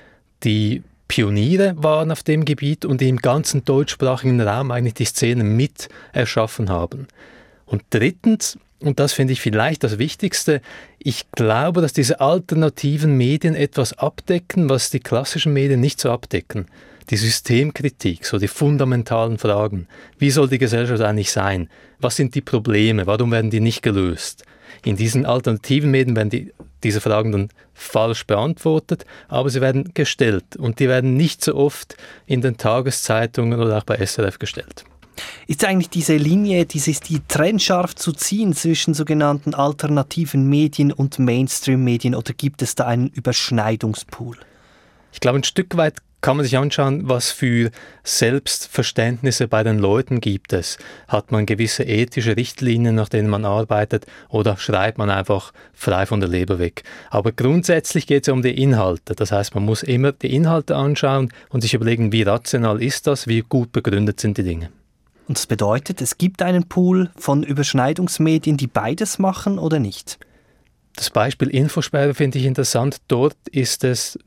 die 0.43 0.83
Pioniere 1.07 1.75
waren 1.77 2.11
auf 2.11 2.23
dem 2.23 2.45
Gebiet 2.45 2.85
und 2.85 3.01
die 3.01 3.09
im 3.09 3.19
ganzen 3.19 3.65
deutschsprachigen 3.65 4.41
Raum 4.41 4.71
eigentlich 4.71 4.95
die 4.95 5.05
Szene 5.05 5.45
mit 5.45 5.89
erschaffen 6.13 6.71
haben. 6.71 7.07
Und 7.67 7.83
drittens 7.91 8.59
und 8.81 9.01
das 9.01 9.13
finde 9.13 9.33
ich 9.33 9.41
vielleicht 9.41 9.85
das 9.85 9.99
Wichtigste, 9.99 10.61
ich 10.99 11.31
glaube, 11.33 11.81
dass 11.81 11.93
diese 11.93 12.21
alternativen 12.21 13.17
Medien 13.17 13.55
etwas 13.55 13.97
abdecken, 13.99 14.69
was 14.69 14.91
die 14.91 15.01
klassischen 15.01 15.53
Medien 15.53 15.81
nicht 15.81 16.01
so 16.01 16.11
abdecken. 16.11 16.67
Die 17.11 17.17
Systemkritik, 17.17 18.25
so 18.25 18.39
die 18.39 18.49
fundamentalen 18.49 19.39
Fragen. 19.39 19.89
Wie 20.19 20.31
soll 20.31 20.49
die 20.49 20.59
Gesellschaft 20.59 21.03
eigentlich 21.03 21.33
sein? 21.33 21.69
Was 21.99 22.17
sind 22.17 22.35
die 22.35 22.41
Probleme? 22.41 23.07
Warum 23.07 23.31
werden 23.31 23.51
die 23.51 23.61
nicht 23.61 23.83
gelöst? 23.83 24.45
In 24.85 24.97
diesen 24.97 25.27
alternativen 25.27 25.91
Medien 25.91 26.17
werden 26.17 26.31
die, 26.31 26.53
diese 26.83 27.01
Fragen 27.01 27.33
dann 27.33 27.49
falsch 27.75 28.27
beantwortet, 28.27 29.05
aber 29.29 29.51
sie 29.51 29.61
werden 29.61 29.93
gestellt 29.95 30.57
und 30.57 30.79
die 30.79 30.89
werden 30.89 31.17
nicht 31.17 31.45
so 31.45 31.55
oft 31.55 31.97
in 32.27 32.41
den 32.41 32.57
Tageszeitungen 32.57 33.61
oder 33.61 33.79
auch 33.79 33.85
bei 33.85 33.97
SRF 34.05 34.39
gestellt. 34.39 34.85
Ist 35.46 35.64
eigentlich 35.64 35.90
diese 35.90 36.16
Linie, 36.16 36.66
dieses, 36.66 37.00
die 37.00 37.20
trennscharf 37.27 37.94
zu 37.94 38.12
ziehen 38.12 38.55
zwischen 38.55 38.94
sogenannten 38.94 39.55
alternativen 39.55 40.48
Medien 40.48 40.92
und 40.92 41.18
Mainstream-Medien 41.18 42.14
oder 42.14 42.33
gibt 42.33 42.62
es 42.62 42.74
da 42.74 42.87
einen 42.87 43.09
Überschneidungspool? 43.09 44.37
Ich 45.12 45.20
glaube, 45.20 45.38
ein 45.38 45.44
Stück 45.44 45.77
weit 45.77 45.94
kann 46.24 46.38
man 46.38 46.44
sich 46.44 46.57
anschauen, 46.57 47.07
was 47.07 47.31
für 47.31 47.70
Selbstverständnisse 48.03 49.46
bei 49.46 49.62
den 49.62 49.79
Leuten 49.79 50.22
gibt 50.22 50.55
es. 50.55 50.79
Hat 51.07 51.31
man 51.31 51.44
gewisse 51.44 51.85
ethische 51.85 52.35
Richtlinien, 52.35 52.94
nach 52.94 53.11
denen 53.11 53.29
man 53.29 53.44
arbeitet, 53.44 54.07
oder 54.31 54.57
schreibt 54.57 54.96
man 54.96 55.11
einfach 55.11 55.53
frei 55.74 56.07
von 56.07 56.20
der 56.20 56.31
Leber 56.31 56.59
weg? 56.59 56.83
Aber 57.11 57.31
grundsätzlich 57.31 58.07
geht 58.07 58.27
es 58.27 58.33
um 58.33 58.40
die 58.40 58.59
Inhalte. 58.59 59.14
Das 59.14 59.33
heißt, 59.33 59.55
man 59.55 59.66
muss 59.66 59.83
immer 59.83 60.12
die 60.12 60.35
Inhalte 60.35 60.77
anschauen 60.77 61.31
und 61.50 61.61
sich 61.61 61.74
überlegen, 61.74 62.11
wie 62.11 62.22
rational 62.22 62.83
ist 62.83 63.07
das, 63.07 63.27
wie 63.27 63.42
gut 63.42 63.72
begründet 63.72 64.18
sind 64.18 64.38
die 64.38 64.44
Dinge. 64.44 64.70
Und 65.27 65.39
das 65.39 65.47
bedeutet, 65.47 66.01
es 66.01 66.19
gibt 66.19 66.43
einen 66.43 66.69
Pool 66.69 67.11
von 67.17 67.43
Überschneidungsmedien, 67.43 68.57
die 68.57 68.67
beides 68.67 69.19
machen 69.19 69.59
oder 69.59 69.79
nicht? 69.79 70.19
Das 70.97 71.11
Beispiel 71.11 71.49
Infosperre 71.49 72.15
finde 72.15 72.39
ich 72.39 72.45
interessant. 72.45 72.99
Dort 73.09 73.37
ist 73.51 73.85
es 73.85 74.19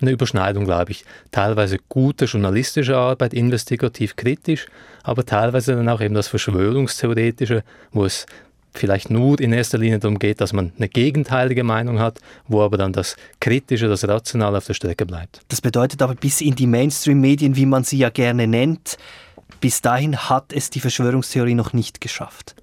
eine 0.00 0.10
Überschneidung, 0.10 0.64
glaube 0.64 0.92
ich. 0.92 1.04
Teilweise 1.30 1.78
gute 1.88 2.26
journalistische 2.26 2.96
Arbeit, 2.96 3.32
investigativ 3.32 4.14
kritisch, 4.16 4.66
aber 5.02 5.24
teilweise 5.24 5.74
dann 5.74 5.88
auch 5.88 6.00
eben 6.00 6.14
das 6.14 6.28
Verschwörungstheoretische, 6.28 7.64
wo 7.92 8.04
es 8.04 8.26
vielleicht 8.74 9.10
nur 9.10 9.40
in 9.40 9.54
erster 9.54 9.78
Linie 9.78 9.98
darum 9.98 10.18
geht, 10.18 10.42
dass 10.42 10.52
man 10.52 10.72
eine 10.76 10.88
gegenteilige 10.88 11.64
Meinung 11.64 11.98
hat, 11.98 12.20
wo 12.46 12.60
aber 12.60 12.76
dann 12.76 12.92
das 12.92 13.16
Kritische, 13.40 13.88
das 13.88 14.06
Rationale 14.06 14.58
auf 14.58 14.66
der 14.66 14.74
Strecke 14.74 15.06
bleibt. 15.06 15.40
Das 15.48 15.62
bedeutet 15.62 16.02
aber 16.02 16.14
bis 16.14 16.42
in 16.42 16.54
die 16.54 16.66
Mainstream-Medien, 16.66 17.56
wie 17.56 17.64
man 17.66 17.84
sie 17.84 17.96
ja 17.96 18.10
gerne 18.10 18.46
nennt, 18.46 18.98
bis 19.60 19.80
dahin 19.80 20.16
hat 20.16 20.52
es 20.52 20.70
die 20.70 20.80
Verschwörungstheorie 20.80 21.54
noch 21.54 21.72
nicht 21.72 22.00
geschafft. 22.00 22.54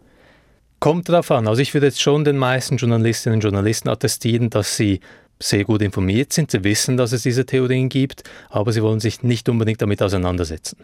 Kommt 0.79 1.07
darauf 1.07 1.31
an. 1.31 1.47
Also 1.47 1.61
ich 1.61 1.73
würde 1.73 1.87
jetzt 1.87 2.01
schon 2.01 2.25
den 2.25 2.37
meisten 2.37 2.77
Journalistinnen 2.77 3.37
und 3.37 3.43
Journalisten 3.43 3.89
attestieren, 3.89 4.49
dass 4.49 4.75
sie 4.75 4.99
sehr 5.39 5.63
gut 5.63 5.81
informiert 5.81 6.33
sind, 6.33 6.51
sie 6.51 6.63
wissen, 6.63 6.97
dass 6.97 7.11
es 7.11 7.23
diese 7.23 7.45
Theorien 7.45 7.89
gibt, 7.89 8.23
aber 8.49 8.71
sie 8.71 8.81
wollen 8.81 8.99
sich 8.99 9.23
nicht 9.23 9.49
unbedingt 9.49 9.81
damit 9.81 10.01
auseinandersetzen. 10.01 10.77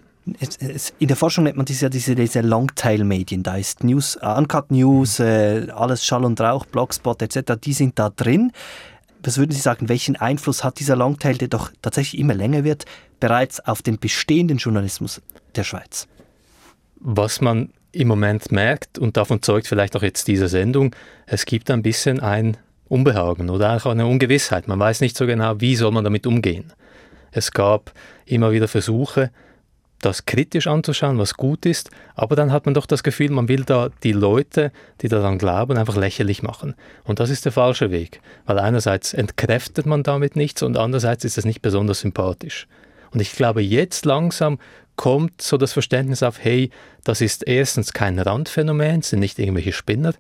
In 1.00 1.08
der 1.08 1.18
Forschung 1.18 1.46
nennt 1.46 1.58
man 1.58 1.66
diese, 1.66 1.90
diese, 1.90 2.14
diese 2.14 2.42
Longtail-Medien, 2.42 3.42
da 3.42 3.56
ist 3.56 3.84
News, 3.84 4.18
uh, 4.22 4.38
Uncut 4.38 4.70
News, 4.70 5.20
äh, 5.20 5.68
alles 5.74 6.06
Schall 6.06 6.26
und 6.26 6.40
Rauch, 6.42 6.66
Blogspot 6.66 7.22
etc., 7.22 7.54
die 7.64 7.74
sind 7.74 7.98
da 7.98 8.10
drin. 8.10 8.52
Was 9.24 9.38
würden 9.38 9.52
Sie 9.52 9.60
sagen, 9.60 9.90
welchen 9.90 10.16
Einfluss 10.16 10.64
hat 10.64 10.80
dieser 10.80 10.96
Longtail, 10.96 11.38
der 11.38 11.48
doch 11.48 11.72
tatsächlich 11.82 12.20
immer 12.22 12.34
länger 12.34 12.64
wird, 12.64 12.86
bereits 13.20 13.60
auf 13.60 13.82
den 13.82 14.00
bestehenden 14.00 14.58
Journalismus 14.58 15.22
der 15.56 15.64
Schweiz? 15.64 16.08
Was 17.00 17.42
man 17.42 17.72
im 17.92 18.08
Moment 18.08 18.52
merkt, 18.52 19.00
und 19.00 19.18
davon 19.18 19.42
zeugt 19.42 19.68
vielleicht 19.68 19.96
auch 19.96 20.04
jetzt 20.04 20.28
diese 20.28 20.48
Sendung, 20.48 20.96
es 21.26 21.46
gibt 21.46 21.72
ein 21.72 21.82
bisschen 21.82 22.20
ein 22.20 22.58
Unbehagen 22.88 23.50
oder 23.50 23.76
auch 23.76 23.86
eine 23.86 24.06
Ungewissheit. 24.06 24.68
Man 24.68 24.80
weiß 24.80 25.02
nicht 25.02 25.16
so 25.16 25.26
genau, 25.26 25.60
wie 25.62 25.76
soll 25.76 25.92
man 25.92 26.04
damit 26.04 26.28
umgehen. 26.28 26.74
Es 27.32 27.52
gab 27.52 27.94
immer 28.26 28.52
wieder 28.52 28.68
Versuche, 28.68 29.32
das 30.02 30.26
kritisch 30.26 30.68
anzuschauen, 30.68 31.18
was 31.18 31.34
gut 31.34 31.66
ist, 31.66 31.90
aber 32.16 32.36
dann 32.36 32.52
hat 32.52 32.66
man 32.66 32.74
doch 32.74 32.86
das 32.86 33.04
Gefühl, 33.04 33.32
man 33.32 33.50
will 33.50 33.64
da 33.66 33.90
die 34.04 34.14
Leute, 34.14 34.72
die 35.02 35.10
daran 35.10 35.38
glauben, 35.38 35.78
einfach 35.78 35.98
lächerlich 35.98 36.42
machen. 36.42 36.74
Und 37.04 37.20
das 37.20 37.30
ist 37.30 37.46
der 37.46 37.52
falsche 37.52 37.92
Weg, 37.92 38.22
weil 38.46 38.60
einerseits 38.60 39.14
entkräftet 39.14 39.86
man 39.86 40.04
damit 40.04 40.36
nichts 40.36 40.64
und 40.64 40.78
andererseits 40.78 41.26
ist 41.26 41.38
es 41.38 41.46
nicht 41.46 41.62
besonders 41.62 42.00
sympathisch. 42.00 42.68
Und 43.12 43.20
ich 43.20 43.34
glaube, 43.34 43.62
jetzt 43.62 44.06
langsam 44.06 44.60
kommt 45.00 45.42
so 45.42 45.56
das 45.56 45.72
Verständnis 45.72 46.24
auf, 46.24 46.44
hey, 46.44 46.72
das 47.06 47.22
ist 47.22 47.48
erstens 47.48 47.94
kein 47.94 48.20
Randphänomen, 48.20 49.02
sind 49.02 49.22
nicht 49.22 49.40
irgendwelche 49.40 49.72
Spinner, 49.72 50.14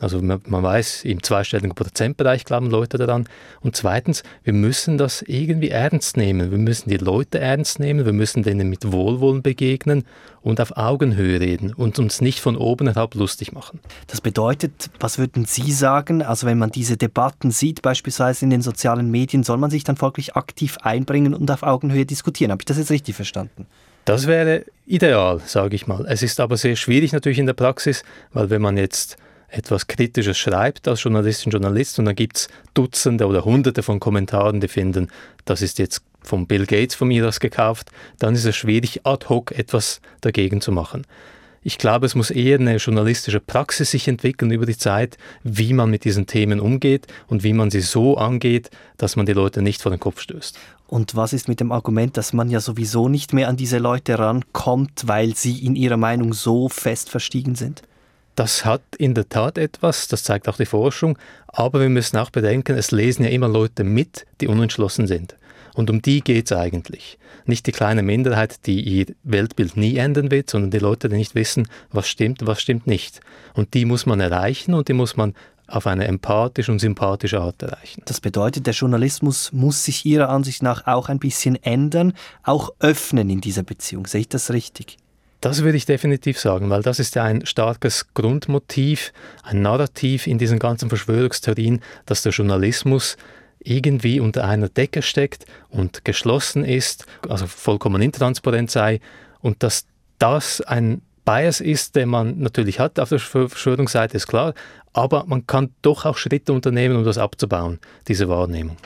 also 0.00 0.20
man, 0.20 0.42
man, 0.46 0.64
weiß, 0.64 1.04
im 1.04 1.22
zweistelligen 1.22 1.74
Prozentbereich 1.74 2.44
glauben 2.44 2.68
Leute 2.68 2.98
daran. 2.98 3.28
Und 3.60 3.76
zweitens, 3.76 4.24
wir 4.42 4.52
müssen 4.52 4.98
das 4.98 5.22
irgendwie 5.22 5.70
ernst 5.70 6.16
nehmen. 6.16 6.50
Wir 6.50 6.58
müssen 6.58 6.90
die 6.90 6.98
Leute 6.98 7.38
ernst 7.38 7.78
nehmen, 7.78 8.04
wir 8.04 8.12
müssen 8.12 8.42
denen 8.42 8.68
mit 8.68 8.92
Wohlwollen 8.92 9.42
begegnen 9.42 10.04
und 10.42 10.60
auf 10.60 10.76
Augenhöhe 10.76 11.40
reden 11.40 11.72
und 11.72 11.98
uns 11.98 12.20
nicht 12.20 12.40
von 12.40 12.56
oben 12.56 12.88
herab 12.88 13.14
lustig 13.14 13.52
machen. 13.52 13.80
Das 14.08 14.20
bedeutet, 14.20 14.90
was 15.00 15.18
würden 15.18 15.46
Sie 15.46 15.72
sagen? 15.72 16.20
Also 16.20 16.46
wenn 16.46 16.58
man 16.58 16.72
diese 16.72 16.96
Debatten 16.96 17.50
sieht, 17.50 17.80
beispielsweise 17.80 18.44
in 18.44 18.50
den 18.50 18.62
sozialen 18.62 19.10
Medien, 19.10 19.44
soll 19.44 19.56
man 19.56 19.70
sich 19.70 19.84
dann 19.84 19.96
folglich 19.96 20.36
aktiv 20.36 20.76
einbringen 20.82 21.32
und 21.32 21.50
auf 21.50 21.62
Augenhöhe 21.62 22.04
diskutieren? 22.04 22.50
Habe 22.50 22.62
ich 22.62 22.66
das 22.66 22.76
jetzt 22.76 22.90
richtig 22.90 23.14
verstanden? 23.14 23.66
Das 24.06 24.28
wäre 24.28 24.64
ideal, 24.86 25.40
sage 25.44 25.74
ich 25.74 25.88
mal. 25.88 26.06
Es 26.08 26.22
ist 26.22 26.38
aber 26.38 26.56
sehr 26.56 26.76
schwierig 26.76 27.12
natürlich 27.12 27.40
in 27.40 27.46
der 27.46 27.54
Praxis, 27.54 28.04
weil 28.32 28.50
wenn 28.50 28.62
man 28.62 28.76
jetzt 28.76 29.16
etwas 29.48 29.88
Kritisches 29.88 30.38
schreibt 30.38 30.86
als 30.86 31.02
Journalistin, 31.02 31.50
Journalist 31.50 31.98
und 31.98 32.04
dann 32.04 32.14
gibt 32.14 32.36
es 32.36 32.48
Dutzende 32.72 33.26
oder 33.26 33.44
Hunderte 33.44 33.82
von 33.82 33.98
Kommentaren, 33.98 34.60
die 34.60 34.68
finden, 34.68 35.08
das 35.44 35.60
ist 35.60 35.80
jetzt 35.80 36.02
von 36.22 36.46
Bill 36.46 36.66
Gates 36.66 36.94
von 36.94 37.08
mir 37.08 37.24
das 37.24 37.40
gekauft, 37.40 37.90
dann 38.20 38.34
ist 38.34 38.44
es 38.44 38.54
schwierig, 38.54 39.00
ad 39.02 39.26
hoc 39.28 39.50
etwas 39.50 40.00
dagegen 40.20 40.60
zu 40.60 40.70
machen. 40.70 41.04
Ich 41.64 41.78
glaube, 41.78 42.06
es 42.06 42.14
muss 42.14 42.30
eher 42.30 42.60
eine 42.60 42.76
journalistische 42.76 43.40
Praxis 43.40 43.90
sich 43.90 44.06
entwickeln 44.06 44.52
über 44.52 44.66
die 44.66 44.78
Zeit, 44.78 45.18
wie 45.42 45.72
man 45.72 45.90
mit 45.90 46.04
diesen 46.04 46.28
Themen 46.28 46.60
umgeht 46.60 47.08
und 47.26 47.42
wie 47.42 47.54
man 47.54 47.72
sie 47.72 47.80
so 47.80 48.16
angeht, 48.18 48.70
dass 48.98 49.16
man 49.16 49.26
die 49.26 49.32
Leute 49.32 49.62
nicht 49.62 49.82
vor 49.82 49.90
den 49.90 49.98
Kopf 49.98 50.20
stößt. 50.20 50.56
Und 50.88 51.16
was 51.16 51.32
ist 51.32 51.48
mit 51.48 51.60
dem 51.60 51.72
Argument, 51.72 52.16
dass 52.16 52.32
man 52.32 52.48
ja 52.48 52.60
sowieso 52.60 53.08
nicht 53.08 53.32
mehr 53.32 53.48
an 53.48 53.56
diese 53.56 53.78
Leute 53.78 54.18
rankommt, 54.18 55.02
weil 55.06 55.34
sie 55.34 55.64
in 55.64 55.74
ihrer 55.74 55.96
Meinung 55.96 56.32
so 56.32 56.68
fest 56.68 57.10
verstiegen 57.10 57.56
sind? 57.56 57.82
Das 58.36 58.64
hat 58.64 58.82
in 58.98 59.14
der 59.14 59.28
Tat 59.28 59.56
etwas, 59.56 60.08
das 60.08 60.22
zeigt 60.22 60.48
auch 60.48 60.58
die 60.58 60.66
Forschung, 60.66 61.18
aber 61.48 61.80
wir 61.80 61.88
müssen 61.88 62.18
auch 62.18 62.30
bedenken, 62.30 62.76
es 62.76 62.90
lesen 62.90 63.24
ja 63.24 63.30
immer 63.30 63.48
Leute 63.48 63.82
mit, 63.82 64.26
die 64.40 64.46
unentschlossen 64.46 65.06
sind. 65.06 65.36
Und 65.74 65.90
um 65.90 66.02
die 66.02 66.20
geht 66.20 66.50
es 66.50 66.56
eigentlich. 66.56 67.18
Nicht 67.44 67.66
die 67.66 67.72
kleine 67.72 68.02
Minderheit, 68.02 68.66
die 68.66 68.80
ihr 68.80 69.06
Weltbild 69.24 69.76
nie 69.76 69.96
ändern 69.96 70.30
wird, 70.30 70.50
sondern 70.50 70.70
die 70.70 70.78
Leute, 70.78 71.08
die 71.08 71.16
nicht 71.16 71.34
wissen, 71.34 71.68
was 71.90 72.08
stimmt 72.08 72.46
was 72.46 72.60
stimmt 72.60 72.86
nicht. 72.86 73.20
Und 73.54 73.74
die 73.74 73.84
muss 73.84 74.06
man 74.06 74.20
erreichen 74.20 74.74
und 74.74 74.88
die 74.88 74.94
muss 74.94 75.16
man 75.16 75.34
auf 75.66 75.86
eine 75.86 76.06
empathische 76.06 76.70
und 76.70 76.78
sympathische 76.78 77.40
Art 77.40 77.62
erreichen. 77.62 78.02
Das 78.04 78.20
bedeutet, 78.20 78.66
der 78.66 78.74
Journalismus 78.74 79.52
muss 79.52 79.84
sich 79.84 80.06
Ihrer 80.06 80.28
Ansicht 80.28 80.62
nach 80.62 80.86
auch 80.86 81.08
ein 81.08 81.18
bisschen 81.18 81.56
ändern, 81.62 82.12
auch 82.42 82.70
öffnen 82.78 83.28
in 83.30 83.40
dieser 83.40 83.62
Beziehung. 83.62 84.06
Sehe 84.06 84.22
ich 84.22 84.28
das 84.28 84.52
richtig? 84.52 84.96
Das 85.40 85.62
würde 85.62 85.76
ich 85.76 85.86
definitiv 85.86 86.40
sagen, 86.40 86.70
weil 86.70 86.82
das 86.82 86.98
ist 86.98 87.14
ja 87.14 87.24
ein 87.24 87.44
starkes 87.44 88.14
Grundmotiv, 88.14 89.12
ein 89.42 89.62
Narrativ 89.62 90.26
in 90.26 90.38
diesen 90.38 90.58
ganzen 90.58 90.88
Verschwörungstheorien, 90.88 91.82
dass 92.06 92.22
der 92.22 92.32
Journalismus 92.32 93.16
irgendwie 93.58 94.20
unter 94.20 94.44
einer 94.44 94.68
Decke 94.68 95.02
steckt 95.02 95.44
und 95.68 96.04
geschlossen 96.04 96.64
ist, 96.64 97.04
also 97.28 97.46
vollkommen 97.46 98.00
intransparent 98.00 98.70
sei 98.70 99.00
und 99.40 99.62
dass 99.62 99.86
das 100.18 100.60
ein 100.62 101.02
Bias 101.26 101.60
ist, 101.60 101.96
den 101.96 102.08
man 102.08 102.38
natürlich 102.38 102.80
hat 102.80 102.98
auf 102.98 103.10
der 103.10 103.18
Verschwörungsseite, 103.18 104.16
ist 104.16 104.28
klar, 104.28 104.54
aber 104.94 105.24
man 105.26 105.46
kann 105.46 105.70
doch 105.82 106.06
auch 106.06 106.16
Schritte 106.16 106.54
unternehmen, 106.54 106.96
um 106.96 107.04
das 107.04 107.18
abzubauen, 107.18 107.80
diese 108.08 108.28
Wahrnehmung. 108.30 108.76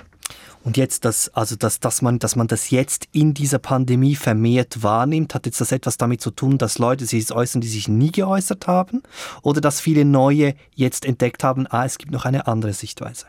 Und 0.62 0.76
jetzt, 0.76 1.04
das, 1.04 1.28
also 1.34 1.56
dass, 1.56 1.80
dass, 1.80 2.02
man, 2.02 2.18
dass 2.18 2.36
man 2.36 2.46
das 2.46 2.70
jetzt 2.70 3.08
in 3.12 3.32
dieser 3.32 3.58
Pandemie 3.58 4.14
vermehrt 4.14 4.82
wahrnimmt, 4.82 5.34
hat 5.34 5.46
jetzt 5.46 5.60
das 5.60 5.72
etwas 5.72 5.96
damit 5.96 6.20
zu 6.20 6.30
tun, 6.30 6.58
dass 6.58 6.78
Leute 6.78 7.06
sich 7.06 7.32
äußern, 7.32 7.60
die 7.60 7.68
sich 7.68 7.88
nie 7.88 8.12
geäußert 8.12 8.66
haben? 8.66 9.02
Oder 9.42 9.60
dass 9.60 9.80
viele 9.80 10.04
Neue 10.04 10.54
jetzt 10.74 11.06
entdeckt 11.06 11.44
haben, 11.44 11.66
ah, 11.68 11.86
es 11.86 11.96
gibt 11.96 12.12
noch 12.12 12.26
eine 12.26 12.46
andere 12.46 12.74
Sichtweise? 12.74 13.26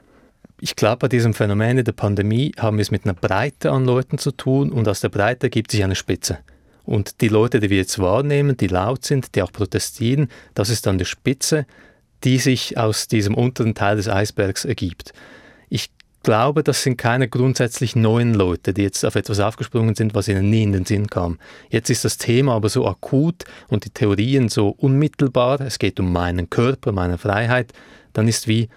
Ich 0.60 0.76
glaube, 0.76 0.98
bei 0.98 1.08
diesem 1.08 1.34
Phänomen 1.34 1.78
in 1.78 1.86
der 1.86 1.94
Pandemie 1.94 2.52
haben 2.60 2.78
wir 2.78 2.82
es 2.82 2.92
mit 2.92 3.06
einer 3.06 3.14
Breite 3.14 3.72
an 3.72 3.86
Leuten 3.86 4.18
zu 4.18 4.32
tun 4.32 4.72
und 4.72 4.88
aus 4.88 5.00
der 5.00 5.10
Breite 5.10 5.48
ergibt 5.48 5.72
sich 5.72 5.84
eine 5.84 5.96
Spitze. 5.96 6.40
Und 6.84 7.22
die 7.22 7.28
Leute, 7.28 7.60
die 7.60 7.70
wir 7.70 7.78
jetzt 7.78 8.00
wahrnehmen, 8.00 8.58
die 8.58 8.68
laut 8.68 9.06
sind, 9.06 9.36
die 9.36 9.44
auch 9.44 9.52
protestieren, 9.52 10.30
das 10.54 10.70
ist 10.70 10.86
dann 10.86 10.98
die 10.98 11.06
Spitze, 11.06 11.66
die 12.24 12.38
sich 12.38 12.78
aus 12.78 13.08
diesem 13.08 13.36
unteren 13.36 13.76
Teil 13.76 13.98
des 13.98 14.08
Eisbergs 14.08 14.66
ergibt. 14.66 15.14
Ich 15.70 15.90
glaube, 16.24 16.64
das 16.64 16.84
sind 16.84 16.98
keine 16.98 17.28
grundsätzlich 17.28 17.96
neuen 17.96 18.34
Leute, 18.34 18.74
die 18.74 18.84
jetzt 18.84 19.04
auf 19.06 19.16
etwas 19.16 19.40
aufgesprungen 19.40 19.96
sind, 19.96 20.14
was 20.14 20.28
ihnen 20.28 20.50
nie 20.50 20.64
in 20.64 20.72
den 20.72 20.86
Sinn 20.86 21.08
kam. 21.08 21.40
Jetzt 21.70 21.90
ist 21.90 22.06
das 22.06 22.18
Thema 22.18 22.54
aber 22.56 22.70
so 22.70 22.88
akut 22.88 23.46
und 23.70 23.86
die 23.86 23.90
Theorien 23.90 24.50
so 24.50 24.70
unmittelbar, 24.70 25.62
es 25.62 25.80
geht 25.80 26.00
um 26.00 26.12
meinen 26.12 26.50
Körper, 26.50 26.92
meine 26.92 27.18
Freiheit, 27.18 27.74
dann 28.14 28.28
ist 28.28 28.48
wie 28.48 28.70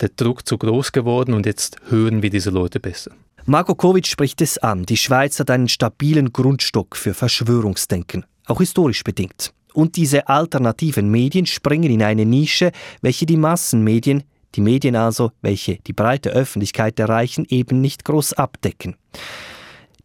der 0.00 0.10
Druck 0.10 0.46
zu 0.46 0.58
groß 0.58 0.92
geworden 0.92 1.34
und 1.34 1.46
jetzt 1.46 1.78
hören 1.88 2.22
wir 2.22 2.30
diese 2.30 2.50
Leute 2.50 2.80
besser. 2.80 3.12
Marco 3.44 3.74
Kovic 3.74 4.06
spricht 4.06 4.40
es 4.40 4.58
an. 4.58 4.84
Die 4.84 4.96
Schweiz 4.96 5.40
hat 5.40 5.50
einen 5.50 5.68
stabilen 5.68 6.32
Grundstock 6.32 6.96
für 6.96 7.12
Verschwörungsdenken, 7.12 8.24
auch 8.46 8.58
historisch 8.58 9.02
bedingt. 9.02 9.52
Und 9.74 9.96
diese 9.96 10.28
alternativen 10.28 11.10
Medien 11.10 11.46
springen 11.46 11.90
in 11.90 12.02
eine 12.02 12.24
Nische, 12.24 12.70
welche 13.00 13.26
die 13.26 13.36
Massenmedien 13.36 14.24
die 14.54 14.60
Medien 14.60 14.96
also, 14.96 15.32
welche 15.40 15.78
die 15.86 15.92
breite 15.92 16.30
Öffentlichkeit 16.30 17.00
erreichen, 17.00 17.46
eben 17.48 17.80
nicht 17.80 18.04
groß 18.04 18.34
abdecken. 18.34 18.96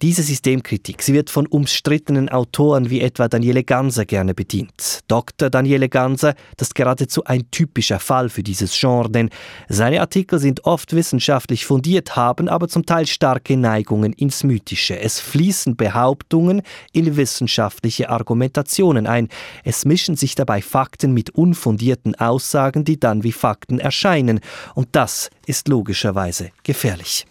Diese 0.03 0.21
Systemkritik, 0.21 1.01
sie 1.01 1.15
wird 1.15 1.31
von 1.31 1.47
umstrittenen 1.47 2.29
Autoren 2.29 2.91
wie 2.91 3.01
etwa 3.01 3.27
Daniele 3.27 3.63
Ganser 3.63 4.05
gerne 4.05 4.35
bedient. 4.35 4.99
Dr. 5.07 5.49
Daniele 5.49 5.89
Ganser, 5.89 6.35
das 6.55 6.67
ist 6.67 6.75
geradezu 6.75 7.23
ein 7.23 7.49
typischer 7.49 7.99
Fall 7.99 8.29
für 8.29 8.43
dieses 8.43 8.79
Genre, 8.79 9.09
denn 9.09 9.31
seine 9.69 9.99
Artikel 10.01 10.37
sind 10.37 10.65
oft 10.65 10.93
wissenschaftlich 10.93 11.65
fundiert, 11.65 12.15
haben 12.15 12.47
aber 12.47 12.67
zum 12.67 12.85
Teil 12.85 13.07
starke 13.07 13.57
Neigungen 13.57 14.13
ins 14.13 14.43
Mythische. 14.43 14.99
Es 14.99 15.19
fließen 15.19 15.75
Behauptungen 15.75 16.61
in 16.93 17.17
wissenschaftliche 17.17 18.11
Argumentationen 18.11 19.07
ein. 19.07 19.29
Es 19.63 19.83
mischen 19.83 20.15
sich 20.15 20.35
dabei 20.35 20.61
Fakten 20.61 21.11
mit 21.11 21.31
unfundierten 21.31 22.13
Aussagen, 22.13 22.85
die 22.85 22.99
dann 22.99 23.23
wie 23.23 23.31
Fakten 23.31 23.79
erscheinen. 23.79 24.41
Und 24.75 24.89
das 24.91 25.31
ist 25.47 25.67
logischerweise 25.67 26.51
gefährlich. 26.61 27.25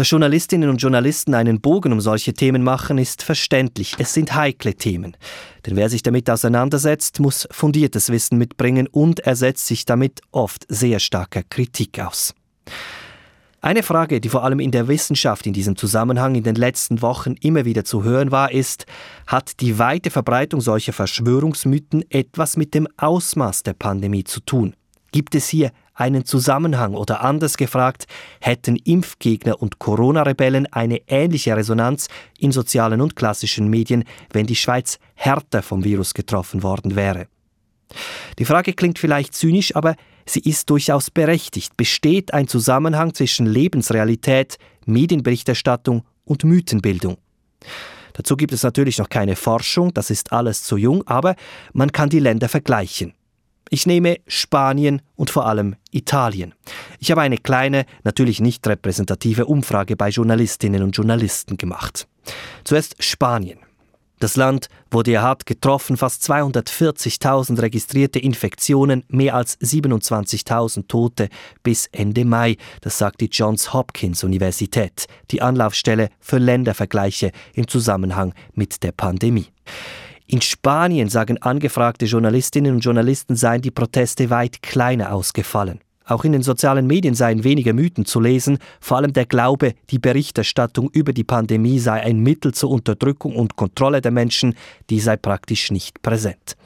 Dass 0.00 0.08
Journalistinnen 0.08 0.70
und 0.70 0.80
Journalisten 0.80 1.34
einen 1.34 1.60
Bogen 1.60 1.92
um 1.92 2.00
solche 2.00 2.32
Themen 2.32 2.62
machen, 2.62 2.96
ist 2.96 3.22
verständlich. 3.22 3.96
Es 3.98 4.14
sind 4.14 4.34
heikle 4.34 4.72
Themen. 4.72 5.14
Denn 5.66 5.76
wer 5.76 5.90
sich 5.90 6.02
damit 6.02 6.30
auseinandersetzt, 6.30 7.20
muss 7.20 7.46
fundiertes 7.50 8.08
Wissen 8.08 8.38
mitbringen 8.38 8.88
und 8.90 9.20
er 9.20 9.36
setzt 9.36 9.66
sich 9.66 9.84
damit 9.84 10.22
oft 10.32 10.64
sehr 10.70 11.00
starker 11.00 11.42
Kritik 11.42 12.00
aus. 12.00 12.34
Eine 13.60 13.82
Frage, 13.82 14.22
die 14.22 14.30
vor 14.30 14.42
allem 14.42 14.60
in 14.60 14.70
der 14.70 14.88
Wissenschaft 14.88 15.46
in 15.46 15.52
diesem 15.52 15.76
Zusammenhang 15.76 16.34
in 16.34 16.44
den 16.44 16.54
letzten 16.54 17.02
Wochen 17.02 17.34
immer 17.34 17.66
wieder 17.66 17.84
zu 17.84 18.02
hören 18.02 18.30
war, 18.30 18.52
ist, 18.52 18.86
hat 19.26 19.60
die 19.60 19.78
weite 19.78 20.08
Verbreitung 20.08 20.62
solcher 20.62 20.94
Verschwörungsmythen 20.94 22.10
etwas 22.10 22.56
mit 22.56 22.72
dem 22.72 22.88
Ausmaß 22.96 23.64
der 23.64 23.74
Pandemie 23.74 24.24
zu 24.24 24.40
tun? 24.40 24.74
Gibt 25.12 25.34
es 25.34 25.48
hier 25.48 25.72
einen 25.94 26.24
Zusammenhang 26.24 26.94
oder 26.94 27.22
anders 27.22 27.56
gefragt, 27.56 28.06
hätten 28.40 28.76
Impfgegner 28.76 29.60
und 29.60 29.78
Corona-Rebellen 29.78 30.66
eine 30.72 31.02
ähnliche 31.08 31.56
Resonanz 31.56 32.08
in 32.38 32.52
sozialen 32.52 33.00
und 33.00 33.16
klassischen 33.16 33.68
Medien, 33.68 34.04
wenn 34.32 34.46
die 34.46 34.56
Schweiz 34.56 34.98
härter 35.14 35.62
vom 35.62 35.84
Virus 35.84 36.14
getroffen 36.14 36.62
worden 36.62 36.96
wäre? 36.96 37.26
Die 38.38 38.44
Frage 38.44 38.72
klingt 38.72 38.98
vielleicht 38.98 39.34
zynisch, 39.34 39.74
aber 39.76 39.96
sie 40.24 40.40
ist 40.40 40.70
durchaus 40.70 41.10
berechtigt. 41.10 41.76
Besteht 41.76 42.32
ein 42.32 42.48
Zusammenhang 42.48 43.14
zwischen 43.14 43.46
Lebensrealität, 43.46 44.56
Medienberichterstattung 44.86 46.04
und 46.24 46.44
Mythenbildung? 46.44 47.18
Dazu 48.12 48.36
gibt 48.36 48.52
es 48.52 48.62
natürlich 48.62 48.98
noch 48.98 49.08
keine 49.08 49.36
Forschung, 49.36 49.92
das 49.94 50.10
ist 50.10 50.32
alles 50.32 50.62
zu 50.62 50.76
jung, 50.76 51.06
aber 51.06 51.36
man 51.72 51.92
kann 51.92 52.08
die 52.08 52.18
Länder 52.18 52.48
vergleichen. 52.48 53.12
Ich 53.72 53.86
nehme 53.86 54.16
Spanien 54.26 55.00
und 55.14 55.30
vor 55.30 55.46
allem 55.46 55.76
Italien. 55.92 56.54
Ich 56.98 57.12
habe 57.12 57.20
eine 57.20 57.38
kleine, 57.38 57.86
natürlich 58.02 58.40
nicht 58.40 58.66
repräsentative 58.66 59.46
Umfrage 59.46 59.96
bei 59.96 60.08
Journalistinnen 60.08 60.82
und 60.82 60.96
Journalisten 60.96 61.56
gemacht. 61.56 62.08
Zuerst 62.64 63.00
Spanien. 63.02 63.60
Das 64.18 64.36
Land 64.36 64.68
wurde 64.90 65.12
ja 65.12 65.22
hart 65.22 65.46
getroffen, 65.46 65.96
fast 65.96 66.24
240.000 66.30 67.62
registrierte 67.62 68.18
Infektionen, 68.18 69.04
mehr 69.08 69.36
als 69.36 69.58
27.000 69.60 70.88
Tote 70.88 71.28
bis 71.62 71.86
Ende 71.92 72.24
Mai, 72.24 72.56
das 72.82 72.98
sagt 72.98 73.20
die 73.20 73.30
Johns 73.32 73.72
Hopkins 73.72 74.24
Universität, 74.24 75.06
die 75.30 75.40
Anlaufstelle 75.40 76.10
für 76.18 76.38
Ländervergleiche 76.38 77.30
im 77.54 77.66
Zusammenhang 77.66 78.34
mit 78.52 78.82
der 78.82 78.92
Pandemie. 78.92 79.46
In 80.32 80.40
Spanien, 80.40 81.08
sagen 81.08 81.42
angefragte 81.42 82.04
Journalistinnen 82.04 82.74
und 82.74 82.84
Journalisten, 82.84 83.34
seien 83.34 83.62
die 83.62 83.72
Proteste 83.72 84.30
weit 84.30 84.62
kleiner 84.62 85.12
ausgefallen. 85.12 85.80
Auch 86.04 86.22
in 86.22 86.30
den 86.30 86.44
sozialen 86.44 86.86
Medien 86.86 87.16
seien 87.16 87.42
weniger 87.42 87.72
Mythen 87.72 88.04
zu 88.04 88.20
lesen, 88.20 88.58
vor 88.80 88.98
allem 88.98 89.12
der 89.12 89.26
Glaube, 89.26 89.74
die 89.90 89.98
Berichterstattung 89.98 90.88
über 90.92 91.12
die 91.12 91.24
Pandemie 91.24 91.80
sei 91.80 92.02
ein 92.02 92.20
Mittel 92.20 92.54
zur 92.54 92.70
Unterdrückung 92.70 93.34
und 93.34 93.56
Kontrolle 93.56 94.00
der 94.00 94.12
Menschen, 94.12 94.54
die 94.88 95.00
sei 95.00 95.16
praktisch 95.16 95.72
nicht 95.72 96.00
präsent. 96.00 96.56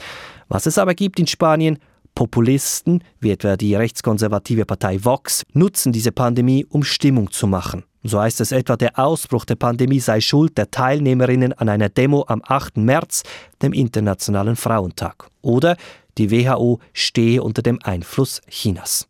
Was 0.48 0.66
es 0.66 0.76
aber 0.76 0.94
gibt 0.94 1.18
in 1.18 1.26
Spanien, 1.26 1.78
Populisten, 2.14 3.02
wie 3.20 3.30
etwa 3.30 3.56
die 3.56 3.74
rechtskonservative 3.74 4.64
Partei 4.64 5.02
Vox, 5.04 5.42
nutzen 5.52 5.92
diese 5.92 6.12
Pandemie, 6.12 6.64
um 6.68 6.84
Stimmung 6.84 7.30
zu 7.30 7.46
machen. 7.46 7.84
So 8.02 8.20
heißt 8.20 8.40
es 8.40 8.52
etwa, 8.52 8.76
der 8.76 8.98
Ausbruch 8.98 9.46
der 9.46 9.56
Pandemie 9.56 10.00
sei 10.00 10.20
Schuld 10.20 10.58
der 10.58 10.70
Teilnehmerinnen 10.70 11.54
an 11.54 11.68
einer 11.68 11.88
Demo 11.88 12.24
am 12.28 12.42
8. 12.46 12.76
März, 12.76 13.22
dem 13.62 13.72
Internationalen 13.72 14.56
Frauentag. 14.56 15.28
Oder 15.40 15.76
die 16.18 16.30
WHO 16.30 16.80
stehe 16.92 17.42
unter 17.42 17.62
dem 17.62 17.78
Einfluss 17.82 18.42
Chinas. 18.48 19.08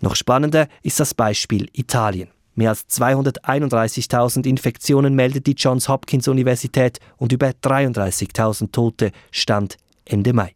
Noch 0.00 0.14
spannender 0.14 0.68
ist 0.82 1.00
das 1.00 1.12
Beispiel 1.12 1.68
Italien. 1.72 2.28
Mehr 2.54 2.70
als 2.70 2.88
231.000 2.88 4.46
Infektionen 4.46 5.14
meldet 5.14 5.46
die 5.48 5.54
Johns 5.54 5.88
Hopkins 5.88 6.28
Universität 6.28 7.00
und 7.16 7.32
über 7.32 7.48
33.000 7.48 8.70
Tote 8.70 9.10
stand 9.32 9.76
Ende 10.04 10.32
Mai. 10.32 10.54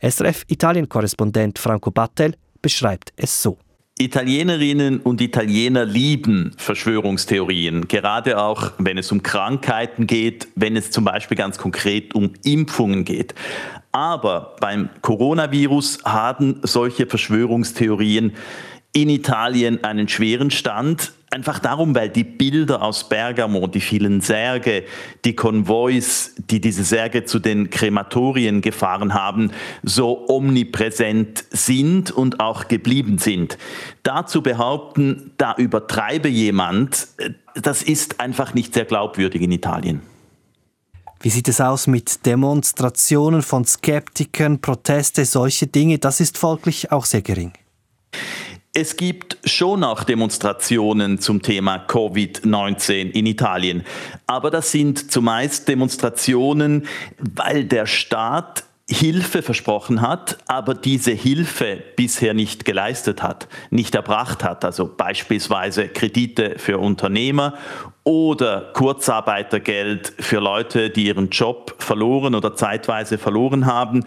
SRF 0.00 0.44
Italien-Korrespondent 0.48 1.58
Franco 1.58 1.90
Battel 1.90 2.34
beschreibt 2.62 3.12
es 3.16 3.42
so. 3.42 3.58
Italienerinnen 3.98 5.00
und 5.00 5.22
Italiener 5.22 5.86
lieben 5.86 6.52
Verschwörungstheorien, 6.58 7.88
gerade 7.88 8.38
auch 8.38 8.72
wenn 8.76 8.98
es 8.98 9.10
um 9.10 9.22
Krankheiten 9.22 10.06
geht, 10.06 10.48
wenn 10.54 10.76
es 10.76 10.90
zum 10.90 11.04
Beispiel 11.04 11.36
ganz 11.36 11.56
konkret 11.56 12.14
um 12.14 12.34
Impfungen 12.44 13.06
geht. 13.06 13.34
Aber 13.92 14.56
beim 14.60 14.90
Coronavirus 15.00 16.00
haben 16.04 16.60
solche 16.62 17.06
Verschwörungstheorien 17.06 18.34
in 18.92 19.08
Italien 19.08 19.82
einen 19.82 20.08
schweren 20.08 20.50
Stand. 20.50 21.12
Einfach 21.30 21.58
darum, 21.58 21.94
weil 21.94 22.08
die 22.08 22.22
Bilder 22.22 22.82
aus 22.82 23.08
Bergamo, 23.08 23.66
die 23.66 23.80
vielen 23.80 24.20
Särge, 24.20 24.84
die 25.24 25.34
Konvois, 25.34 26.30
die 26.38 26.60
diese 26.60 26.84
Särge 26.84 27.24
zu 27.24 27.40
den 27.40 27.68
Krematorien 27.68 28.60
gefahren 28.60 29.12
haben, 29.12 29.50
so 29.82 30.28
omnipräsent 30.28 31.44
sind 31.50 32.12
und 32.12 32.38
auch 32.38 32.68
geblieben 32.68 33.18
sind. 33.18 33.58
Dazu 34.04 34.40
behaupten, 34.40 35.32
da 35.36 35.56
übertreibe 35.56 36.28
jemand, 36.28 37.08
das 37.54 37.82
ist 37.82 38.20
einfach 38.20 38.54
nicht 38.54 38.74
sehr 38.74 38.84
glaubwürdig 38.84 39.42
in 39.42 39.50
Italien. 39.50 40.02
Wie 41.20 41.30
sieht 41.30 41.48
es 41.48 41.60
aus 41.60 41.88
mit 41.88 42.24
Demonstrationen 42.24 43.42
von 43.42 43.64
Skeptikern, 43.64 44.60
Proteste, 44.60 45.24
solche 45.24 45.66
Dinge? 45.66 45.98
Das 45.98 46.20
ist 46.20 46.38
folglich 46.38 46.92
auch 46.92 47.04
sehr 47.04 47.22
gering. 47.22 47.52
Es 48.78 48.98
gibt 48.98 49.38
schon 49.42 49.82
auch 49.84 50.04
Demonstrationen 50.04 51.18
zum 51.18 51.40
Thema 51.40 51.78
Covid-19 51.86 53.10
in 53.10 53.24
Italien, 53.24 53.84
aber 54.26 54.50
das 54.50 54.70
sind 54.70 55.10
zumeist 55.10 55.66
Demonstrationen, 55.66 56.86
weil 57.16 57.64
der 57.64 57.86
Staat 57.86 58.64
Hilfe 58.86 59.40
versprochen 59.40 60.02
hat, 60.02 60.36
aber 60.46 60.74
diese 60.74 61.12
Hilfe 61.12 61.82
bisher 61.96 62.34
nicht 62.34 62.66
geleistet 62.66 63.22
hat, 63.22 63.48
nicht 63.70 63.94
erbracht 63.94 64.44
hat. 64.44 64.62
Also 64.62 64.92
beispielsweise 64.94 65.88
Kredite 65.88 66.56
für 66.58 66.76
Unternehmer 66.76 67.54
oder 68.04 68.72
Kurzarbeitergeld 68.74 70.12
für 70.18 70.40
Leute, 70.40 70.90
die 70.90 71.06
ihren 71.06 71.30
Job 71.30 71.76
verloren 71.78 72.34
oder 72.34 72.54
zeitweise 72.54 73.16
verloren 73.16 73.64
haben. 73.64 74.04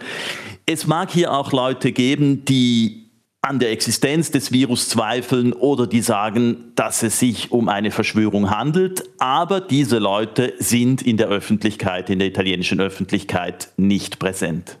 Es 0.64 0.86
mag 0.86 1.10
hier 1.10 1.32
auch 1.32 1.50
Leute 1.50 1.90
geben, 1.90 2.44
die 2.44 3.09
an 3.42 3.58
der 3.58 3.70
Existenz 3.70 4.30
des 4.30 4.52
Virus 4.52 4.88
zweifeln 4.88 5.52
oder 5.52 5.86
die 5.86 6.02
sagen, 6.02 6.72
dass 6.74 7.02
es 7.02 7.18
sich 7.18 7.50
um 7.52 7.68
eine 7.68 7.90
Verschwörung 7.90 8.50
handelt. 8.50 9.02
Aber 9.18 9.60
diese 9.60 9.98
Leute 9.98 10.52
sind 10.58 11.02
in 11.02 11.16
der 11.16 11.28
Öffentlichkeit, 11.28 12.10
in 12.10 12.18
der 12.18 12.28
italienischen 12.28 12.80
Öffentlichkeit 12.80 13.70
nicht 13.76 14.18
präsent. 14.18 14.78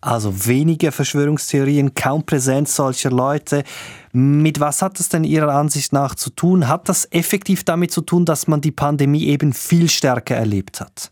Also 0.00 0.46
weniger 0.46 0.92
Verschwörungstheorien, 0.92 1.94
kaum 1.94 2.26
Präsenz 2.26 2.76
solcher 2.76 3.10
Leute. 3.10 3.64
Mit 4.12 4.60
was 4.60 4.82
hat 4.82 4.98
das 4.98 5.08
denn 5.08 5.24
Ihrer 5.24 5.54
Ansicht 5.54 5.94
nach 5.94 6.14
zu 6.14 6.28
tun? 6.28 6.68
Hat 6.68 6.90
das 6.90 7.08
effektiv 7.10 7.64
damit 7.64 7.90
zu 7.90 8.02
tun, 8.02 8.26
dass 8.26 8.46
man 8.46 8.60
die 8.60 8.72
Pandemie 8.72 9.24
eben 9.24 9.54
viel 9.54 9.88
stärker 9.88 10.36
erlebt 10.36 10.80
hat? 10.80 11.10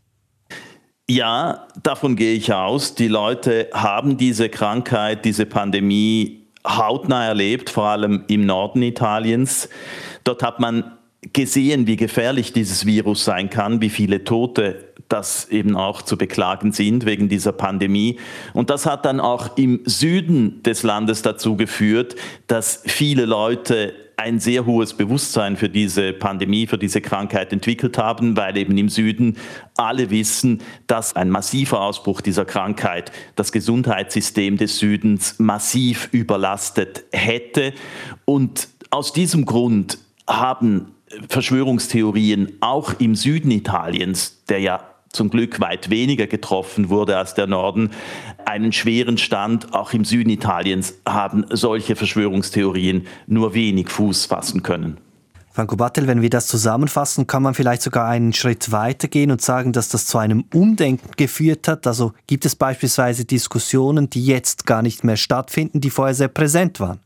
Ja, 1.09 1.69
davon 1.83 2.17
gehe 2.17 2.35
ich 2.35 2.53
aus. 2.53 2.95
Die 2.95 3.09
Leute 3.09 3.71
haben 3.73 4.19
diese 4.19 4.51
Krankheit, 4.51 5.25
diese 5.25 5.47
Pandemie 5.47 6.42
hautnah 6.67 7.27
erlebt, 7.27 7.71
vor 7.71 7.85
allem 7.85 8.25
im 8.29 8.47
Norden 8.47 8.83
Italiens. 8.83 9.69
Dort 10.25 10.43
hat 10.43 10.61
man 10.61 10.99
gesehen, 11.33 11.87
wie 11.87 11.97
gefährlich 11.97 12.53
dieses 12.53 12.85
Virus 12.87 13.25
sein 13.25 13.51
kann, 13.51 13.81
wie 13.81 13.91
viele 13.91 14.25
Tote 14.25 14.93
das 15.09 15.49
eben 15.51 15.77
auch 15.77 16.03
zu 16.03 16.17
beklagen 16.17 16.73
sind 16.73 17.05
wegen 17.05 17.29
dieser 17.29 17.53
Pandemie. 17.53 18.19
Und 18.55 18.71
das 18.71 18.87
hat 18.87 19.05
dann 19.05 19.21
auch 19.21 19.57
im 19.57 19.81
Süden 19.85 20.63
des 20.63 20.83
Landes 20.83 21.23
dazu 21.23 21.57
geführt, 21.57 22.17
dass 22.47 22.83
viele 22.87 23.27
Leute 23.27 23.93
ein 24.17 24.41
sehr 24.41 24.67
hohes 24.67 24.95
Bewusstsein 24.95 25.57
für 25.57 25.69
diese 25.69 26.13
Pandemie, 26.13 26.67
für 26.67 26.79
diese 26.79 27.01
Krankheit 27.01 27.53
entwickelt 27.53 27.99
haben, 27.99 28.37
weil 28.37 28.57
eben 28.57 28.77
im 28.79 28.89
Süden 28.89 29.37
alle 29.77 30.11
wissen, 30.11 30.63
dass 30.87 31.17
ein 31.17 31.31
massiver 31.31 31.81
Ausbruch 31.81 32.21
dieser 32.21 32.45
Krankheit 32.45 33.13
das 33.37 33.53
Gesundheitssystem 33.53 34.57
des 34.57 34.79
Südens 34.79 35.39
massiv 35.39 36.09
überlastet 36.13 37.05
hätte. 37.13 37.73
Und 38.25 38.69
aus 38.91 39.13
diesem 39.13 39.45
Grund 39.45 39.99
haben 40.29 40.95
Verschwörungstheorien 41.29 42.57
auch 42.61 42.95
im 42.99 43.15
Süden 43.15 43.51
Italiens, 43.51 44.43
der 44.49 44.61
ja 44.61 44.92
zum 45.13 45.31
Glück 45.31 45.61
weit 45.61 45.91
weniger 45.91 46.27
getroffen 46.27 46.89
wurde 46.89 47.17
als 47.17 47.35
der 47.35 47.47
Norden, 47.47 47.91
einen 48.45 48.73
schweren 48.73 49.19
Stand. 49.19 49.75
Auch 49.75 49.93
im 49.93 50.05
Süden 50.05 50.31
Italiens 50.31 50.95
haben 51.07 51.45
solche 51.51 51.97
Verschwörungstheorien 51.97 53.07
nur 53.27 53.55
wenig 53.55 53.91
Fuß 53.91 54.27
fassen 54.27 54.63
können. 54.63 54.99
Franco 55.55 55.77
Battel, 55.77 56.07
wenn 56.07 56.23
wir 56.23 56.31
das 56.31 56.47
zusammenfassen, 56.47 57.27
kann 57.27 57.43
man 57.43 57.53
vielleicht 57.53 57.83
sogar 57.83 58.09
einen 58.09 58.33
Schritt 58.33 58.73
weiter 58.73 59.07
gehen 59.07 59.31
und 59.31 59.43
sagen, 59.43 59.75
dass 59.75 59.91
das 59.91 60.07
zu 60.07 60.17
einem 60.17 60.47
Umdenken 60.55 61.11
geführt 61.19 61.69
hat. 61.69 61.87
Also 61.87 62.15
gibt 62.27 62.47
es 62.47 62.57
beispielsweise 62.57 63.27
Diskussionen, 63.27 64.09
die 64.09 64.25
jetzt 64.25 64.65
gar 64.65 64.81
nicht 64.81 65.05
mehr 65.05 65.19
stattfinden, 65.19 65.83
die 65.83 65.91
vorher 65.91 66.15
sehr 66.15 66.29
präsent 66.29 66.81
waren? 66.81 67.01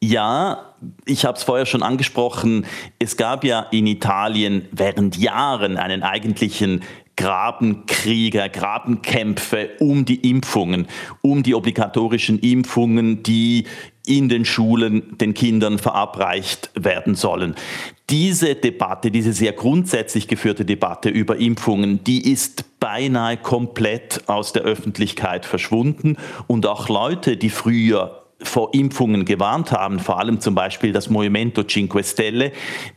Ja, 0.00 0.74
ich 1.06 1.24
habe 1.24 1.36
es 1.36 1.42
vorher 1.42 1.66
schon 1.66 1.82
angesprochen, 1.82 2.66
es 3.00 3.16
gab 3.16 3.42
ja 3.42 3.66
in 3.72 3.86
Italien 3.86 4.68
während 4.70 5.16
Jahren 5.16 5.76
einen 5.76 6.04
eigentlichen 6.04 6.82
Grabenkrieger, 7.16 8.48
Grabenkämpfe 8.48 9.70
um 9.80 10.04
die 10.04 10.30
Impfungen, 10.30 10.86
um 11.20 11.42
die 11.42 11.56
obligatorischen 11.56 12.38
Impfungen, 12.38 13.24
die 13.24 13.66
in 14.06 14.28
den 14.28 14.44
Schulen 14.44 15.18
den 15.18 15.34
Kindern 15.34 15.80
verabreicht 15.80 16.70
werden 16.74 17.16
sollen. 17.16 17.56
Diese 18.08 18.54
Debatte, 18.54 19.10
diese 19.10 19.32
sehr 19.32 19.52
grundsätzlich 19.52 20.28
geführte 20.28 20.64
Debatte 20.64 21.08
über 21.08 21.36
Impfungen, 21.38 22.04
die 22.04 22.30
ist 22.30 22.78
beinahe 22.78 23.36
komplett 23.36 24.22
aus 24.28 24.52
der 24.52 24.62
Öffentlichkeit 24.62 25.44
verschwunden 25.44 26.16
und 26.46 26.66
auch 26.66 26.88
Leute, 26.88 27.36
die 27.36 27.50
früher 27.50 28.27
vor 28.40 28.72
Impfungen 28.72 29.24
gewarnt 29.24 29.72
haben, 29.72 29.98
vor 29.98 30.18
allem 30.18 30.40
zum 30.40 30.54
Beispiel 30.54 30.92
das 30.92 31.10
Movimento 31.10 31.64
Cinque 31.64 32.04
Stelle, 32.04 32.52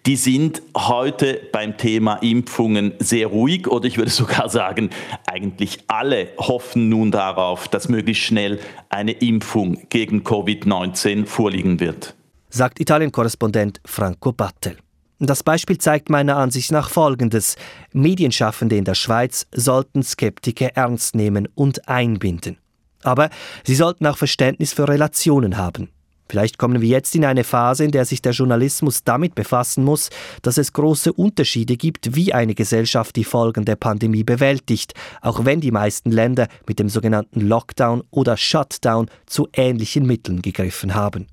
die 0.05 0.15
sind 0.15 0.61
heute 0.77 1.41
beim 1.51 1.77
Thema 1.77 2.15
Impfungen 2.17 2.93
sehr 2.99 3.27
ruhig 3.27 3.67
oder 3.67 3.85
ich 3.85 3.97
würde 3.97 4.11
sogar 4.11 4.49
sagen, 4.49 4.91
eigentlich 5.25 5.79
alle 5.87 6.29
hoffen 6.37 6.89
nun 6.89 7.11
darauf, 7.11 7.67
dass 7.67 7.89
möglichst 7.89 8.23
schnell 8.23 8.59
eine 8.89 9.13
Impfung 9.13 9.87
gegen 9.89 10.21
Covid-19 10.21 11.25
vorliegen 11.25 11.79
wird. 11.79 12.15
Sagt 12.49 12.79
Italien-Korrespondent 12.79 13.79
Franco 13.85 14.33
Battel. 14.33 14.77
Das 15.23 15.43
Beispiel 15.43 15.77
zeigt 15.77 16.09
meiner 16.09 16.37
Ansicht 16.37 16.71
nach 16.71 16.89
Folgendes. 16.89 17.55
Medienschaffende 17.93 18.75
in 18.75 18.85
der 18.85 18.95
Schweiz 18.95 19.45
sollten 19.53 20.01
Skeptiker 20.01 20.69
ernst 20.75 21.15
nehmen 21.15 21.47
und 21.53 21.87
einbinden. 21.87 22.57
Aber 23.03 23.29
sie 23.63 23.75
sollten 23.75 24.05
auch 24.07 24.17
Verständnis 24.17 24.73
für 24.73 24.87
Relationen 24.87 25.57
haben. 25.57 25.89
Vielleicht 26.29 26.57
kommen 26.57 26.79
wir 26.79 26.87
jetzt 26.87 27.13
in 27.13 27.25
eine 27.25 27.43
Phase, 27.43 27.83
in 27.83 27.91
der 27.91 28.05
sich 28.05 28.21
der 28.21 28.31
Journalismus 28.31 29.03
damit 29.03 29.35
befassen 29.35 29.83
muss, 29.83 30.09
dass 30.41 30.57
es 30.57 30.71
große 30.71 31.11
Unterschiede 31.11 31.75
gibt, 31.75 32.15
wie 32.15 32.33
eine 32.33 32.55
Gesellschaft 32.55 33.17
die 33.17 33.25
Folgen 33.25 33.65
der 33.65 33.75
Pandemie 33.75 34.23
bewältigt, 34.23 34.93
auch 35.21 35.43
wenn 35.43 35.59
die 35.59 35.71
meisten 35.71 36.09
Länder 36.09 36.47
mit 36.65 36.79
dem 36.79 36.87
sogenannten 36.87 37.41
Lockdown 37.41 38.03
oder 38.11 38.37
Shutdown 38.37 39.09
zu 39.25 39.49
ähnlichen 39.51 40.05
Mitteln 40.05 40.41
gegriffen 40.41 40.95
haben 40.95 41.27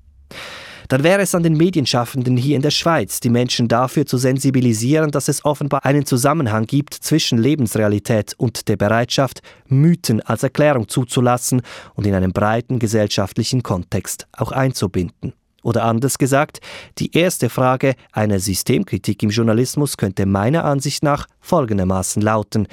dann 0.89 1.03
wäre 1.03 1.21
es 1.21 1.35
an 1.35 1.43
den 1.43 1.55
Medienschaffenden 1.55 2.35
hier 2.35 2.55
in 2.55 2.63
der 2.63 2.71
Schweiz, 2.71 3.19
die 3.19 3.29
Menschen 3.29 3.67
dafür 3.67 4.07
zu 4.07 4.17
sensibilisieren, 4.17 5.11
dass 5.11 5.27
es 5.27 5.45
offenbar 5.45 5.85
einen 5.85 6.05
Zusammenhang 6.05 6.65
gibt 6.65 6.95
zwischen 6.95 7.37
Lebensrealität 7.37 8.33
und 8.37 8.67
der 8.67 8.75
Bereitschaft, 8.75 9.41
Mythen 9.67 10.19
als 10.21 10.41
Erklärung 10.41 10.87
zuzulassen 10.87 11.61
und 11.93 12.07
in 12.07 12.15
einen 12.15 12.33
breiten 12.33 12.79
gesellschaftlichen 12.79 13.61
Kontext 13.61 14.27
auch 14.33 14.51
einzubinden. 14.51 15.33
Oder 15.61 15.83
anders 15.83 16.17
gesagt, 16.17 16.59
die 16.97 17.15
erste 17.15 17.49
Frage 17.49 17.93
einer 18.11 18.39
Systemkritik 18.39 19.21
im 19.21 19.29
Journalismus 19.29 19.95
könnte 19.95 20.25
meiner 20.25 20.63
Ansicht 20.63 21.03
nach 21.03 21.27
folgendermaßen 21.39 22.21
lauten. 22.21 22.67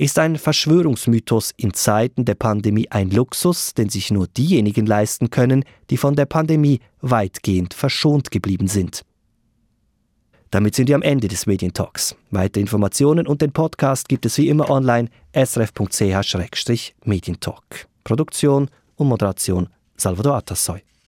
Ist 0.00 0.18
ein 0.18 0.36
Verschwörungsmythos 0.38 1.52
in 1.58 1.74
Zeiten 1.74 2.24
der 2.24 2.34
Pandemie 2.34 2.90
ein 2.90 3.10
Luxus, 3.10 3.74
den 3.74 3.90
sich 3.90 4.10
nur 4.10 4.28
diejenigen 4.28 4.86
leisten 4.86 5.28
können, 5.28 5.62
die 5.90 5.98
von 5.98 6.16
der 6.16 6.24
Pandemie 6.24 6.80
weitgehend 7.02 7.74
verschont 7.74 8.30
geblieben 8.30 8.66
sind? 8.66 9.02
Damit 10.50 10.74
sind 10.74 10.88
wir 10.88 10.94
am 10.94 11.02
Ende 11.02 11.28
des 11.28 11.44
Medientalks. 11.44 12.16
Weitere 12.30 12.62
Informationen 12.62 13.26
und 13.26 13.42
den 13.42 13.52
Podcast 13.52 14.08
gibt 14.08 14.24
es 14.24 14.38
wie 14.38 14.48
immer 14.48 14.70
online 14.70 15.10
srf.ch-medientalk. 15.34 17.86
Produktion 18.02 18.70
und 18.96 19.06
Moderation 19.06 19.68
Salvador 19.98 20.36
Atassoy. 20.36 20.80